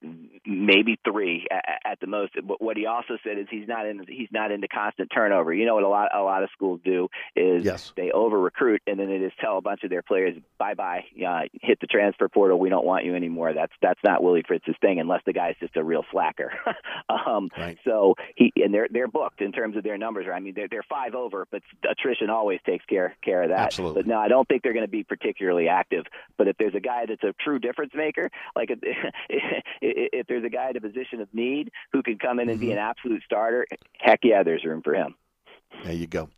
[0.46, 2.32] maybe three at, at the most.
[2.46, 5.52] But what he also said is he's not in he's not into constant turnover.
[5.52, 7.92] You know what a lot a lot of schools do is Yes.
[7.96, 11.04] they over recruit and then they just tell a bunch of their players bye bye,
[11.26, 12.58] uh, hit the transfer portal.
[12.58, 13.52] We don't want you anymore.
[13.54, 16.52] That's that's not Willie Fritz's thing unless the guy's just a real slacker.
[17.08, 17.48] um,
[17.84, 20.26] So he and they're they're booked in terms of their numbers.
[20.32, 23.58] I mean they're they're five over, but attrition always takes care care of that.
[23.58, 24.02] Absolutely.
[24.02, 26.04] But no, I don't think they're going to be particularly active.
[26.36, 30.50] But if there's a guy that's a true difference maker, like if, if there's a
[30.50, 33.66] guy at a position of need who can come in and be an absolute starter,
[33.98, 35.14] heck yeah, there's room for him.
[35.84, 36.30] There you go.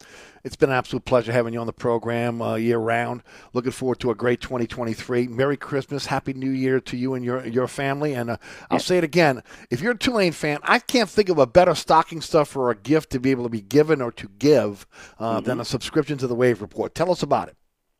[0.44, 3.22] It's been an absolute pleasure having you on the program uh, year round.
[3.55, 5.28] Looking forward to a great 2023.
[5.28, 8.14] Merry Christmas, Happy New Year to you and your your family.
[8.14, 8.36] And uh,
[8.70, 11.74] I'll say it again: if you're a Tulane fan, I can't think of a better
[11.74, 14.86] stocking stuff or a gift to be able to be given or to give
[15.18, 16.94] uh, than a subscription to the Wave Report.
[16.94, 17.56] Tell us about it.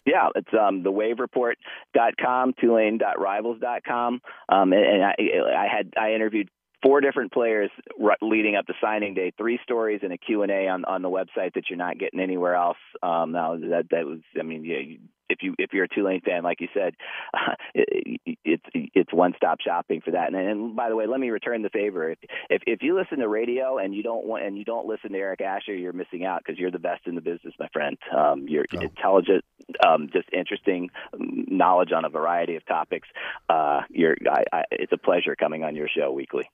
[0.09, 4.21] Yeah, it's um, thewavereport.com, tulane.rivals.com.
[4.49, 5.15] Um, and, and I,
[5.55, 6.49] I had I interviewed
[6.83, 7.71] four different players
[8.03, 11.55] r- leading up to signing day, three stories and a Q&A on, on the website
[11.55, 12.79] that you're not getting anywhere else.
[13.03, 14.97] Um, now that, that was, I mean, yeah,
[15.29, 16.95] if you, if you're a Tulane fan, like you said,
[17.35, 20.29] uh, it, it's, it's one-stop shopping for that.
[20.29, 22.11] And, and by the way, let me return the favor.
[22.11, 22.19] If,
[22.49, 25.19] if, if you listen to radio and you don't want, and you don't listen to
[25.19, 27.99] Eric Asher, you're missing out because you're the best in the business, my friend.
[28.17, 28.81] Um, you're oh.
[28.81, 29.45] intelligent,
[29.87, 33.09] um, just interesting knowledge on a variety of topics.
[33.49, 36.49] Uh, you're, I, I, it's a pleasure coming on your show weekly.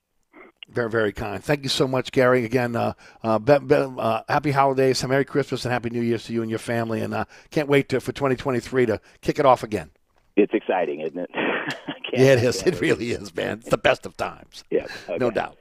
[0.69, 1.45] Very, very kind.
[1.45, 2.45] Thank you so much, Gary.
[2.45, 6.25] Again, uh, uh, be, be, uh, happy holidays, a Merry Christmas, and Happy New Year's
[6.25, 7.01] to you and your family.
[7.01, 9.91] And uh, can't wait to, for 2023 to kick it off again.
[10.37, 11.31] It's exciting, isn't it?
[12.13, 12.63] yeah, it is.
[12.63, 13.59] It really is, man.
[13.59, 14.65] It's the best of times.
[14.71, 15.19] Yeah, okay.
[15.19, 15.59] no doubt.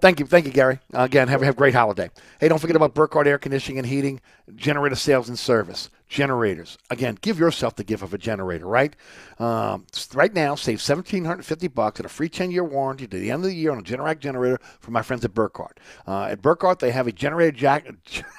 [0.00, 0.78] Thank you, thank you, Gary.
[0.92, 2.10] Again, have have a great holiday.
[2.40, 4.20] Hey, don't forget about Burkhardt Air Conditioning and Heating,
[4.54, 5.90] generator sales and service.
[6.12, 6.76] Generators.
[6.90, 8.94] Again, give yourself the gift of a generator, right?
[9.38, 13.18] Um, right now, save seventeen hundred fifty bucks and a free ten year warranty to
[13.18, 15.80] the end of the year on a Generac generator from my friends at Burkhardt.
[16.06, 17.86] Uh, at Burkhardt, they have a generator jack.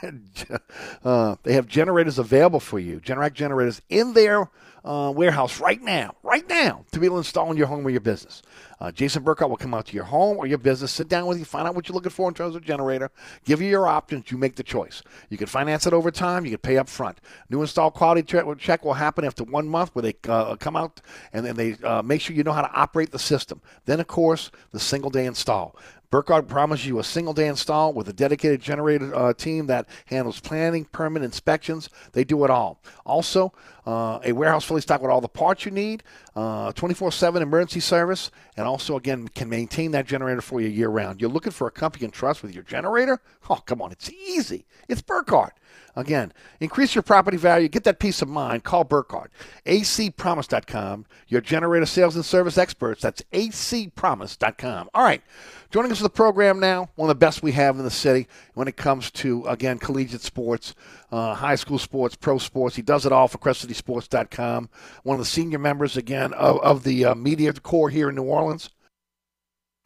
[1.04, 3.00] uh, they have generators available for you.
[3.00, 4.52] Generac generators in their
[4.86, 7.90] uh, warehouse right now, right now, to be able to install in your home or
[7.90, 8.44] your business.
[8.84, 11.40] Uh, Jason Burkhardt will come out to your home or your business, sit down with
[11.40, 13.10] you, find out what you're looking for in terms of generator,
[13.46, 15.02] give you your options, you make the choice.
[15.30, 17.22] You can finance it over time, you can pay up front.
[17.50, 21.00] New install quality check will happen after one month where they uh, come out
[21.32, 23.62] and then they uh, make sure you know how to operate the system.
[23.86, 25.78] Then, of course, the single day install.
[26.14, 30.40] Burkhardt promises you a single day install with a dedicated generator uh, team that handles
[30.40, 31.90] planning, permit inspections.
[32.12, 32.80] They do it all.
[33.04, 33.52] Also,
[33.88, 36.04] uh, a warehouse fully stocked with all the parts you need,
[36.36, 40.90] uh, 24 7 emergency service, and also, again, can maintain that generator for you year
[40.90, 41.20] round.
[41.20, 43.20] You're looking for a company you can trust with your generator?
[43.50, 44.68] Oh, come on, it's easy.
[44.88, 45.54] It's Burkhardt.
[45.96, 48.64] Again, increase your property value, get that peace of mind.
[48.64, 49.32] Call Burkhardt.
[49.66, 53.02] acpromise.com, your generator sales and service experts.
[53.02, 54.90] That's acpromise.com.
[54.94, 55.22] All right.
[55.70, 58.28] Joining us for the program now, one of the best we have in the city
[58.54, 60.76] when it comes to, again, collegiate sports,
[61.12, 62.76] uh, high school sports, pro sports.
[62.76, 64.70] He does it all for CrescentCitySports.com.
[65.02, 68.24] One of the senior members, again, of, of the uh, media corps here in New
[68.24, 68.70] Orleans.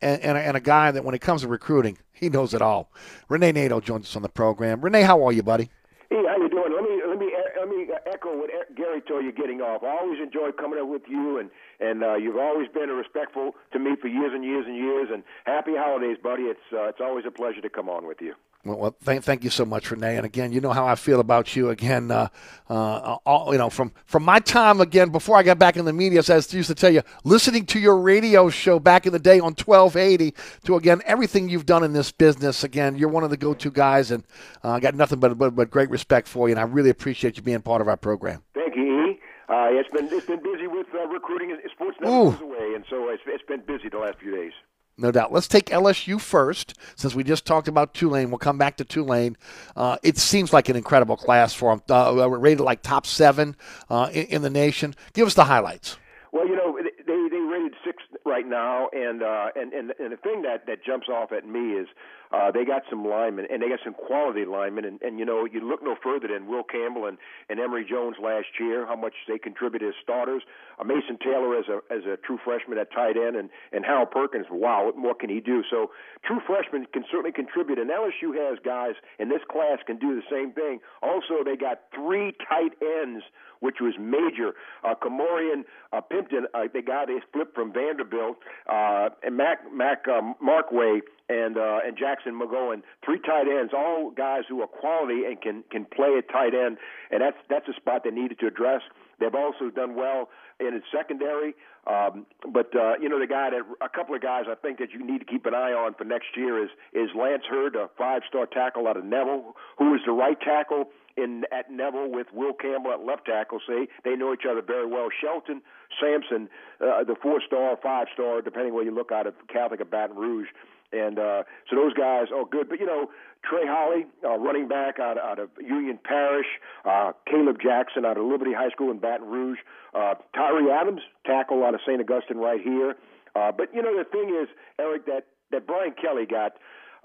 [0.02, 2.92] And, and, and, a guy that when it comes to recruiting, he knows it all.
[3.30, 4.82] Rene Nadeau joins us on the program.
[4.82, 5.72] Rene, how are you, buddy?
[6.10, 6.72] Hey, how you doing?
[6.72, 9.84] Let me let me let me echo what Gary told you getting off.
[9.84, 13.80] I always enjoy coming up with you and and uh, you've always been respectful to
[13.80, 15.10] me for years and years and years.
[15.12, 16.44] And happy holidays, buddy.
[16.44, 18.34] It's uh, it's always a pleasure to come on with you.
[18.66, 20.18] Well, well thank, thank you so much, Rene.
[20.18, 21.70] And again, you know how I feel about you.
[21.70, 22.28] Again, uh,
[22.70, 25.94] uh, all, you know, from from my time again before I got back in the
[25.94, 29.20] media, as I used to tell you, listening to your radio show back in the
[29.20, 30.34] day on 1280,
[30.66, 32.64] to again everything you've done in this business.
[32.64, 34.24] Again, you're one of the go-to guys, and
[34.64, 37.38] uh, I got nothing but, but but great respect for you, and I really appreciate
[37.38, 38.44] you being part of our program.
[38.54, 39.20] Thank you, E.
[39.50, 41.56] Uh, it's been it's been busy with uh, recruiting.
[41.74, 44.52] Sports never goes away, and so it's, it's been busy the last few days.
[44.98, 45.32] No doubt.
[45.32, 48.32] Let's take LSU first, since we just talked about Tulane.
[48.32, 49.38] We'll come back to Tulane.
[49.76, 51.84] Uh, it seems like an incredible class for them.
[51.90, 53.56] Uh, rated like top seven
[53.90, 54.96] uh, in, in, the nation.
[55.14, 55.98] Give us the highlights.
[56.32, 60.18] Well, you know, they they rated six right now, and uh, and and and the
[60.18, 61.88] thing that that jumps off at me is
[62.32, 64.86] uh, they got some linemen, and they got some quality linemen.
[64.86, 67.18] And, and you know, you look no further than Will Campbell and,
[67.50, 70.44] and Emery Jones last year, how much they contributed as starters.
[70.80, 74.12] Uh, Mason Taylor as a as a true freshman at tight end, and and Harold
[74.12, 74.48] Perkins.
[74.50, 75.64] Wow, what more can he do?
[75.70, 75.92] So
[76.26, 80.24] true freshmen can certainly contribute, and LSU has guys in this class can do the
[80.30, 80.80] same thing.
[81.02, 83.24] Also, they got three tight ends
[83.60, 84.54] which was major.
[84.84, 88.38] Uh, Kamorian uh, Pimpton, uh, the guy they flipped from Vanderbilt,
[88.72, 91.00] uh, and Mac Mac um, Markway
[91.30, 95.64] and uh, and Jackson McGowan, three tight ends, all guys who are quality and can
[95.70, 96.78] can play at tight end,
[97.12, 98.82] and that's that's a spot they needed to address.
[99.20, 100.30] They've also done well
[100.60, 101.56] in its secondary,
[101.86, 104.92] um, but uh, you know the guy that a couple of guys I think that
[104.92, 107.90] you need to keep an eye on for next year is is Lance Heard, a
[107.98, 112.54] five-star tackle out of Neville, who is the right tackle in at Neville with Will
[112.54, 113.60] Campbell at left tackle.
[113.68, 115.10] Say they know each other very well.
[115.20, 115.62] Shelton
[116.00, 116.50] Sampson,
[116.82, 120.48] uh, the four-star, five-star, depending where you look at it, Catholic of Baton Rouge.
[120.92, 122.70] And uh, so those guys are good.
[122.70, 123.10] But, you know,
[123.44, 126.48] Trey Holly, uh, running back out, out of Union Parish,
[126.86, 129.60] uh, Caleb Jackson out of Liberty High School in Baton Rouge,
[129.94, 132.00] uh, Tyree Adams, tackle out of St.
[132.00, 132.96] Augustine right here.
[133.36, 134.48] Uh, but, you know, the thing is,
[134.80, 136.54] Eric, that, that Brian Kelly got,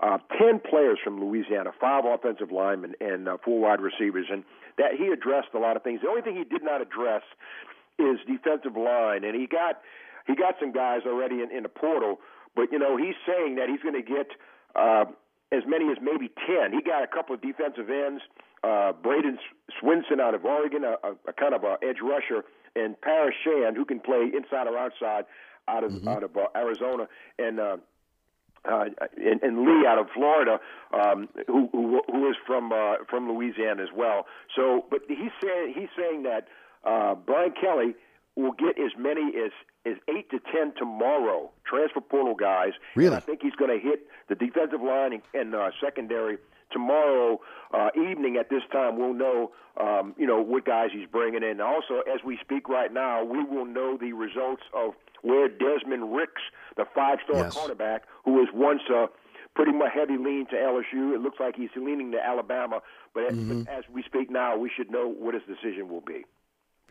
[0.03, 4.27] uh, 10 players from Louisiana, five offensive linemen, and uh, four wide receivers.
[4.31, 4.43] And
[4.79, 6.01] that he addressed a lot of things.
[6.03, 7.23] The only thing he did not address
[7.99, 9.25] is defensive line.
[9.25, 9.81] And he got
[10.27, 12.21] he got some guys already in, in the portal,
[12.55, 14.29] but you know he's saying that he's going to get
[14.77, 15.05] uh,
[15.53, 16.73] as many as maybe ten.
[16.73, 18.23] He got a couple of defensive ends,
[18.65, 19.37] uh, Bradyn
[19.83, 23.77] Swinson out of Oregon, a, a, a kind of a edge rusher, and Paris Shand
[23.77, 25.25] who can play inside or outside
[25.69, 26.09] out of mm-hmm.
[26.09, 27.09] out of uh, Arizona,
[27.39, 27.61] and.
[27.61, 27.77] Uh,
[28.65, 28.85] uh,
[29.17, 30.61] and, and Lee out of Florida,
[30.95, 34.27] um, who, who who is from uh, from Louisiana as well.
[34.55, 36.47] So, but he's saying he's saying that
[36.85, 37.97] uh, Brian Kelly
[38.37, 39.53] will get as many as
[39.85, 41.51] as eight to ten tomorrow.
[41.67, 42.73] Transfer portal guys.
[42.95, 43.17] Really?
[43.17, 46.39] I think he's going to hit the defensive line and, and uh, secondary
[46.71, 47.41] tomorrow
[47.75, 48.99] uh, evening at this time.
[48.99, 51.61] We'll know, um, you know, what guys he's bringing in.
[51.61, 56.43] Also, as we speak right now, we will know the results of where Desmond Ricks,
[56.77, 57.55] the five-star yes.
[57.57, 59.07] cornerback, who was once a
[59.55, 61.15] pretty much heavy lean to LSU.
[61.15, 62.81] It looks like he's leaning to Alabama,
[63.15, 63.69] but, mm-hmm.
[63.69, 66.25] as we speak now, we should know what his decision will be.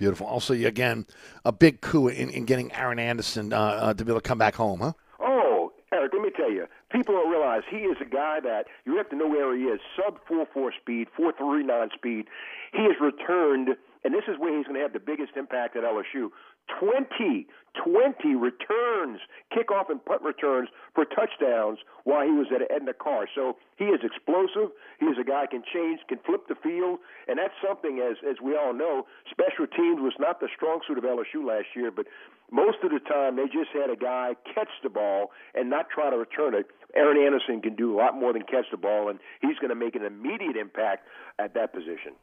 [0.01, 0.25] Beautiful.
[0.25, 1.05] Also, again,
[1.45, 4.39] a big coup in, in getting Aaron Anderson uh, uh, to be able to come
[4.39, 4.93] back home, huh?
[5.19, 8.97] Oh, Eric, let me tell you, people don't realize he is a guy that you
[8.97, 9.79] have to know where he is.
[9.95, 12.25] Sub four four speed, four three nine speed.
[12.73, 15.83] He has returned, and this is where he's going to have the biggest impact at
[15.83, 16.29] LSU.
[16.79, 17.47] 20,
[17.83, 19.19] 20 returns,
[19.51, 23.27] kickoff and punt returns for touchdowns while he was at Edna Karr.
[23.33, 24.71] So he is explosive.
[24.99, 28.37] He is a guy can change, can flip the field, and that's something as as
[28.41, 29.07] we all know.
[29.29, 32.05] Special teams was not the strong suit of LSU last year, but
[32.51, 36.09] most of the time they just had a guy catch the ball and not try
[36.09, 36.67] to return it.
[36.95, 39.75] Aaron Anderson can do a lot more than catch the ball, and he's going to
[39.75, 41.07] make an immediate impact
[41.39, 42.13] at that position.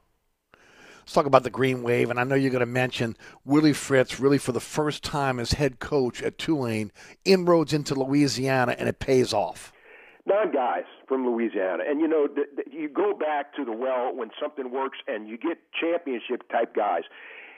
[1.08, 3.16] Let's talk about the Green Wave, and I know you're going to mention
[3.46, 6.92] Willie Fritz, really for the first time as head coach at Tulane,
[7.24, 9.72] inroads into Louisiana, and it pays off.
[10.26, 14.14] Nine guys from Louisiana, and you know the, the, you go back to the well
[14.14, 17.04] when something works, and you get championship type guys.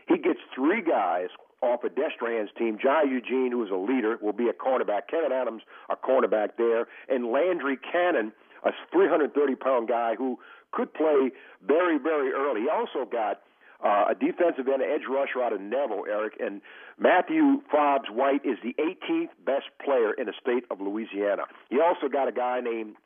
[0.06, 2.78] He gets three guys off of Destrehan's team.
[2.80, 5.08] Jai Eugene, who is a leader, will be a cornerback.
[5.10, 8.30] Kevin Adams, a cornerback there, and Landry Cannon,
[8.64, 10.38] a 330 pound guy who
[10.72, 11.32] could play
[11.66, 12.62] very, very early.
[12.62, 13.42] He also got
[13.84, 16.60] uh, a defensive end, edge rusher out of Neville, Eric, and
[16.98, 21.44] Matthew Fobbs White is the 18th best player in the state of Louisiana.
[21.70, 22.96] He also got a guy named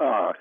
[0.00, 0.32] uh,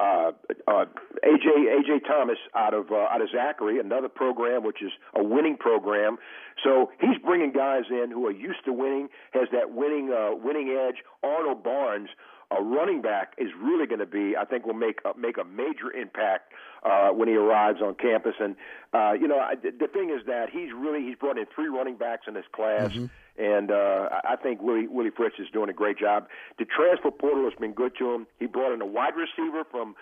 [0.00, 0.30] uh,
[0.68, 0.84] uh,
[1.24, 5.56] AJ AJ Thomas out of uh, out of Zachary, another program which is a winning
[5.56, 6.18] program.
[6.62, 10.68] So he's bringing guys in who are used to winning, has that winning uh, winning
[10.68, 11.02] edge.
[11.24, 12.10] Arnold Barnes
[12.50, 15.44] a running back is really going to be, I think, will make a, make a
[15.44, 16.52] major impact
[16.82, 18.34] uh, when he arrives on campus.
[18.40, 18.56] And
[18.92, 21.96] uh, you know, I, the thing is that he's really he's brought in three running
[21.96, 23.06] backs in this class, mm-hmm.
[23.42, 26.28] and uh, I think Willie Willie Fritz is doing a great job.
[26.58, 28.26] The transfer portal has been good to him.
[28.38, 29.94] He brought in a wide receiver from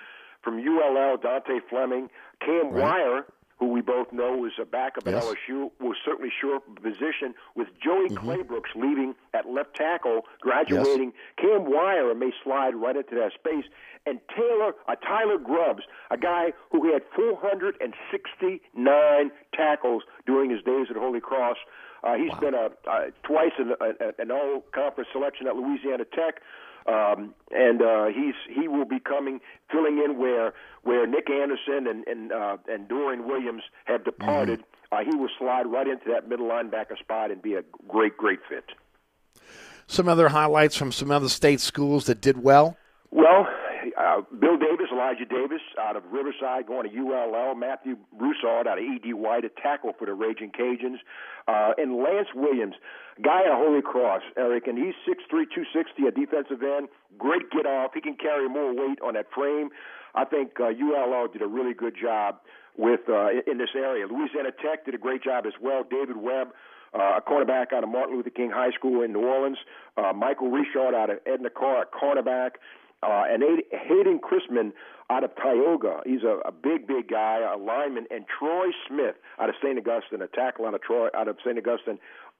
[0.42, 2.08] from ULL, Dontae Fleming,
[2.40, 2.82] Cam Right.
[2.82, 3.26] Wire
[3.58, 5.24] who we both know is a backup Yes.
[5.24, 11.12] at LSU, was certainly sure position with Joey Claybrooks leaving at left tackle, graduating.
[11.38, 13.64] Cam Wire may slide right into that space.
[14.04, 20.96] And Taylor, uh, Tyler Grubbs, a guy who had 469 tackles during his days at
[20.96, 21.56] Holy Cross.
[22.04, 26.40] Uh, he's been a, uh, twice an, a, an all-conference selection at Louisiana Tech.
[26.88, 29.40] Um, and uh, he's he will be coming
[29.70, 34.62] filling in where where Nick Anderson and and uh, and Dorian Williams have departed.
[34.92, 38.38] Uh, he will slide right into that middle linebacker spot and be a great great
[38.48, 38.64] fit.
[39.88, 42.76] Some other highlights from some other state schools that did well.
[43.10, 43.48] Well,
[43.98, 48.84] uh, Bill Davis, Elijah Davis out of Riverside going to ULL, Matthew Broussard out of
[48.84, 50.98] ED White, a tackle for the Raging Cajuns,
[51.48, 52.74] uh, and Lance Williams,
[53.22, 56.88] guy at Holy Cross, Eric, and he's 6'3", 260, a defensive end,
[57.18, 57.92] great get off.
[57.94, 59.70] He can carry more weight on that frame.
[60.14, 62.36] I think uh, ULL did a really good job
[62.76, 64.06] with uh, in this area.
[64.06, 65.84] Louisiana Tech did a great job as well.
[65.88, 66.48] David Webb,
[66.94, 69.58] uh, a cornerback out of Martin Luther King High School in New Orleans.
[69.96, 72.52] Uh, Michael Richard out of Edna Karr, a cornerback.
[73.02, 74.72] Uh, and Hayden Chrisman
[75.10, 76.00] out of Tioga.
[76.04, 78.06] He's a, a big, big guy, a lineman.
[78.10, 79.78] And Troy Smith out of St.
[79.78, 81.58] Augustine, a tackle out of Troy, out of St.
[81.58, 81.98] Augustine,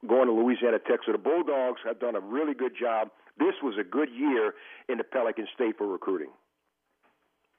[0.09, 1.01] going to Louisiana Tech.
[1.07, 3.11] So the Bulldogs have done a really good job.
[3.39, 4.55] This was a good year
[4.89, 6.31] in the Pelican State for recruiting.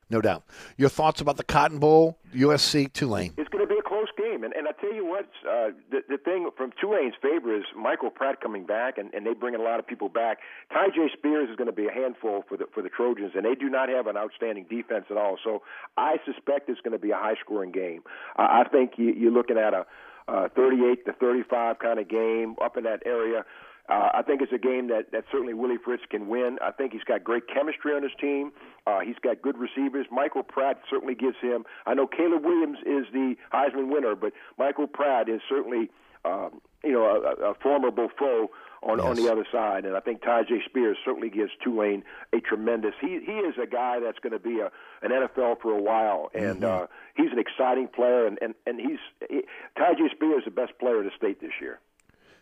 [0.10, 0.44] No doubt.
[0.78, 3.34] Your thoughts about the Cotton Bowl, USC, Tulane?
[3.38, 6.02] It's going to be a close game, and and I tell you what, uh, the
[6.08, 9.62] the thing from Tulane's favor is Michael Pratt coming back, and and they bring a
[9.62, 10.40] lot of people back.
[10.72, 13.56] Tyjae Spears is going to be a handful for the for the Trojans, and they
[13.56, 15.38] do not have an outstanding defense at all.
[15.44, 15.64] So
[15.98, 18.04] I suspect it's going to be a high scoring game.
[18.38, 19.86] I, I think you, you're looking at a
[20.28, 23.46] uh, 38 to 35 kind of game up in that area.
[23.90, 26.58] Uh, I think it's a game that, that certainly Willie Fritz can win.
[26.62, 28.52] I think he's got great chemistry on his team.
[28.86, 30.08] Uh, he's got good receivers.
[30.12, 31.64] Michael Pratt certainly gives him.
[31.86, 35.90] I know Caleb Williams is the Heisman winner, but Michael Pratt is certainly,
[36.26, 38.50] um, you know, a, a formidable foe
[38.84, 39.08] on Yes.
[39.08, 39.86] on the other side.
[39.86, 42.94] And I think Tyjae Spears certainly gives Tulane a tremendous.
[43.02, 44.70] He he is a guy that's going to be a
[45.02, 46.84] an NFL for a while, and Mhm.
[46.84, 48.28] uh, he's an exciting player.
[48.28, 49.00] And and and he's
[49.30, 49.42] he,
[49.78, 51.80] Tyjae Spears is the best player in the state this year.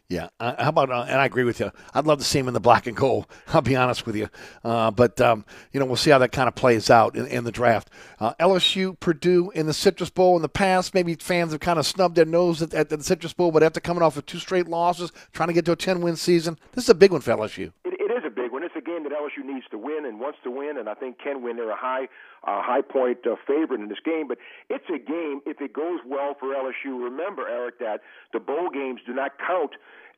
[0.08, 0.30] Yeah.
[0.40, 1.72] Uh, how about, uh, and I agree with you.
[1.94, 3.26] I'd love to see him in the black and gold.
[3.48, 4.30] I'll be honest with you.
[4.64, 7.44] Uh, but, um, you know, we'll see how that kind of plays out in, in
[7.44, 7.90] the draft.
[8.20, 11.86] Uh, LSU, Purdue in the Citrus Bowl in the past, maybe fans have kind of
[11.88, 14.68] snubbed their nose at, at the Citrus Bowl, but after coming off of two straight
[14.68, 17.32] losses, trying to get to a 10 win season, this is a big one for
[17.36, 17.72] LSU
[18.06, 18.64] it is a big one.
[18.64, 21.20] It's a game that LSU needs to win and wants to win, and I think
[21.20, 21.58] can win.
[21.58, 22.08] They're a high,
[22.44, 24.38] uh, high point uh, favorite in this game, but
[24.70, 25.42] it's a game.
[25.46, 28.02] If it goes well for LSU, remember Eric that
[28.34, 29.72] the bowl games do not count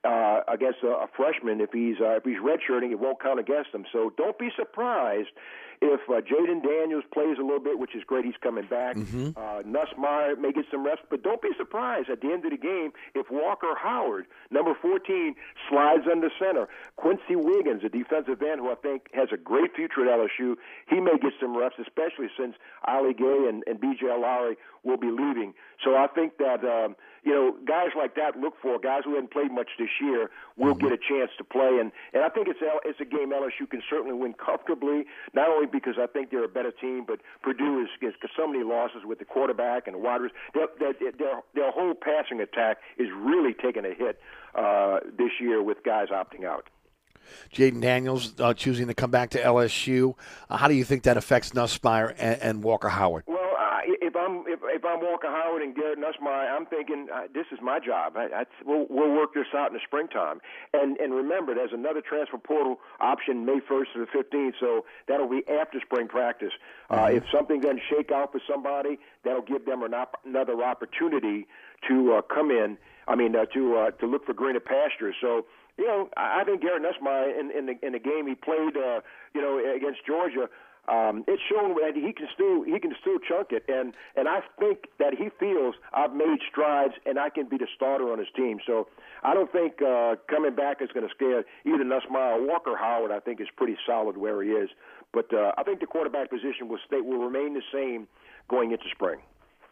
[0.03, 1.61] uh, against a, a freshman.
[1.61, 3.85] If he's uh, if he's redshirting, it won't count against him.
[3.91, 5.29] So don't be surprised
[5.81, 8.25] if uh, Jayden Daniels plays a little bit, which is great.
[8.25, 8.95] He's coming back.
[8.95, 9.37] Mhm.
[9.37, 12.57] Uh, Nussmeier may get some rest, but don't be surprised at the end of the
[12.57, 15.35] game if Walker Howard, number 14,
[15.69, 16.67] slides under center.
[16.95, 20.55] Quincy Wiggins, a defensive end who I think has a great future at LSU,
[20.87, 22.55] he may get some reps, especially since
[22.85, 24.07] Ali Gaye and, and B.J.
[24.07, 25.53] Lowry will be leaving.
[25.83, 29.31] So I think that um, you know guys like that look for guys who haven't
[29.31, 32.59] played much this year will get a chance to play, and and I think it's
[32.85, 35.05] it's a game LSU can certainly win comfortably.
[35.33, 38.63] Not only because I think they're a better team, but Purdue is is so many
[38.63, 40.37] losses with the quarterback and the wide receivers.
[40.53, 44.19] Their, their, their, their whole passing attack is really taking a hit
[44.55, 46.69] uh, this year with guys opting out.
[47.53, 50.13] Jayden Daniels uh, choosing to come back to LSU.
[50.49, 53.23] Uh, how do you think that affects Nussmeier and, and Walker Howard?
[53.27, 53.37] Well,
[53.87, 57.59] if I'm if, if I'm Walker Howard and Garrett Nussmeier, I'm thinking uh, this is
[57.61, 58.13] my job.
[58.17, 60.41] I, I, we'll, we'll work this out in the springtime.
[60.73, 65.29] And and remember, there's another transfer portal option May 1st to the 15th, so that'll
[65.29, 66.51] be after spring practice.
[66.89, 71.47] Uh, if something doesn't shake out for somebody, that'll give them an op- another opportunity
[71.87, 72.77] to uh, come in.
[73.07, 75.15] I mean, uh, to uh, to look for greener pastures.
[75.21, 75.45] So
[75.77, 78.75] you know, I I think Garrett Nussmeier in, in the in the game he played,
[78.75, 79.01] uh,
[79.33, 80.49] you know, against Georgia,
[80.87, 84.39] um, it's shown that he can still he can still chunk it, and and I
[84.59, 88.27] think that he feels I've made strides and I can be the starter on his
[88.35, 88.59] team.
[88.65, 88.87] So
[89.23, 93.11] I don't think uh, coming back is going to scare either Nussmeier or Walker Howard.
[93.11, 94.69] I think is pretty solid where he is,
[95.13, 98.07] but uh, I think the quarterback position will stay will remain the same
[98.49, 99.19] going into spring.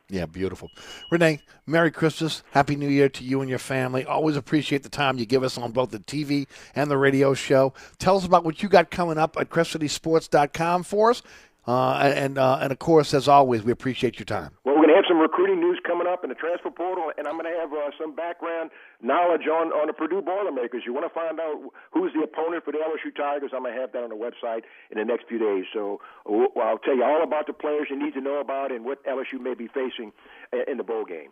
[0.09, 0.69] Yeah, beautiful.
[1.09, 2.43] Rene, Merry Christmas.
[2.51, 4.05] Happy New Year to you and your family.
[4.05, 6.45] Always appreciate the time you give us on both the TV
[6.75, 7.73] and the radio show.
[7.97, 11.23] Tell us about what you got coming up at CrescentCitySports.com for us.
[11.67, 14.51] Uh, and, uh, and of course, as always, we appreciate your time.
[14.63, 17.59] Well, have some recruiting news coming up in the transfer portal, and I'm going to
[17.59, 18.71] have uh, some background
[19.03, 20.83] knowledge on, on the Purdue Boilermakers.
[20.87, 21.59] You want to find out
[21.91, 23.51] who's the opponent for the LSU Tigers?
[23.53, 25.65] I'm going to have that on the website in the next few days.
[25.75, 28.85] So well, I'll tell you all about the players you need to know about and
[28.85, 30.13] what LSU may be facing
[30.53, 31.29] uh, in the bowl game.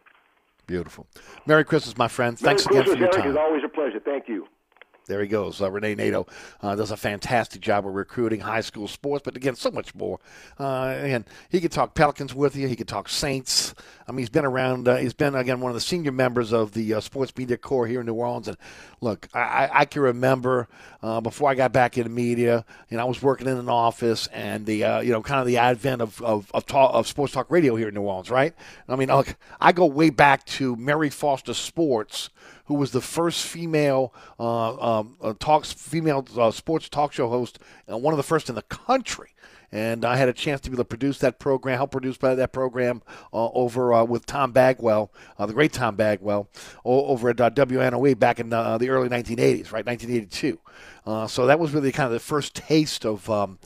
[0.67, 1.07] Beautiful.
[1.45, 2.39] Merry Christmas, my friend.
[2.41, 3.11] Merry Thanks again for your Eric.
[3.15, 3.29] time.
[3.29, 3.99] It's always a pleasure.
[3.99, 4.47] Thank you.
[5.05, 5.61] There he goes.
[5.61, 6.25] Uh, Rene Nadeau
[6.61, 10.19] uh, does a fantastic job of recruiting high school sports, but again, so much more.
[10.59, 12.67] Uh, and he could talk Pelicans with you.
[12.67, 13.75] He could talk Saints.
[14.07, 14.87] I mean, he's been around.
[14.87, 17.85] Uh, he's been again one of the senior members of the uh, sports media corps
[17.87, 18.47] here in New Orleans.
[18.47, 18.57] And
[19.01, 20.69] look, I, I- can remember
[21.01, 24.27] uh, before I got back into media, you know, I was working in an office,
[24.27, 27.51] and the you know kind of the advent of of of, talk, of sports talk
[27.51, 28.53] radio here in New Orleans, right?
[28.87, 32.29] I mean, look, I go way back to Mary Foster Sports
[32.65, 37.59] who was the first female uh, um, uh, talks female uh, sports talk show host,
[37.91, 39.29] uh, one of the first in the country.
[39.71, 42.53] And I had a chance to be able to produce that program, help produce that
[42.53, 43.01] program
[43.33, 46.47] uh, over with Tom Bagwell, the great Tom Bagwell,
[46.85, 50.59] over at WNOE back in the early 1980s, right, 1982.
[51.07, 53.57] Uh, so that was really kind of the first taste of um,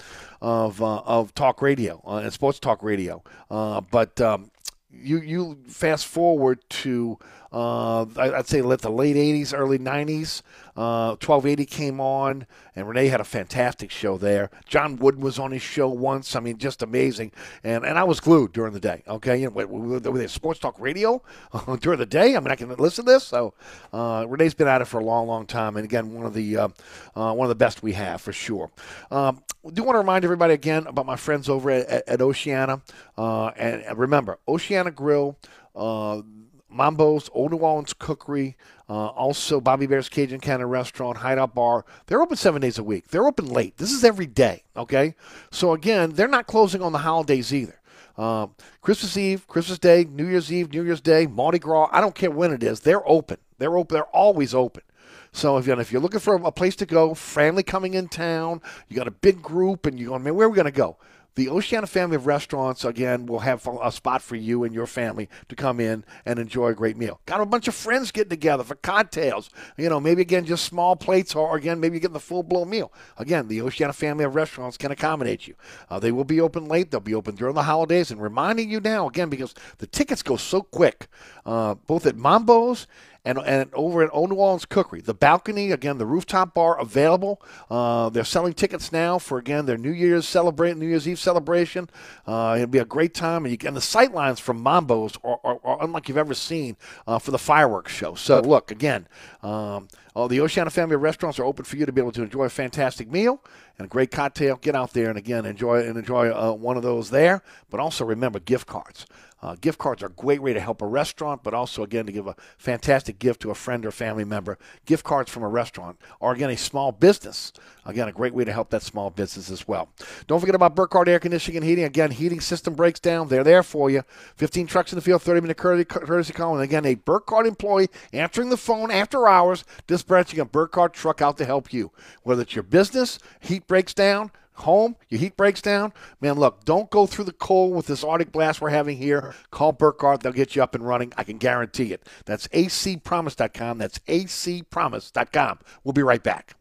[0.41, 3.21] of of talk radio and sports talk radio.
[3.49, 4.49] But um,
[4.89, 7.19] you you fast forward to
[7.51, 10.41] uh, I'd say let the late '80s, early '90s.
[10.77, 12.45] Uh, 1280 came on,
[12.75, 14.51] and Rene had a fantastic show there.
[14.67, 16.35] John Wooden was on his show once.
[16.35, 17.31] I mean, just amazing.
[17.63, 19.01] And and I was glued during the day.
[19.07, 21.23] Okay, you know, with, with sports talk radio
[21.79, 22.35] during the day.
[22.35, 23.23] I mean, I can listen to this.
[23.23, 23.55] So
[23.91, 26.57] uh, Rene's been at it for a long, long time, and again, one of the
[26.57, 26.67] uh,
[27.15, 28.69] uh, one of the best we have for sure.
[29.09, 29.41] Um,
[29.73, 32.81] do want to remind everybody again about my friends over at, at, Oceana,
[33.17, 35.37] uh, and remember Oceana Grill.
[35.75, 36.21] Uh,
[36.69, 38.57] Mambo's, Old Orleans Cookery,
[38.89, 41.85] uh, also Bobby Hebert's Cajun Cannon Restaurant, Hideout Bar.
[42.05, 43.07] They're open seven days a week.
[43.07, 43.77] They're open late.
[43.77, 45.15] This is every day, okay?
[45.51, 47.79] So, again, they're not closing on the holidays either.
[48.17, 52.15] Um, Christmas Eve, Christmas Day, New Year's Eve, New Year's Day, Mardi Gras, I don't
[52.15, 52.79] care when it is.
[52.79, 53.37] They're open.
[53.59, 53.95] They're open.
[53.95, 54.83] They're always open.
[55.31, 58.61] So if, you if you're looking for a place to go, family coming in town,
[58.87, 60.97] you got a big group, and you're going, man, where are we going to go?
[61.37, 65.29] The Oceana family of restaurants, again, will have a spot for you and your family
[65.49, 67.21] to come in and enjoy a great meal.
[67.27, 69.51] Got a bunch of friends getting together for cocktails.
[69.77, 72.71] You know, maybe again, just small plates, or again, maybe you get the full blown
[72.71, 72.91] meal.
[73.19, 75.53] Again, the Oceana family of restaurants can accommodate you.
[75.91, 78.79] Uh, they will be open late, they'll be open during the holidays, and reminding you
[78.79, 81.07] now, again, because the tickets go so quick,
[81.45, 82.87] uh, both at Mambo's
[83.27, 85.01] and, and over at Old New Orleans Cookery.
[85.01, 87.41] The balcony, again, the rooftop bar available.
[87.69, 91.89] Uh, they're selling tickets now for, again, their New Year's celebrate, New Year's Eve celebration.
[92.25, 93.45] Uh, it'll be a great time.
[93.45, 96.77] And, you, and the sight lines from Mambo's are, are, are unlike you've ever seen
[97.05, 98.15] uh, for the fireworks show.
[98.15, 99.09] So, look, again,
[99.43, 102.23] um, all the Oceana family of restaurants are open for you to be able to
[102.23, 103.43] enjoy a fantastic meal
[103.77, 104.55] and a great cocktail.
[104.55, 107.43] Get out there and again enjoy and enjoy uh, one of those there.
[107.69, 109.05] But also remember gift cards.
[109.41, 112.11] Uh, gift cards are a great way to help a restaurant, but also, again, to
[112.11, 114.57] give a fantastic gift to a friend or family member.
[114.85, 117.53] Gift cards from a restaurant, or again, a small business.
[117.85, 119.89] Again, a great way to help that small business as well.
[120.25, 121.85] Don't forget about Burkhardt Air Conditioning and Heating.
[121.85, 123.27] Again, heating system breaks down.
[123.27, 124.03] They're there for you.
[124.35, 126.55] 15 trucks in the field, 30 minute courtesy call.
[126.55, 131.37] And again, a Burkhardt employee answering the phone after hours, dispatching a Burkhardt truck out
[131.37, 131.91] to help you.
[132.23, 136.89] Whether it's your business, heat breaks down, home, your heat breaks down, man, look, don't
[136.89, 139.33] go through the cold with this Arctic blast we're having here.
[139.51, 140.21] Call Burkhardt.
[140.21, 141.13] They'll get you up and running.
[141.17, 142.07] I can guarantee it.
[142.25, 143.77] That's acpromise.com.
[143.77, 145.59] That's acpromise.com.
[145.83, 146.55] We'll be right back.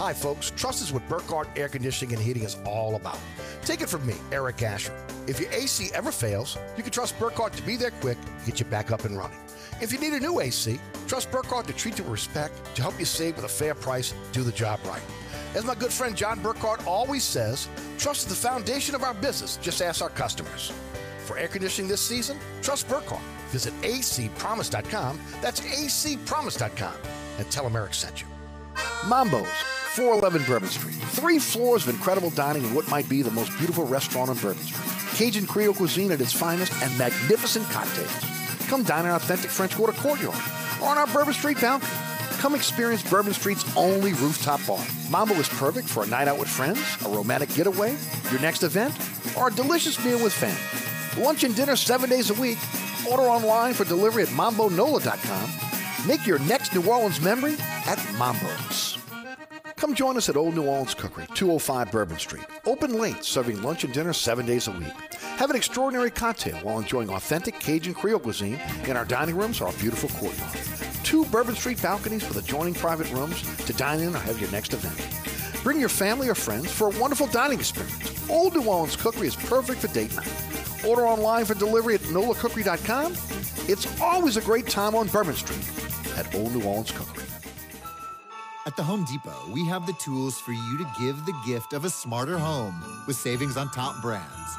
[0.00, 0.50] Hi, folks.
[0.56, 3.18] Trust is what Burkhardt Air Conditioning and Heating is all about.
[3.66, 4.94] Take it from me, Eric Asher.
[5.26, 8.16] If your AC ever fails, you can trust Burkhardt to be there quick,
[8.46, 9.36] get you back up and running.
[9.82, 10.80] If you need a new AC,
[11.10, 14.14] trust Burkhardt to treat you with respect, to help you save with a fair price,
[14.30, 15.02] do the job right.
[15.56, 17.68] As my good friend John Burkhardt always says,
[17.98, 19.56] trust is the foundation of our business.
[19.56, 20.72] Just ask our customers.
[21.24, 23.24] For air conditioning this season, trust Burkhardt.
[23.48, 25.18] Visit acpromise.com.
[25.42, 26.94] That's acpromise.com.
[27.38, 28.28] And tell them Eric sent you.
[29.08, 29.48] Mambo's,
[29.96, 30.94] 411 Bourbon Street.
[30.94, 34.62] Three floors of incredible dining in what might be the most beautiful restaurant on Bourbon
[34.62, 35.16] Street.
[35.16, 38.68] Cajun Creole cuisine at its finest and magnificent cocktails.
[38.68, 41.90] Come dine in our authentic French Quarter courtyard on our Bourbon Street balcony.
[42.38, 44.84] Come experience Bourbon Street's only rooftop bar.
[45.10, 47.96] Mambo is perfect for a night out with friends, a romantic getaway,
[48.30, 48.94] your next event,
[49.36, 51.22] or a delicious meal with family.
[51.22, 52.58] Lunch and dinner seven days a week.
[53.10, 56.06] Order online for delivery at mambonola.com.
[56.08, 58.96] Make your next New Orleans memory at Mambo's.
[59.76, 62.44] Come join us at Old New Orleans Cookery, 205 Bourbon Street.
[62.66, 64.92] Open late, serving lunch and dinner seven days a week.
[65.40, 69.68] Have an extraordinary cocktail while enjoying authentic Cajun Creole cuisine in our dining rooms or
[69.68, 70.52] our beautiful courtyard.
[71.02, 74.74] Two Bourbon Street balconies with adjoining private rooms to dine in or have your next
[74.74, 74.94] event.
[75.62, 78.28] Bring your family or friends for a wonderful dining experience.
[78.28, 80.30] Old New Orleans Cookery is perfect for date night.
[80.86, 83.12] Order online for delivery at nolacookery.com.
[83.66, 87.24] It's always a great time on Bourbon Street at Old New Orleans Cookery.
[88.66, 91.86] At the Home Depot, we have the tools for you to give the gift of
[91.86, 94.58] a smarter home with savings on top brands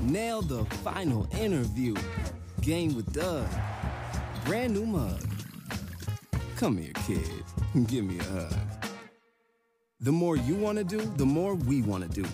[0.00, 1.94] nail the final interview.
[2.60, 3.46] Game with Doug,
[4.44, 5.22] brand new mug.
[6.56, 7.44] Come here, kid,
[7.86, 8.54] give me a hug.
[10.00, 12.28] The more you want to do, the more we want to do.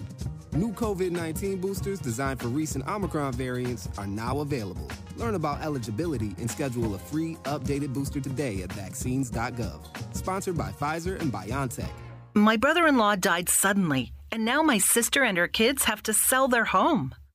[0.52, 4.90] New COVID 19 boosters designed for recent Omicron variants are now available.
[5.16, 10.16] Learn about eligibility and schedule a free updated booster today at vaccines.gov.
[10.16, 11.90] Sponsored by Pfizer and BioNTech.
[12.34, 16.12] My brother in law died suddenly, and now my sister and her kids have to
[16.12, 17.14] sell their home.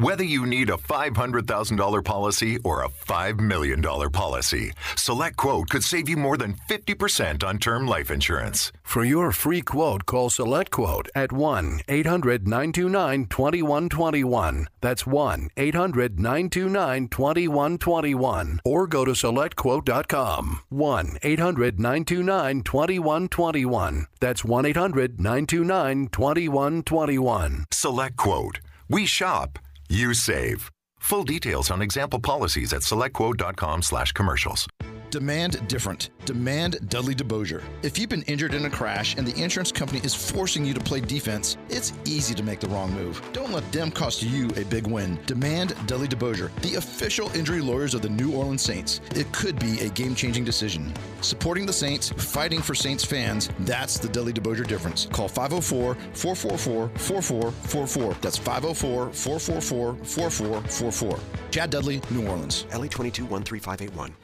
[0.00, 6.08] Whether you need a $500,000 policy or a $5 million policy, Select Quote could save
[6.08, 8.72] you more than 50% on term life insurance.
[8.82, 14.68] For your free quote, call Select Quote at 1 800 929 2121.
[14.80, 18.60] That's 1 800 929 2121.
[18.64, 20.60] Or go to selectquote.com.
[20.70, 24.06] 1 800 929 2121.
[24.18, 27.66] That's 1 800 929 2121.
[27.70, 28.60] Select Quote.
[28.88, 29.58] We shop.
[29.90, 30.70] You save.
[31.00, 34.68] Full details on example policies at selectquote.com slash commercials.
[35.10, 36.10] Demand different.
[36.24, 37.64] Demand Dudley DeBosier.
[37.82, 40.78] If you've been injured in a crash and the insurance company is forcing you to
[40.78, 43.20] play defense, it's easy to make the wrong move.
[43.32, 45.18] Don't let them cost you a big win.
[45.26, 49.00] Demand Dudley DeBosier, the official injury lawyers of the New Orleans Saints.
[49.16, 50.92] It could be a game changing decision.
[51.22, 55.06] Supporting the Saints, fighting for Saints fans, that's the Dudley DeBosier difference.
[55.06, 58.14] Call 504 444 4444.
[58.20, 61.18] That's 504 444 4444.
[61.50, 62.64] Chad Dudley, New Orleans.
[62.72, 64.14] LA 22 13581.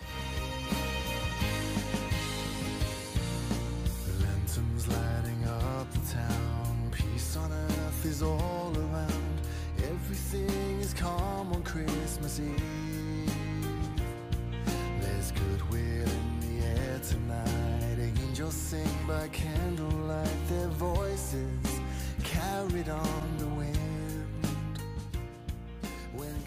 [19.26, 20.48] By candlelight.
[20.48, 21.80] Their voices
[22.22, 24.78] carried on the wind.
[26.12, 26.44] When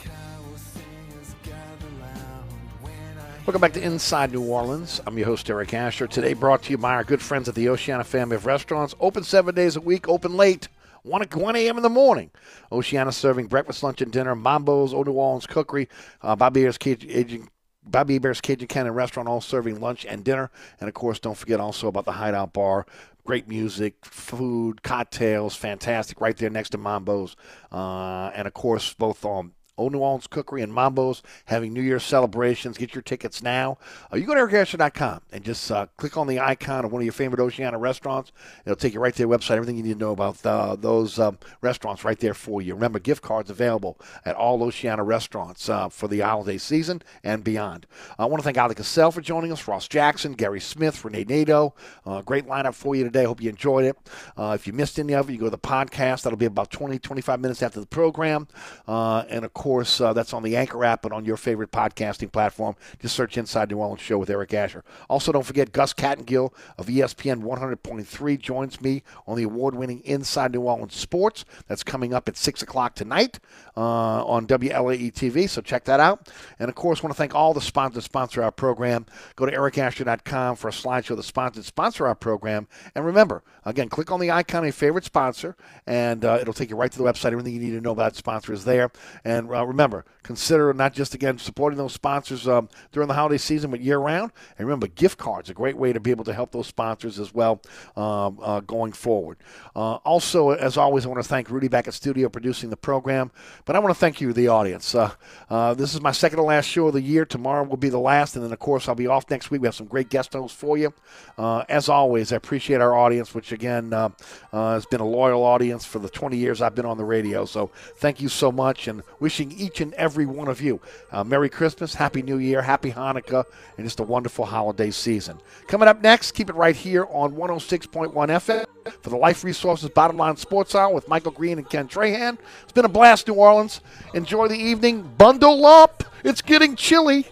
[0.55, 5.01] singers gather I Welcome back to Inside New Orleans.
[5.05, 6.07] I'm your host, Eric Asher.
[6.07, 8.95] Today brought to you by our good friends at the Oceana family of restaurants.
[9.01, 10.69] Open seven days a week, open late.
[11.03, 11.77] 1, 1 a.m.
[11.77, 12.31] in the morning.
[12.71, 14.35] Oceana serving breakfast, lunch, and dinner.
[14.35, 15.89] Mambo's, Old New Orleans Cookery,
[16.21, 17.49] uh, Bobby Hebert Cajun,
[17.91, 20.51] Bobby Hebert's Cajun Cannon Restaurant, all serving lunch and dinner.
[20.79, 22.85] And of course, don't forget also about the Hideout Bar.
[23.25, 27.35] Great music, food, cocktails, fantastic, right there next to Mambo's.
[27.71, 32.03] Uh, and of course, both on Old New Orleans Cookery and Mambo's having New Year's
[32.03, 32.77] celebrations.
[32.77, 33.77] Get your tickets now.
[34.11, 37.05] Uh, you go to ericasher.com and just uh, click on the icon of one of
[37.05, 38.33] your favorite Oceana restaurants.
[38.65, 39.51] It'll take you right to their website.
[39.51, 42.73] Everything you need to know about uh, those um, restaurants right there for you.
[42.73, 47.87] Remember, gift cards available at all Oceana restaurants uh, for the holiday season and beyond.
[48.17, 51.73] I want to thank Oleh Kosel for joining us, Ross Jackson, Gary Smith, Rene Nadeau.
[52.05, 53.23] Uh, great lineup for you today.
[53.23, 53.97] Hope you enjoyed it.
[54.37, 56.23] If you missed any of it, you go to the podcast.
[56.23, 58.47] That'll be about 20, 25 minutes after the program.
[58.87, 62.75] And of course, uh, that's on the Anchor app and on your favorite podcasting platform.
[62.99, 64.83] Just search Inside New Orleans Show with Eric Asher.
[65.09, 70.61] Also, don't forget Gus Kattengell of ESPN 100.3 joins me on the award-winning Inside New
[70.61, 71.45] Orleans Sports.
[71.67, 73.39] That's coming up at 6 o'clock tonight
[73.77, 76.29] uh, on WLAE TV, so check that out.
[76.57, 79.05] And of course, want to thank all the sponsors sponsor our program.
[79.35, 82.67] Go to ericasher.com for a slideshow that sponsors sponsor our program.
[82.95, 85.55] And remember, again, click on the icon of your favorite sponsor,
[85.85, 87.31] and uh, it'll take you right to the website.
[87.31, 88.91] Everything you need to know about that sponsor is there.
[89.23, 93.71] And uh, remember, consider not just again supporting those sponsors um, during the holiday season,
[93.71, 94.31] but year round.
[94.59, 97.33] And remember, gift cards a great way to be able to help those sponsors as
[97.33, 97.59] well
[97.97, 99.37] um, uh, going forward.
[99.75, 103.31] Uh, also, as always, I want to thank Rudy back at studio producing the program.
[103.65, 104.93] But I want to thank you, the audience.
[104.93, 105.13] Uh,
[105.49, 107.25] uh, this is my second to last show of the year.
[107.25, 109.61] Tomorrow will be the last, and then of course I'll be off next week.
[109.61, 110.93] We have some great guest hosts for you.
[111.39, 114.09] Uh, as always, I appreciate our audience, which again uh,
[114.51, 117.45] has been a loyal audience for the 20 years I've been on the radio.
[117.45, 120.79] So thank you so much, and wishing each and every one of you
[121.11, 123.45] uh, Merry Christmas, Happy New Year, Happy Hanukkah,
[123.77, 125.39] and just a wonderful holiday season.
[125.67, 128.65] Coming up next, keep it right here on 106.1 FM
[129.01, 132.37] for the Life Resources Bottom Line Sports Hour with Michael Green and Ken Trahan.
[132.63, 133.81] It's been a blast, New Orleans.
[134.13, 135.01] Enjoy the evening.
[135.17, 136.03] Bundle up.
[136.23, 137.27] It's getting chilly.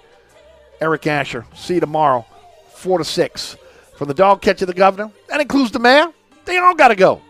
[0.81, 1.45] Eric Asher.
[1.55, 2.25] See you tomorrow,
[2.75, 3.57] 4 to 6.
[3.95, 6.13] From the dog catcher the governor, that includes the mayor.
[6.45, 7.21] They all got to go.